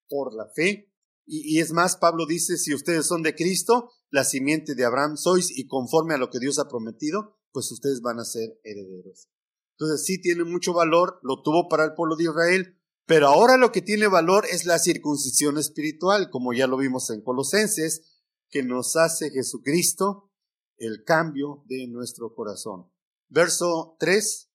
Por 0.06 0.34
la 0.34 0.46
fe. 0.54 0.92
Y, 1.24 1.58
es 1.58 1.72
más, 1.72 1.96
Pablo 1.96 2.26
dice, 2.26 2.58
si 2.58 2.74
ustedes 2.74 3.06
son 3.06 3.22
de 3.22 3.34
Cristo, 3.34 3.90
la 4.10 4.22
simiente 4.22 4.74
de 4.74 4.84
Abraham 4.84 5.16
sois 5.16 5.50
y 5.50 5.66
conforme 5.66 6.12
a 6.12 6.18
lo 6.18 6.28
que 6.28 6.40
Dios 6.40 6.58
ha 6.58 6.68
prometido, 6.68 7.38
pues 7.52 7.72
ustedes 7.72 8.02
van 8.02 8.18
a 8.18 8.26
ser 8.26 8.60
herederos. 8.64 9.30
Entonces 9.78 10.04
sí 10.04 10.20
tiene 10.20 10.44
mucho 10.44 10.74
valor, 10.74 11.18
lo 11.22 11.40
tuvo 11.40 11.70
para 11.70 11.84
el 11.84 11.94
pueblo 11.94 12.16
de 12.16 12.24
Israel, 12.24 12.78
pero 13.06 13.28
ahora 13.28 13.56
lo 13.56 13.72
que 13.72 13.80
tiene 13.80 14.08
valor 14.08 14.44
es 14.44 14.66
la 14.66 14.78
circuncisión 14.78 15.56
espiritual, 15.56 16.28
como 16.28 16.52
ya 16.52 16.66
lo 16.66 16.76
vimos 16.76 17.08
en 17.08 17.22
Colosenses, 17.22 18.02
que 18.50 18.62
nos 18.62 18.94
hace 18.94 19.30
Jesucristo 19.30 20.30
el 20.76 21.02
cambio 21.02 21.64
de 21.66 21.86
nuestro 21.86 22.34
corazón. 22.34 22.90
Verso 23.28 23.96
3. 23.98 24.50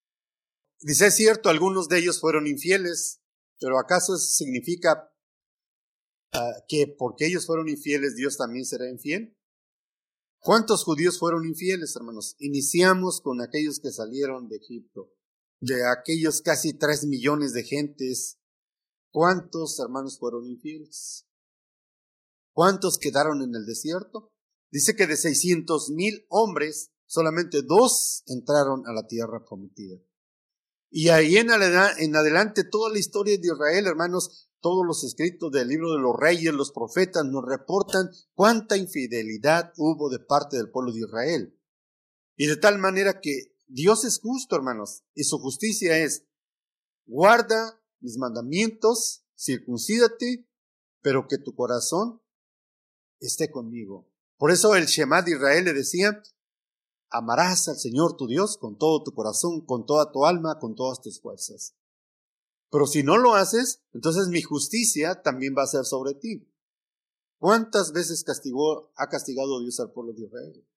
Dice, 0.82 1.08
es 1.08 1.16
cierto, 1.16 1.50
algunos 1.50 1.88
de 1.88 2.00
ellos 2.00 2.20
fueron 2.20 2.48
infieles, 2.48 3.22
pero 3.60 3.78
¿acaso 3.78 4.16
eso 4.16 4.26
significa 4.26 5.12
ah, 6.34 6.54
que 6.68 6.88
porque 6.88 7.28
ellos 7.28 7.46
fueron 7.46 7.70
infieles, 7.70 8.16
Dios 8.16 8.38
también 8.38 8.66
será 8.66 8.90
infiel? 8.90 9.38
¿Cuántos 10.40 10.84
judíos 10.84 11.20
fueron 11.20 11.46
infieles, 11.46 11.96
hermanos? 11.96 12.36
Iniciamos 12.40 13.22
con 13.22 13.42
aquellos 13.42 13.80
que 13.80 13.92
salieron 13.92 14.50
de 14.50 14.56
Egipto, 14.56 15.14
de 15.60 15.88
aquellos 15.88 16.42
casi 16.42 16.74
tres 16.74 17.06
millones 17.06 17.54
de 17.54 17.64
gentes. 17.64 18.40
¿Cuántos 19.12 19.80
hermanos 19.80 20.18
fueron 20.18 20.48
infieles? 20.48 21.28
¿Cuántos 22.54 22.98
quedaron 22.98 23.44
en 23.44 23.54
el 23.54 23.68
desierto? 23.68 24.32
Dice 24.72 24.96
que 24.96 25.06
de 25.06 25.16
600 25.16 25.92
mil 25.92 26.26
hombres, 26.30 26.90
solamente 27.12 27.62
dos 27.62 28.24
entraron 28.28 28.84
a 28.88 28.94
la 28.94 29.06
tierra 29.06 29.44
prometida. 29.44 29.98
Y 30.90 31.10
ahí 31.10 31.36
en, 31.36 31.52
adelante 31.52 32.64
toda 32.64 32.90
la 32.90 33.00
historia 33.00 33.38
de 33.38 33.48
Israel, 33.48 33.86
hermanos, 33.86 34.50
todos 34.62 34.86
los 34.88 35.04
escritos 35.04 35.52
del 35.52 35.68
libro 35.68 35.92
de 35.92 36.00
los 36.00 36.16
reyes, 36.18 36.54
los 36.54 36.72
profetas 36.72 37.26
nos 37.26 37.44
reportan 37.46 38.10
cuánta 38.34 38.78
infidelidad 38.78 39.74
hubo 39.76 40.10
de 40.10 40.20
parte 40.20 40.56
del 40.56 40.72
pueblo 40.72 40.94
de 40.94 41.00
Israel. 41.00 41.60
Y 42.38 42.48
de 42.48 42.56
tal 42.56 42.78
manera 42.78 43.20
que 43.20 43.58
Dios 43.68 44.06
es 44.06 44.22
justo, 44.22 44.56
hermanos, 44.56 45.04
y 45.14 45.26
su 45.26 45.38
justicia 45.38 45.98
es, 45.98 46.26
guarda 47.06 47.78
mis 48.00 48.18
mandamientos, 48.18 49.26
circuncídate, 49.38 50.48
pero 51.02 51.28
que 51.28 51.38
tu 51.40 51.56
corazón 51.56 52.22
esté 53.20 53.52
conmigo. 53.52 54.10
Por 54.38 54.52
eso 54.52 54.76
el 54.76 54.86
Shema 54.86 55.22
de 55.24 55.32
Israel 55.32 55.66
le 55.66 55.74
decía, 55.74 56.24
amarás 57.12 57.68
al 57.68 57.78
Señor 57.78 58.18
tu 58.18 58.28
Dios 58.28 58.58
con 58.58 58.78
todo 58.78 59.04
tu 59.04 59.14
corazón, 59.14 59.62
con 59.66 59.86
toda 59.86 60.12
tu 60.12 60.26
alma, 60.26 60.60
con 60.60 60.76
todas 60.76 61.02
tus 61.02 61.22
fuerzas. 61.22 61.76
Pero 62.72 62.88
si 62.88 63.04
no 63.04 63.18
lo 63.18 63.36
haces, 63.36 63.82
entonces 63.94 64.30
mi 64.30 64.42
justicia 64.42 65.22
también 65.22 65.54
va 65.58 65.64
a 65.64 65.68
ser 65.68 65.86
sobre 65.86 66.14
ti. 66.16 66.48
¿Cuántas 67.38 67.92
veces 67.92 68.24
castigó, 68.24 68.92
ha 68.96 69.10
castigado 69.10 69.60
Dios 69.62 69.80
al 69.80 69.92
pueblo 69.92 70.14
de 70.14 70.24
Israel? 70.24 70.68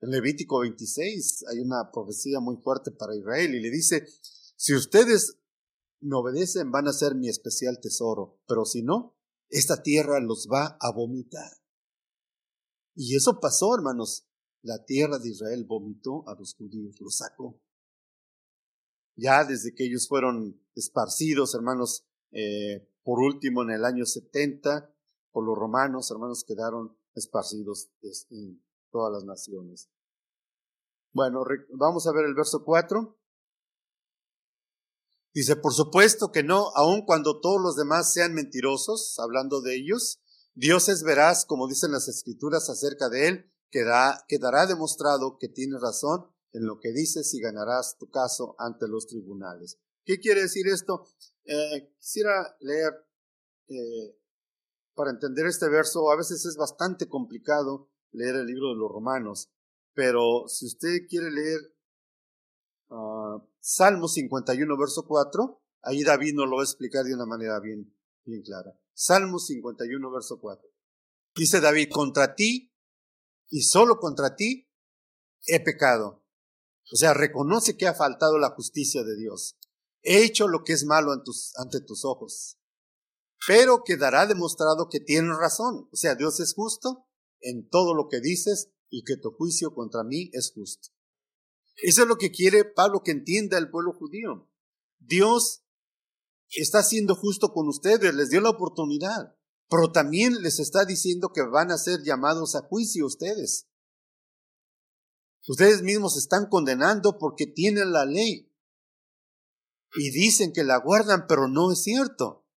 En 0.00 0.10
Levítico 0.10 0.60
26 0.60 1.44
hay 1.48 1.58
una 1.58 1.90
profecía 1.92 2.40
muy 2.40 2.56
fuerte 2.56 2.90
para 2.90 3.16
Israel 3.16 3.54
y 3.54 3.60
le 3.60 3.70
dice, 3.70 4.06
si 4.56 4.74
ustedes 4.74 5.38
me 6.00 6.16
obedecen 6.16 6.70
van 6.70 6.88
a 6.88 6.92
ser 6.92 7.14
mi 7.14 7.28
especial 7.28 7.80
tesoro, 7.80 8.40
pero 8.46 8.64
si 8.64 8.82
no, 8.82 9.16
esta 9.48 9.82
tierra 9.82 10.20
los 10.20 10.48
va 10.50 10.78
a 10.80 10.92
vomitar. 10.92 11.50
Y 12.94 13.16
eso 13.16 13.40
pasó, 13.40 13.74
hermanos. 13.74 14.26
La 14.62 14.84
tierra 14.84 15.18
de 15.18 15.30
Israel 15.30 15.64
vomitó 15.64 16.28
a 16.28 16.34
los 16.34 16.54
judíos, 16.54 17.00
los 17.00 17.16
sacó 17.16 17.60
ya 19.20 19.44
desde 19.44 19.74
que 19.74 19.84
ellos 19.84 20.08
fueron 20.08 20.60
esparcidos, 20.74 21.54
hermanos, 21.54 22.06
eh, 22.32 22.88
por 23.02 23.20
último 23.20 23.62
en 23.62 23.70
el 23.70 23.84
año 23.84 24.06
70, 24.06 24.92
por 25.30 25.44
los 25.44 25.56
romanos, 25.56 26.10
hermanos, 26.10 26.44
quedaron 26.44 26.96
esparcidos 27.14 27.90
en 28.30 28.62
todas 28.90 29.12
las 29.12 29.24
naciones. 29.24 29.90
Bueno, 31.12 31.44
vamos 31.74 32.06
a 32.06 32.12
ver 32.12 32.24
el 32.24 32.34
verso 32.34 32.64
4. 32.64 33.18
Dice, 35.34 35.56
por 35.56 35.74
supuesto 35.74 36.32
que 36.32 36.42
no, 36.42 36.70
aun 36.74 37.04
cuando 37.04 37.40
todos 37.40 37.60
los 37.60 37.76
demás 37.76 38.12
sean 38.12 38.32
mentirosos, 38.32 39.18
hablando 39.18 39.60
de 39.60 39.76
ellos, 39.76 40.20
Dios 40.54 40.88
es 40.88 41.02
veraz, 41.02 41.44
como 41.44 41.68
dicen 41.68 41.92
las 41.92 42.08
escrituras 42.08 42.68
acerca 42.70 43.08
de 43.08 43.28
él, 43.28 43.49
quedará 43.70 44.66
demostrado 44.66 45.38
que 45.38 45.48
tiene 45.48 45.78
razón 45.78 46.26
en 46.52 46.66
lo 46.66 46.80
que 46.80 46.92
dices 46.92 47.32
y 47.34 47.40
ganarás 47.40 47.96
tu 47.98 48.10
caso 48.10 48.54
ante 48.58 48.88
los 48.88 49.06
tribunales. 49.06 49.78
¿Qué 50.04 50.18
quiere 50.18 50.42
decir 50.42 50.66
esto? 50.68 51.06
Eh, 51.44 51.94
quisiera 51.98 52.56
leer, 52.60 52.92
eh, 53.68 54.16
para 54.94 55.10
entender 55.10 55.46
este 55.46 55.68
verso, 55.68 56.10
a 56.10 56.16
veces 56.16 56.44
es 56.44 56.56
bastante 56.56 57.08
complicado 57.08 57.90
leer 58.12 58.36
el 58.36 58.46
libro 58.46 58.70
de 58.70 58.76
los 58.76 58.90
romanos, 58.90 59.50
pero 59.94 60.48
si 60.48 60.66
usted 60.66 61.06
quiere 61.08 61.30
leer 61.30 61.60
uh, 62.88 63.40
Salmo 63.60 64.08
51, 64.08 64.76
verso 64.76 65.06
4, 65.06 65.62
ahí 65.82 66.02
David 66.02 66.34
nos 66.34 66.48
lo 66.48 66.56
va 66.56 66.62
a 66.62 66.64
explicar 66.64 67.04
de 67.04 67.14
una 67.14 67.26
manera 67.26 67.60
bien, 67.60 67.94
bien 68.24 68.42
clara. 68.42 68.72
Salmo 68.92 69.38
51, 69.38 70.10
verso 70.10 70.40
4. 70.40 70.68
Dice 71.34 71.60
David, 71.60 71.90
contra 71.90 72.34
ti 72.34 72.69
y 73.50 73.62
solo 73.62 73.98
contra 73.98 74.36
ti 74.36 74.70
he 75.46 75.60
pecado 75.60 76.20
o 76.92 76.96
sea, 76.96 77.14
reconoce 77.14 77.76
que 77.76 77.86
ha 77.86 77.94
faltado 77.94 78.38
la 78.38 78.50
justicia 78.50 79.04
de 79.04 79.16
Dios. 79.16 79.56
He 80.02 80.24
hecho 80.24 80.48
lo 80.48 80.64
que 80.64 80.72
es 80.72 80.84
malo 80.84 81.12
ante 81.12 81.80
tus 81.80 82.04
ojos. 82.04 82.58
Pero 83.46 83.84
quedará 83.84 84.26
demostrado 84.26 84.88
que 84.88 85.00
tienes 85.00 85.36
razón. 85.36 85.88
O 85.92 85.96
sea, 85.96 86.14
Dios 86.14 86.40
es 86.40 86.54
justo 86.54 87.06
en 87.40 87.68
todo 87.68 87.94
lo 87.94 88.08
que 88.08 88.20
dices 88.20 88.72
y 88.88 89.04
que 89.04 89.16
tu 89.16 89.30
juicio 89.30 89.72
contra 89.72 90.02
mí 90.02 90.30
es 90.32 90.52
justo. 90.52 90.88
Eso 91.76 92.02
es 92.02 92.08
lo 92.08 92.16
que 92.16 92.32
quiere 92.32 92.64
Pablo 92.64 93.02
que 93.02 93.12
entienda 93.12 93.56
el 93.56 93.70
pueblo 93.70 93.92
judío. 93.92 94.50
Dios 94.98 95.64
está 96.50 96.82
siendo 96.82 97.14
justo 97.14 97.52
con 97.52 97.68
ustedes, 97.68 98.12
les 98.14 98.30
dio 98.30 98.40
la 98.40 98.50
oportunidad, 98.50 99.36
pero 99.70 99.92
también 99.92 100.42
les 100.42 100.58
está 100.58 100.84
diciendo 100.84 101.30
que 101.32 101.42
van 101.42 101.70
a 101.70 101.78
ser 101.78 102.02
llamados 102.02 102.56
a 102.56 102.62
juicio 102.62 103.06
ustedes. 103.06 103.68
Ustedes 105.46 105.82
mismos 105.82 106.16
están 106.16 106.48
condenando 106.48 107.18
porque 107.18 107.46
tienen 107.46 107.92
la 107.92 108.04
ley. 108.04 108.52
Y 109.94 110.10
dicen 110.10 110.52
que 110.52 110.64
la 110.64 110.78
guardan, 110.78 111.26
pero 111.28 111.48
no 111.48 111.72
es 111.72 111.82
cierto. 111.82 112.48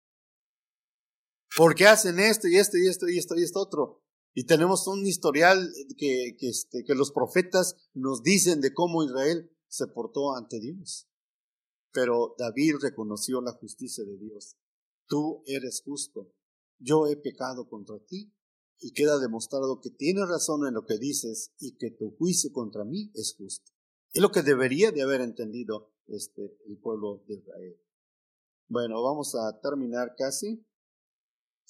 Porque 1.56 1.86
hacen 1.86 2.20
esto 2.20 2.48
y 2.48 2.58
esto 2.58 2.78
y 2.78 2.88
esto 2.88 3.08
y 3.08 3.18
esto 3.20 3.36
y 3.38 3.44
esto 3.44 3.60
otro. 3.60 4.04
Y 4.34 4.46
tenemos 4.46 4.88
un 4.88 5.06
historial 5.06 5.72
que, 5.98 6.36
que, 6.40 6.50
este, 6.50 6.84
que 6.84 6.96
los 6.96 7.12
profetas 7.12 7.76
nos 7.94 8.24
dicen 8.24 8.60
de 8.60 8.74
cómo 8.74 9.04
Israel 9.04 9.56
se 9.68 9.86
portó 9.86 10.36
ante 10.36 10.60
Dios. 10.60 11.08
Pero 11.92 12.34
David 12.40 12.78
reconoció 12.82 13.40
la 13.42 13.54
justicia 13.54 14.04
de 14.04 14.18
Dios. 14.18 14.58
Tú 15.08 15.44
eres 15.46 15.84
justo. 15.86 16.34
Yo 16.84 17.08
he 17.08 17.16
pecado 17.16 17.70
contra 17.70 17.98
ti 18.06 18.34
y 18.80 18.92
queda 18.92 19.18
demostrado 19.18 19.80
que 19.80 19.90
tienes 19.90 20.28
razón 20.28 20.68
en 20.68 20.74
lo 20.74 20.86
que 20.86 20.98
dices 20.98 21.54
y 21.60 21.78
que 21.78 21.92
tu 21.92 22.12
juicio 22.18 22.52
contra 22.52 22.84
mí 22.84 23.12
es 23.16 23.36
justo. 23.38 23.72
Es 24.12 24.22
lo 24.22 24.32
que 24.32 24.44
debería 24.44 24.92
de 24.92 25.02
haber 25.02 25.22
entendido 25.22 25.94
este, 26.08 26.58
el 26.68 26.78
pueblo 26.78 27.24
de 27.28 27.36
Israel. 27.36 27.80
Bueno, 28.68 29.02
vamos 29.02 29.34
a 29.36 29.60
terminar 29.62 30.16
casi. 30.18 30.66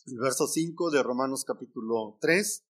El 0.07 0.19
verso 0.19 0.47
5 0.47 0.89
de 0.89 1.03
Romanos 1.03 1.45
capítulo 1.45 2.17
3. 2.19 2.65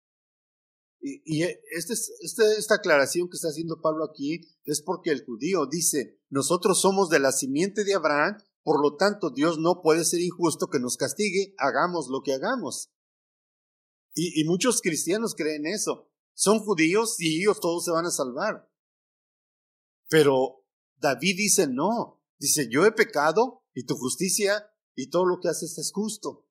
Y, 1.06 1.44
este, 1.44 1.94
este, 1.94 2.44
esta 2.58 2.76
aclaración 2.76 3.30
que 3.30 3.36
está 3.36 3.50
haciendo 3.50 3.82
Pablo 3.82 4.06
aquí 4.06 4.42
es 4.66 4.82
porque 4.82 5.12
el 5.12 5.26
judío 5.26 5.66
dice, 5.66 6.22
nosotros 6.30 6.80
somos 6.80 7.10
de 7.10 7.20
la 7.20 7.32
simiente 7.32 7.84
de 7.84 7.94
Abraham, 7.94 8.38
por 8.64 8.82
lo 8.82 8.96
tanto 8.96 9.30
Dios 9.30 9.60
no 9.60 9.82
puede 9.82 10.06
ser 10.06 10.22
injusto 10.22 10.68
que 10.68 10.80
nos 10.80 10.98
castigue, 10.98 11.54
hagamos 11.58 12.08
lo 12.10 12.22
que 12.22 12.34
hagamos. 12.34 12.90
Y, 14.16 14.44
muchos 14.46 14.82
cristianos 14.82 15.34
creen 15.36 15.66
eso. 15.66 16.10
Son 16.34 16.60
judíos 16.60 17.16
y 17.20 17.42
ellos 17.42 17.60
todos 17.60 17.86
se 17.86 17.92
van 17.92 18.06
a 18.06 18.12
salvar. 18.12 18.70
Pero 20.08 20.66
David 20.98 21.36
dice 21.38 21.68
no. 21.68 22.22
Dice, 22.40 22.68
yo 22.70 22.86
he 22.86 22.92
pecado 22.92 23.64
y 23.74 23.86
tu 23.86 23.96
justicia 23.96 24.72
y 24.96 25.10
todo 25.10 25.26
lo 25.26 25.40
que 25.40 25.50
haces 25.50 25.78
es 25.78 25.92
justo. 25.92 26.48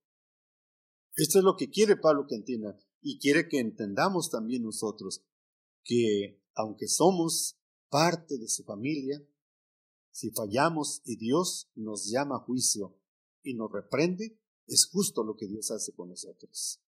Esto 1.15 1.39
es 1.39 1.45
lo 1.45 1.57
que 1.57 1.71
quiere 1.71 1.97
Pablo 1.97 2.27
que 2.29 2.35
entienda. 2.35 2.77
Y 3.01 3.19
quiere 3.19 3.49
que 3.49 3.61
entendamos 3.61 4.31
también 4.31 4.63
nosotros 4.63 5.25
que 5.85 6.41
aunque 6.55 6.89
somos 6.89 7.59
parte 7.89 8.39
de 8.39 8.49
su 8.49 8.65
familia, 8.65 9.23
si 10.13 10.31
fallamos 10.31 11.03
y 11.05 11.17
Dios 11.17 11.71
nos 11.75 12.09
llama 12.11 12.37
a 12.37 12.41
juicio 12.41 12.97
y 13.43 13.55
nos 13.55 13.73
reprende, 13.73 14.39
es 14.67 14.87
justo 14.87 15.25
lo 15.25 15.35
que 15.35 15.49
Dios 15.49 15.71
hace 15.71 15.93
con 15.93 16.11
nosotros. 16.11 16.81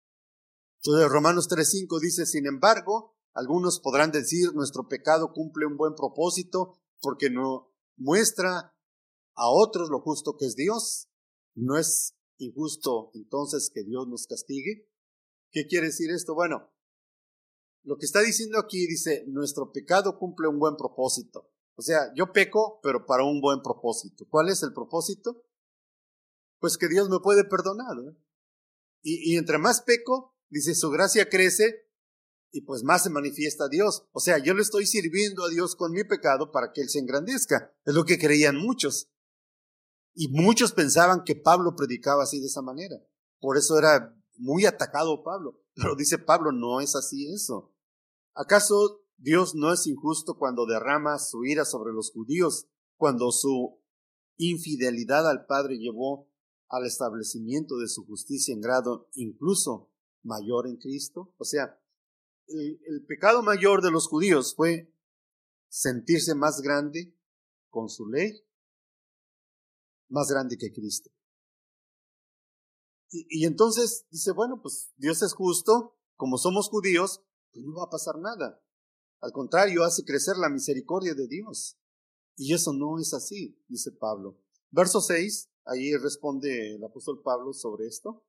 Entonces 0.77 1.09
Romanos 1.09 1.49
3.5 1.49 1.99
dice, 1.99 2.25
sin 2.25 2.45
embargo, 2.45 3.15
algunos 3.33 3.79
podrán 3.79 4.11
decir, 4.11 4.53
nuestro 4.53 4.87
pecado 4.87 5.33
cumple 5.33 5.65
un 5.65 5.75
buen 5.75 5.95
propósito 5.95 6.79
porque 7.01 7.29
no 7.29 7.73
muestra 7.97 8.73
a 9.33 9.49
otros 9.49 9.89
lo 9.89 9.99
justo 9.99 10.37
que 10.37 10.45
es 10.45 10.55
Dios. 10.55 11.09
No 11.55 11.77
es 11.77 12.15
injusto 12.37 13.11
entonces 13.13 13.71
que 13.73 13.83
Dios 13.83 14.07
nos 14.07 14.27
castigue. 14.27 14.89
¿Qué 15.51 15.67
quiere 15.67 15.87
decir 15.87 16.11
esto? 16.11 16.33
Bueno, 16.33 16.71
lo 17.83 17.97
que 17.97 18.05
está 18.05 18.21
diciendo 18.21 18.59
aquí 18.59 18.87
dice, 18.87 19.25
nuestro 19.27 19.71
pecado 19.71 20.17
cumple 20.17 20.47
un 20.47 20.59
buen 20.59 20.75
propósito. 20.75 21.51
O 21.75 21.81
sea, 21.81 22.13
yo 22.15 22.31
peco, 22.31 22.79
pero 22.81 23.05
para 23.05 23.23
un 23.23 23.41
buen 23.41 23.61
propósito. 23.61 24.25
¿Cuál 24.29 24.49
es 24.49 24.63
el 24.63 24.73
propósito? 24.73 25.43
Pues 26.59 26.77
que 26.77 26.87
Dios 26.87 27.09
me 27.09 27.19
puede 27.19 27.43
perdonar. 27.43 27.95
Y, 29.01 29.33
y 29.33 29.37
entre 29.37 29.57
más 29.57 29.81
peco, 29.81 30.35
Dice, 30.49 30.75
su 30.75 30.89
gracia 30.89 31.29
crece 31.29 31.85
y 32.51 32.61
pues 32.61 32.83
más 32.83 33.03
se 33.03 33.09
manifiesta 33.09 33.67
Dios. 33.67 34.07
O 34.13 34.19
sea, 34.19 34.37
yo 34.37 34.53
le 34.53 34.61
estoy 34.61 34.85
sirviendo 34.85 35.43
a 35.43 35.49
Dios 35.49 35.75
con 35.75 35.91
mi 35.91 36.03
pecado 36.03 36.51
para 36.51 36.71
que 36.71 36.81
Él 36.81 36.89
se 36.89 36.99
engrandezca. 36.99 37.73
Es 37.83 37.93
lo 37.93 38.05
que 38.05 38.17
creían 38.17 38.55
muchos. 38.55 39.11
Y 40.13 40.29
muchos 40.29 40.71
pensaban 40.71 41.23
que 41.25 41.35
Pablo 41.35 41.75
predicaba 41.75 42.23
así 42.23 42.39
de 42.39 42.45
esa 42.45 42.61
manera. 42.61 42.95
Por 43.39 43.57
eso 43.57 43.77
era 43.77 44.15
muy 44.37 44.65
atacado 44.65 45.23
Pablo. 45.23 45.61
Pero 45.73 45.95
dice 45.97 46.17
Pablo, 46.17 46.53
no 46.53 46.79
es 46.79 46.95
así 46.95 47.29
eso. 47.33 47.75
¿Acaso 48.33 49.04
Dios 49.17 49.55
no 49.55 49.71
es 49.73 49.87
injusto 49.87 50.37
cuando 50.37 50.65
derrama 50.65 51.17
su 51.19 51.45
ira 51.45 51.65
sobre 51.65 51.93
los 51.93 52.11
judíos, 52.11 52.67
cuando 52.97 53.31
su 53.31 53.79
infidelidad 54.37 55.29
al 55.29 55.45
Padre 55.45 55.77
llevó 55.77 56.29
al 56.67 56.85
establecimiento 56.85 57.77
de 57.77 57.87
su 57.87 58.05
justicia 58.05 58.53
en 58.53 58.61
grado 58.61 59.09
incluso 59.13 59.91
mayor 60.23 60.67
en 60.67 60.77
Cristo. 60.77 61.33
O 61.37 61.45
sea, 61.45 61.79
el, 62.47 63.05
pecado 63.07 63.41
mayor 63.41 63.81
de 63.81 63.91
los 63.91 64.07
judíos 64.07 64.55
fue 64.55 64.93
sentirse 65.69 66.35
más 66.35 66.61
grande 66.61 67.15
con 67.69 67.89
su 67.89 68.07
ley 68.07 68.41
más 70.07 70.29
grande 70.29 70.57
que 70.57 70.71
Cristo. 70.71 71.09
Y, 73.09 73.45
entonces 73.45 74.05
dice, 74.09 74.31
bueno, 74.31 74.61
pues 74.61 74.91
Dios 74.97 75.21
es 75.21 75.33
justo, 75.33 75.97
como 76.15 76.37
somos 76.37 76.69
judíos, 76.69 77.23
pues 77.51 77.65
no 77.65 77.75
va 77.75 77.85
a 77.85 77.89
pasar 77.89 78.19
nada. 78.19 78.61
Al 79.25 79.31
contrario, 79.31 79.83
hace 79.83 80.05
crecer 80.05 80.37
la 80.37 80.49
misericordia 80.49 81.15
de 81.15 81.27
Dios. 81.27 81.79
Y 82.35 82.53
eso 82.53 82.73
no 82.73 82.99
es 82.99 83.11
así, 83.11 83.59
dice 83.67 83.91
Pablo. 83.91 84.39
Verso 84.69 85.01
6, 85.01 85.49
ahí 85.65 85.95
responde 85.95 86.75
el 86.75 86.83
apóstol 86.83 87.23
Pablo 87.23 87.51
sobre 87.51 87.87
esto. 87.87 88.23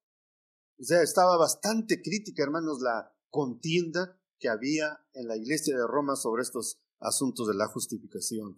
O 0.78 0.82
sea, 0.82 1.03
estaba 1.03 1.36
bastante 1.36 2.01
crítica, 2.01 2.42
hermanos, 2.42 2.80
la 2.80 3.14
contienda 3.28 4.18
que 4.38 4.49
había 4.49 5.05
en 5.12 5.28
la 5.28 5.36
iglesia 5.36 5.76
de 5.76 5.86
Roma 5.86 6.16
sobre 6.16 6.40
estos 6.40 6.80
asuntos 6.99 7.47
de 7.47 7.55
la 7.57 7.66
justificación. 7.66 8.57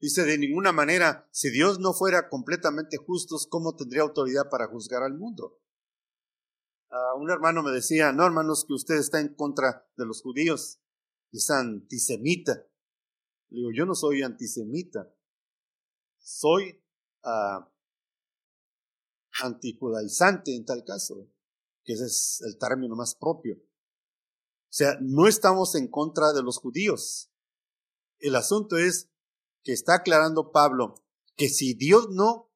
Dice, 0.00 0.24
de 0.24 0.38
ninguna 0.38 0.72
manera, 0.72 1.28
si 1.30 1.50
Dios 1.50 1.78
no 1.78 1.92
fuera 1.92 2.28
completamente 2.28 2.96
justo, 2.96 3.36
¿cómo 3.48 3.76
tendría 3.76 4.02
autoridad 4.02 4.50
para 4.50 4.66
juzgar 4.66 5.04
al 5.04 5.14
mundo? 5.14 5.60
Uh, 6.90 7.20
un 7.20 7.30
hermano 7.30 7.62
me 7.62 7.70
decía, 7.70 8.10
no 8.10 8.26
hermanos, 8.26 8.64
que 8.66 8.74
usted 8.74 8.96
está 8.96 9.20
en 9.20 9.36
contra 9.36 9.88
de 9.96 10.04
los 10.04 10.20
judíos, 10.20 10.80
es 11.38 11.50
antisemita. 11.50 12.66
Le 13.48 13.58
digo, 13.58 13.70
yo 13.74 13.86
no 13.86 13.94
soy 13.94 14.22
antisemita, 14.22 15.12
soy 16.18 16.82
uh, 17.24 17.64
antijudaizante 19.42 20.54
en 20.54 20.64
tal 20.64 20.84
caso, 20.84 21.30
que 21.84 21.92
ese 21.92 22.06
es 22.06 22.42
el 22.44 22.58
término 22.58 22.96
más 22.96 23.14
propio. 23.14 23.56
O 23.56 24.72
sea, 24.76 24.98
no 25.00 25.26
estamos 25.26 25.74
en 25.74 25.88
contra 25.88 26.32
de 26.32 26.42
los 26.42 26.58
judíos. 26.58 27.30
El 28.18 28.34
asunto 28.34 28.76
es 28.76 29.10
que 29.62 29.72
está 29.72 29.96
aclarando 29.96 30.52
Pablo 30.52 31.06
que 31.36 31.48
si 31.48 31.74
Dios 31.74 32.08
no 32.10 32.50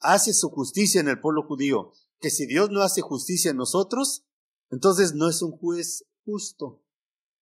hace 0.00 0.34
su 0.34 0.50
justicia 0.50 1.00
en 1.00 1.08
el 1.08 1.20
pueblo 1.20 1.44
judío, 1.44 1.92
que 2.20 2.30
si 2.30 2.46
Dios 2.46 2.70
no 2.70 2.82
hace 2.82 3.00
justicia 3.00 3.50
en 3.50 3.56
nosotros, 3.56 4.26
entonces 4.70 5.14
no 5.14 5.28
es 5.28 5.40
un 5.40 5.52
juez 5.52 6.04
justo. 6.24 6.83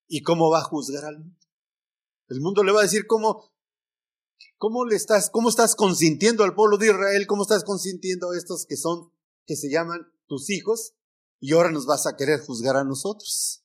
¿Y 0.08 0.22
cómo 0.22 0.50
va 0.50 0.60
a 0.60 0.64
juzgar 0.64 1.04
al 1.04 1.18
mundo? 1.18 1.38
El 2.28 2.40
mundo 2.40 2.64
le 2.64 2.72
va 2.72 2.80
a 2.80 2.84
decir 2.84 3.06
cómo, 3.06 3.52
cómo 4.58 4.84
le 4.84 4.96
estás, 4.96 5.30
cómo 5.30 5.48
estás 5.48 5.74
consintiendo 5.74 6.44
al 6.44 6.54
pueblo 6.54 6.78
de 6.78 6.86
Israel, 6.86 7.26
cómo 7.26 7.42
estás 7.42 7.64
consintiendo 7.64 8.30
a 8.30 8.36
estos 8.36 8.66
que 8.66 8.76
son, 8.76 9.12
que 9.46 9.56
se 9.56 9.70
llaman 9.70 10.10
tus 10.26 10.50
hijos, 10.50 10.94
y 11.40 11.52
ahora 11.52 11.70
nos 11.70 11.86
vas 11.86 12.06
a 12.06 12.16
querer 12.16 12.40
juzgar 12.40 12.76
a 12.76 12.84
nosotros. 12.84 13.64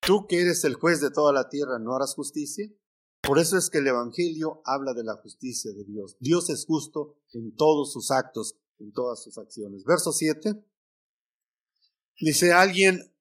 Tú 0.00 0.26
que 0.26 0.40
eres 0.40 0.64
el 0.64 0.74
juez 0.74 1.00
de 1.00 1.10
toda 1.10 1.32
la 1.32 1.48
tierra, 1.48 1.78
¿no 1.78 1.94
harás 1.94 2.14
justicia? 2.14 2.72
Por 3.20 3.38
eso 3.38 3.56
es 3.56 3.70
que 3.70 3.78
el 3.78 3.86
Evangelio 3.86 4.62
habla 4.64 4.94
de 4.94 5.04
la 5.04 5.16
justicia 5.16 5.72
de 5.72 5.84
Dios. 5.84 6.16
Dios 6.18 6.50
es 6.50 6.66
justo 6.66 7.16
en 7.32 7.54
todos 7.54 7.92
sus 7.92 8.10
actos, 8.10 8.56
en 8.78 8.92
todas 8.92 9.22
sus 9.22 9.38
acciones. 9.38 9.84
Verso 9.84 10.12
7. 10.12 10.64
Dice 12.20 12.52
alguien, 12.52 13.14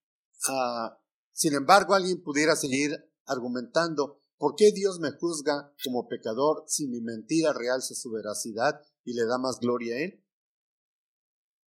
ah, 0.48 1.01
sin 1.42 1.56
embargo, 1.56 1.96
alguien 1.96 2.22
pudiera 2.22 2.56
seguir 2.56 3.04
argumentando, 3.26 4.22
¿por 4.38 4.54
qué 4.56 4.72
Dios 4.72 5.00
me 5.00 5.10
juzga 5.10 5.74
como 5.84 6.08
pecador 6.08 6.66
si 6.68 6.88
mi 6.88 7.02
mentira 7.02 7.52
realza 7.52 7.96
su 7.96 8.12
veracidad 8.12 8.80
y 9.04 9.14
le 9.14 9.26
da 9.26 9.40
más 9.40 9.60
gloria 9.60 9.96
a 9.96 10.00
Él? 10.02 10.24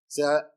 O 0.07 0.11
sea, 0.15 0.55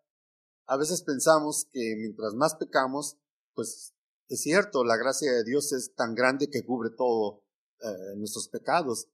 a 0.67 0.77
veces 0.77 1.01
pensamos 1.01 1.65
que 1.71 1.95
mientras 1.97 2.35
más 2.35 2.57
pecamos, 2.57 3.17
pues 3.55 3.95
es 4.27 4.39
cierto, 4.39 4.83
la 4.83 4.97
gracia 4.97 5.31
de 5.31 5.43
Dios 5.43 5.73
es 5.73 5.95
tan 5.95 6.13
grande 6.13 6.51
que 6.51 6.63
cubre 6.63 6.91
todo 6.95 7.43
eh, 7.79 8.15
nuestros 8.17 8.49
pecados, 8.49 9.07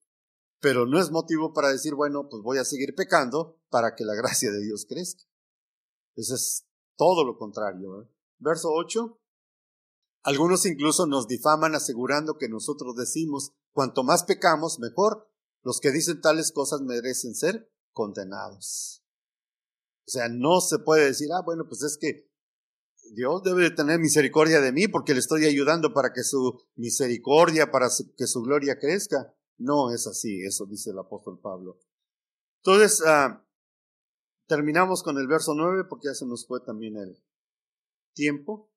pero 0.59 0.85
no 0.85 0.99
es 0.99 1.11
motivo 1.11 1.53
para 1.53 1.69
decir, 1.69 1.95
bueno, 1.95 2.27
pues 2.27 2.43
voy 2.43 2.57
a 2.57 2.65
seguir 2.65 2.93
pecando 2.93 3.57
para 3.69 3.95
que 3.95 4.03
la 4.03 4.15
gracia 4.21 4.51
de 4.51 4.59
Dios 4.59 4.85
crezca. 4.85 5.23
Eso 6.17 6.35
es 6.35 6.65
todo 6.97 7.23
lo 7.23 7.37
contrario. 7.37 8.09
Verso 8.39 8.67
8. 8.69 9.22
Algunos 10.23 10.65
incluso 10.65 11.05
nos 11.05 11.27
difaman 11.27 11.75
asegurando 11.75 12.37
que 12.37 12.47
nosotros 12.47 12.95
decimos, 12.95 13.51
cuanto 13.73 14.03
más 14.03 14.23
pecamos, 14.23 14.79
mejor. 14.79 15.29
Los 15.63 15.79
que 15.79 15.91
dicen 15.91 16.21
tales 16.21 16.51
cosas 16.51 16.81
merecen 16.81 17.35
ser 17.35 17.69
condenados. 17.91 19.03
O 20.05 20.11
sea, 20.11 20.27
no 20.29 20.61
se 20.61 20.79
puede 20.79 21.05
decir, 21.05 21.29
ah, 21.33 21.41
bueno, 21.45 21.65
pues 21.67 21.83
es 21.83 21.97
que 21.97 22.29
Dios 23.11 23.43
debe 23.43 23.63
de 23.63 23.71
tener 23.71 23.99
misericordia 23.99 24.61
de 24.61 24.71
mí 24.71 24.87
porque 24.87 25.13
le 25.13 25.19
estoy 25.19 25.45
ayudando 25.45 25.93
para 25.93 26.13
que 26.13 26.23
su 26.23 26.61
misericordia, 26.75 27.71
para 27.71 27.89
que 28.17 28.27
su 28.27 28.41
gloria 28.41 28.79
crezca. 28.79 29.33
No 29.57 29.93
es 29.93 30.07
así, 30.07 30.41
eso 30.41 30.65
dice 30.65 30.91
el 30.91 30.99
apóstol 30.99 31.39
Pablo. 31.39 31.79
Entonces, 32.57 33.03
ah, 33.05 33.45
terminamos 34.47 35.03
con 35.03 35.17
el 35.17 35.27
verso 35.27 35.53
9 35.53 35.85
porque 35.89 36.07
ya 36.07 36.13
se 36.13 36.25
nos 36.25 36.47
fue 36.47 36.59
también 36.61 36.97
el 36.97 37.21
tiempo. 38.13 38.72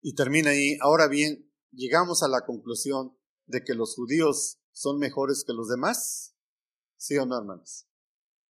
Y 0.00 0.14
termina 0.14 0.50
ahí. 0.50 0.76
Ahora 0.80 1.08
bien, 1.08 1.50
llegamos 1.72 2.22
a 2.22 2.28
la 2.28 2.44
conclusión 2.44 3.16
de 3.46 3.64
que 3.64 3.74
los 3.74 3.94
judíos 3.94 4.58
son 4.72 4.98
mejores 4.98 5.44
que 5.46 5.52
los 5.52 5.68
demás. 5.68 6.34
¿Sí 6.96 7.16
o 7.16 7.26
no, 7.26 7.38
hermanos? 7.38 7.86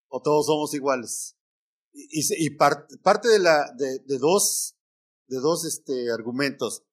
¿O 0.09 0.23
todos 0.23 0.47
somos 0.47 0.75
iguales? 0.75 1.37
Y, 1.93 2.51
parte 2.51 3.29
de, 3.29 3.39
la, 3.39 3.73
de, 3.77 3.99
de 4.01 4.19
dos 4.19 4.79
de 5.29 5.39
dos 5.39 5.65
este, 5.65 6.11
argumentos. 6.11 6.85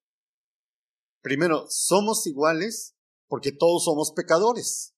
Primero, 1.22 1.66
somos 1.70 2.28
iguales 2.28 2.96
porque 3.28 3.52
todos 3.52 3.86
somos 3.86 4.12
pecadores. 4.12 4.94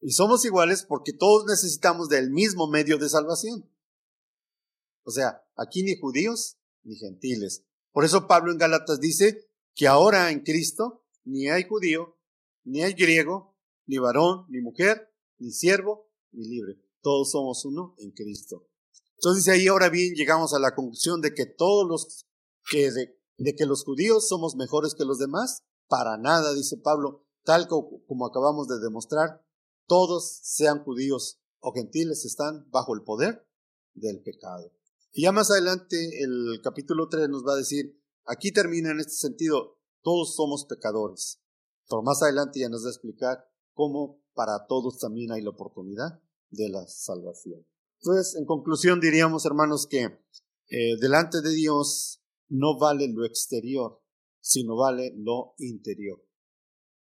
Y 0.00 0.10
somos 0.10 0.44
iguales 0.44 0.84
porque 0.86 1.12
todos 1.12 1.46
necesitamos 1.46 2.08
del 2.08 2.30
mismo 2.30 2.68
medio 2.68 2.98
de 2.98 3.08
salvación. 3.08 3.70
O 5.04 5.10
sea, 5.10 5.46
aquí 5.56 5.82
ni 5.82 5.98
judíos 5.98 6.58
ni 6.82 6.96
gentiles. 6.96 7.64
Por 7.94 8.04
eso 8.04 8.26
Pablo 8.26 8.50
en 8.50 8.58
Galatas 8.58 8.98
dice 8.98 9.48
que 9.72 9.86
ahora 9.86 10.32
en 10.32 10.40
Cristo 10.40 11.04
ni 11.22 11.48
hay 11.48 11.62
judío, 11.62 12.18
ni 12.64 12.82
hay 12.82 12.92
griego, 12.92 13.56
ni 13.86 13.98
varón, 13.98 14.46
ni 14.48 14.60
mujer, 14.60 15.14
ni 15.38 15.52
siervo, 15.52 16.10
ni 16.32 16.48
libre. 16.48 16.74
Todos 17.02 17.30
somos 17.30 17.64
uno 17.64 17.94
en 17.98 18.10
Cristo. 18.10 18.66
Entonces 19.14 19.46
ahí 19.46 19.68
ahora 19.68 19.90
bien 19.90 20.14
llegamos 20.14 20.54
a 20.54 20.58
la 20.58 20.74
conclusión 20.74 21.20
de 21.20 21.34
que 21.34 21.46
todos 21.46 21.86
los 21.86 22.26
que 22.68 22.90
de, 22.90 23.54
que 23.54 23.64
los 23.64 23.84
judíos 23.84 24.26
somos 24.26 24.56
mejores 24.56 24.96
que 24.96 25.04
los 25.04 25.18
demás, 25.18 25.62
para 25.86 26.18
nada, 26.18 26.52
dice 26.52 26.76
Pablo, 26.76 27.24
tal 27.44 27.68
como, 27.68 28.26
acabamos 28.26 28.66
de 28.66 28.80
demostrar, 28.80 29.46
todos 29.86 30.40
sean 30.42 30.82
judíos 30.82 31.38
o 31.60 31.72
gentiles 31.72 32.24
están 32.24 32.68
bajo 32.72 32.92
el 32.92 33.02
poder 33.02 33.46
del 33.94 34.20
pecado. 34.20 34.72
Y 35.16 35.22
ya 35.22 35.32
más 35.32 35.48
adelante 35.52 36.24
el 36.24 36.60
capítulo 36.60 37.08
3 37.08 37.28
nos 37.28 37.46
va 37.46 37.52
a 37.52 37.58
decir, 37.58 38.02
aquí 38.24 38.50
termina 38.50 38.90
en 38.90 38.98
este 38.98 39.12
sentido, 39.12 39.78
todos 40.02 40.34
somos 40.34 40.66
pecadores. 40.66 41.40
Pero 41.88 42.02
más 42.02 42.20
adelante 42.20 42.58
ya 42.58 42.68
nos 42.68 42.82
va 42.82 42.88
a 42.88 42.90
explicar 42.90 43.38
cómo 43.74 44.20
para 44.34 44.66
todos 44.66 44.98
también 44.98 45.30
hay 45.30 45.40
la 45.40 45.50
oportunidad 45.50 46.20
de 46.50 46.68
la 46.68 46.84
salvación. 46.88 47.64
Entonces, 48.00 48.34
en 48.34 48.44
conclusión, 48.44 48.98
diríamos, 48.98 49.46
hermanos, 49.46 49.86
que 49.86 50.02
eh, 50.02 50.96
delante 51.00 51.42
de 51.42 51.50
Dios 51.50 52.20
no 52.48 52.76
vale 52.76 53.06
lo 53.06 53.24
exterior, 53.24 54.02
sino 54.40 54.76
vale 54.76 55.14
lo 55.16 55.54
interior. 55.58 56.26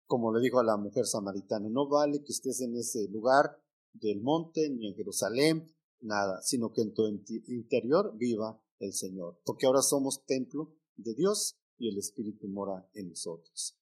Como 0.08 0.34
le 0.34 0.42
dijo 0.42 0.60
a 0.60 0.64
la 0.64 0.78
mujer 0.78 1.06
samaritana, 1.06 1.70
no 1.70 1.88
vale 1.88 2.24
que 2.24 2.32
estés 2.32 2.60
en 2.62 2.76
ese 2.76 3.08
lugar 3.10 3.62
del 3.94 4.20
monte, 4.20 4.68
ni 4.72 4.88
en 4.88 4.96
Jerusalén, 4.96 5.72
nada, 6.02 6.42
sino 6.42 6.72
que 6.72 6.82
en 6.82 6.94
tu 6.94 7.08
interior 7.08 8.14
viva 8.18 8.62
el 8.80 8.94
Señor, 8.94 9.40
porque 9.46 9.66
ahora 9.66 9.82
somos 9.82 10.26
templo 10.26 10.76
de 10.96 11.14
Dios 11.14 11.58
y 11.78 11.90
el 11.90 11.98
Espíritu 11.98 12.48
mora 12.48 12.90
en 12.94 13.10
nosotros. 13.10 13.78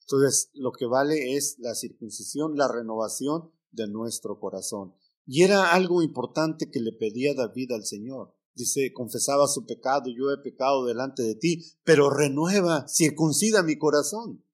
Entonces, 0.00 0.50
lo 0.54 0.72
que 0.72 0.86
vale 0.86 1.36
es 1.36 1.58
la 1.58 1.74
circuncisión, 1.74 2.56
la 2.56 2.68
renovación 2.68 3.52
de 3.70 3.88
nuestro 3.88 4.38
corazón. 4.38 4.94
Y 5.26 5.42
era 5.42 5.72
algo 5.72 6.02
importante 6.02 6.70
que 6.70 6.80
le 6.80 6.92
pedía 6.92 7.34
David 7.34 7.72
al 7.72 7.84
Señor. 7.84 8.34
Dice, 8.54 8.92
confesaba 8.92 9.48
su 9.48 9.66
pecado, 9.66 10.10
yo 10.10 10.30
he 10.30 10.38
pecado 10.42 10.84
delante 10.84 11.22
de 11.22 11.34
ti, 11.34 11.64
pero 11.82 12.10
renueva, 12.10 12.86
circuncida 12.86 13.62
mi 13.62 13.78
corazón. 13.78 14.44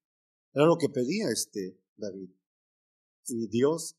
Era 0.53 0.65
lo 0.65 0.77
que 0.77 0.89
pedía 0.89 1.29
este 1.29 1.79
David. 1.97 2.31
Y 3.27 3.47
Dios, 3.47 3.97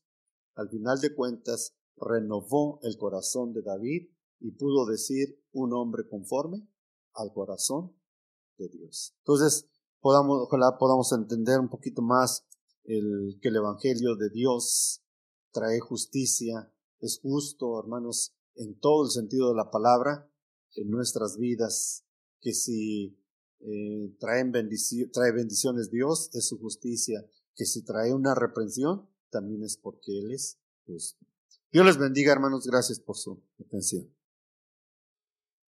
al 0.55 0.69
final 0.69 0.99
de 0.99 1.13
cuentas, 1.13 1.75
renovó 1.97 2.79
el 2.83 2.97
corazón 2.97 3.53
de 3.53 3.61
David 3.61 4.09
y 4.39 4.51
pudo 4.51 4.85
decir 4.85 5.41
un 5.51 5.73
hombre 5.73 6.07
conforme 6.07 6.67
al 7.13 7.31
corazón 7.33 7.95
de 8.57 8.69
Dios. 8.69 9.15
Entonces, 9.19 9.69
podamos, 9.99 10.41
ojalá 10.41 10.77
podamos 10.77 11.11
entender 11.13 11.59
un 11.59 11.69
poquito 11.69 12.01
más 12.01 12.45
el, 12.83 13.39
que 13.41 13.49
el 13.49 13.55
Evangelio 13.55 14.15
de 14.15 14.29
Dios 14.29 15.03
trae 15.51 15.79
justicia, 15.79 16.73
es 16.99 17.19
justo, 17.21 17.79
hermanos, 17.79 18.35
en 18.55 18.79
todo 18.79 19.05
el 19.05 19.11
sentido 19.11 19.49
de 19.49 19.55
la 19.55 19.71
palabra, 19.71 20.29
en 20.75 20.89
nuestras 20.89 21.37
vidas, 21.37 22.05
que 22.41 22.53
si 22.53 23.17
eh, 23.59 24.15
traen 24.19 24.51
trae 24.51 25.31
bendiciones 25.31 25.89
Dios, 25.91 26.29
es 26.33 26.47
su 26.47 26.59
justicia, 26.59 27.25
que 27.55 27.65
si 27.65 27.83
trae 27.83 28.13
una 28.13 28.35
reprensión, 28.35 29.09
también 29.29 29.63
es 29.63 29.77
porque 29.77 30.19
Él 30.19 30.31
es 30.31 30.59
justo. 30.85 31.25
Dios 31.73 31.87
les 31.87 31.97
bendiga, 31.97 32.31
hermanos. 32.31 32.67
Gracias 32.67 32.99
por 32.99 33.17
su 33.17 33.41
atención. 33.59 34.07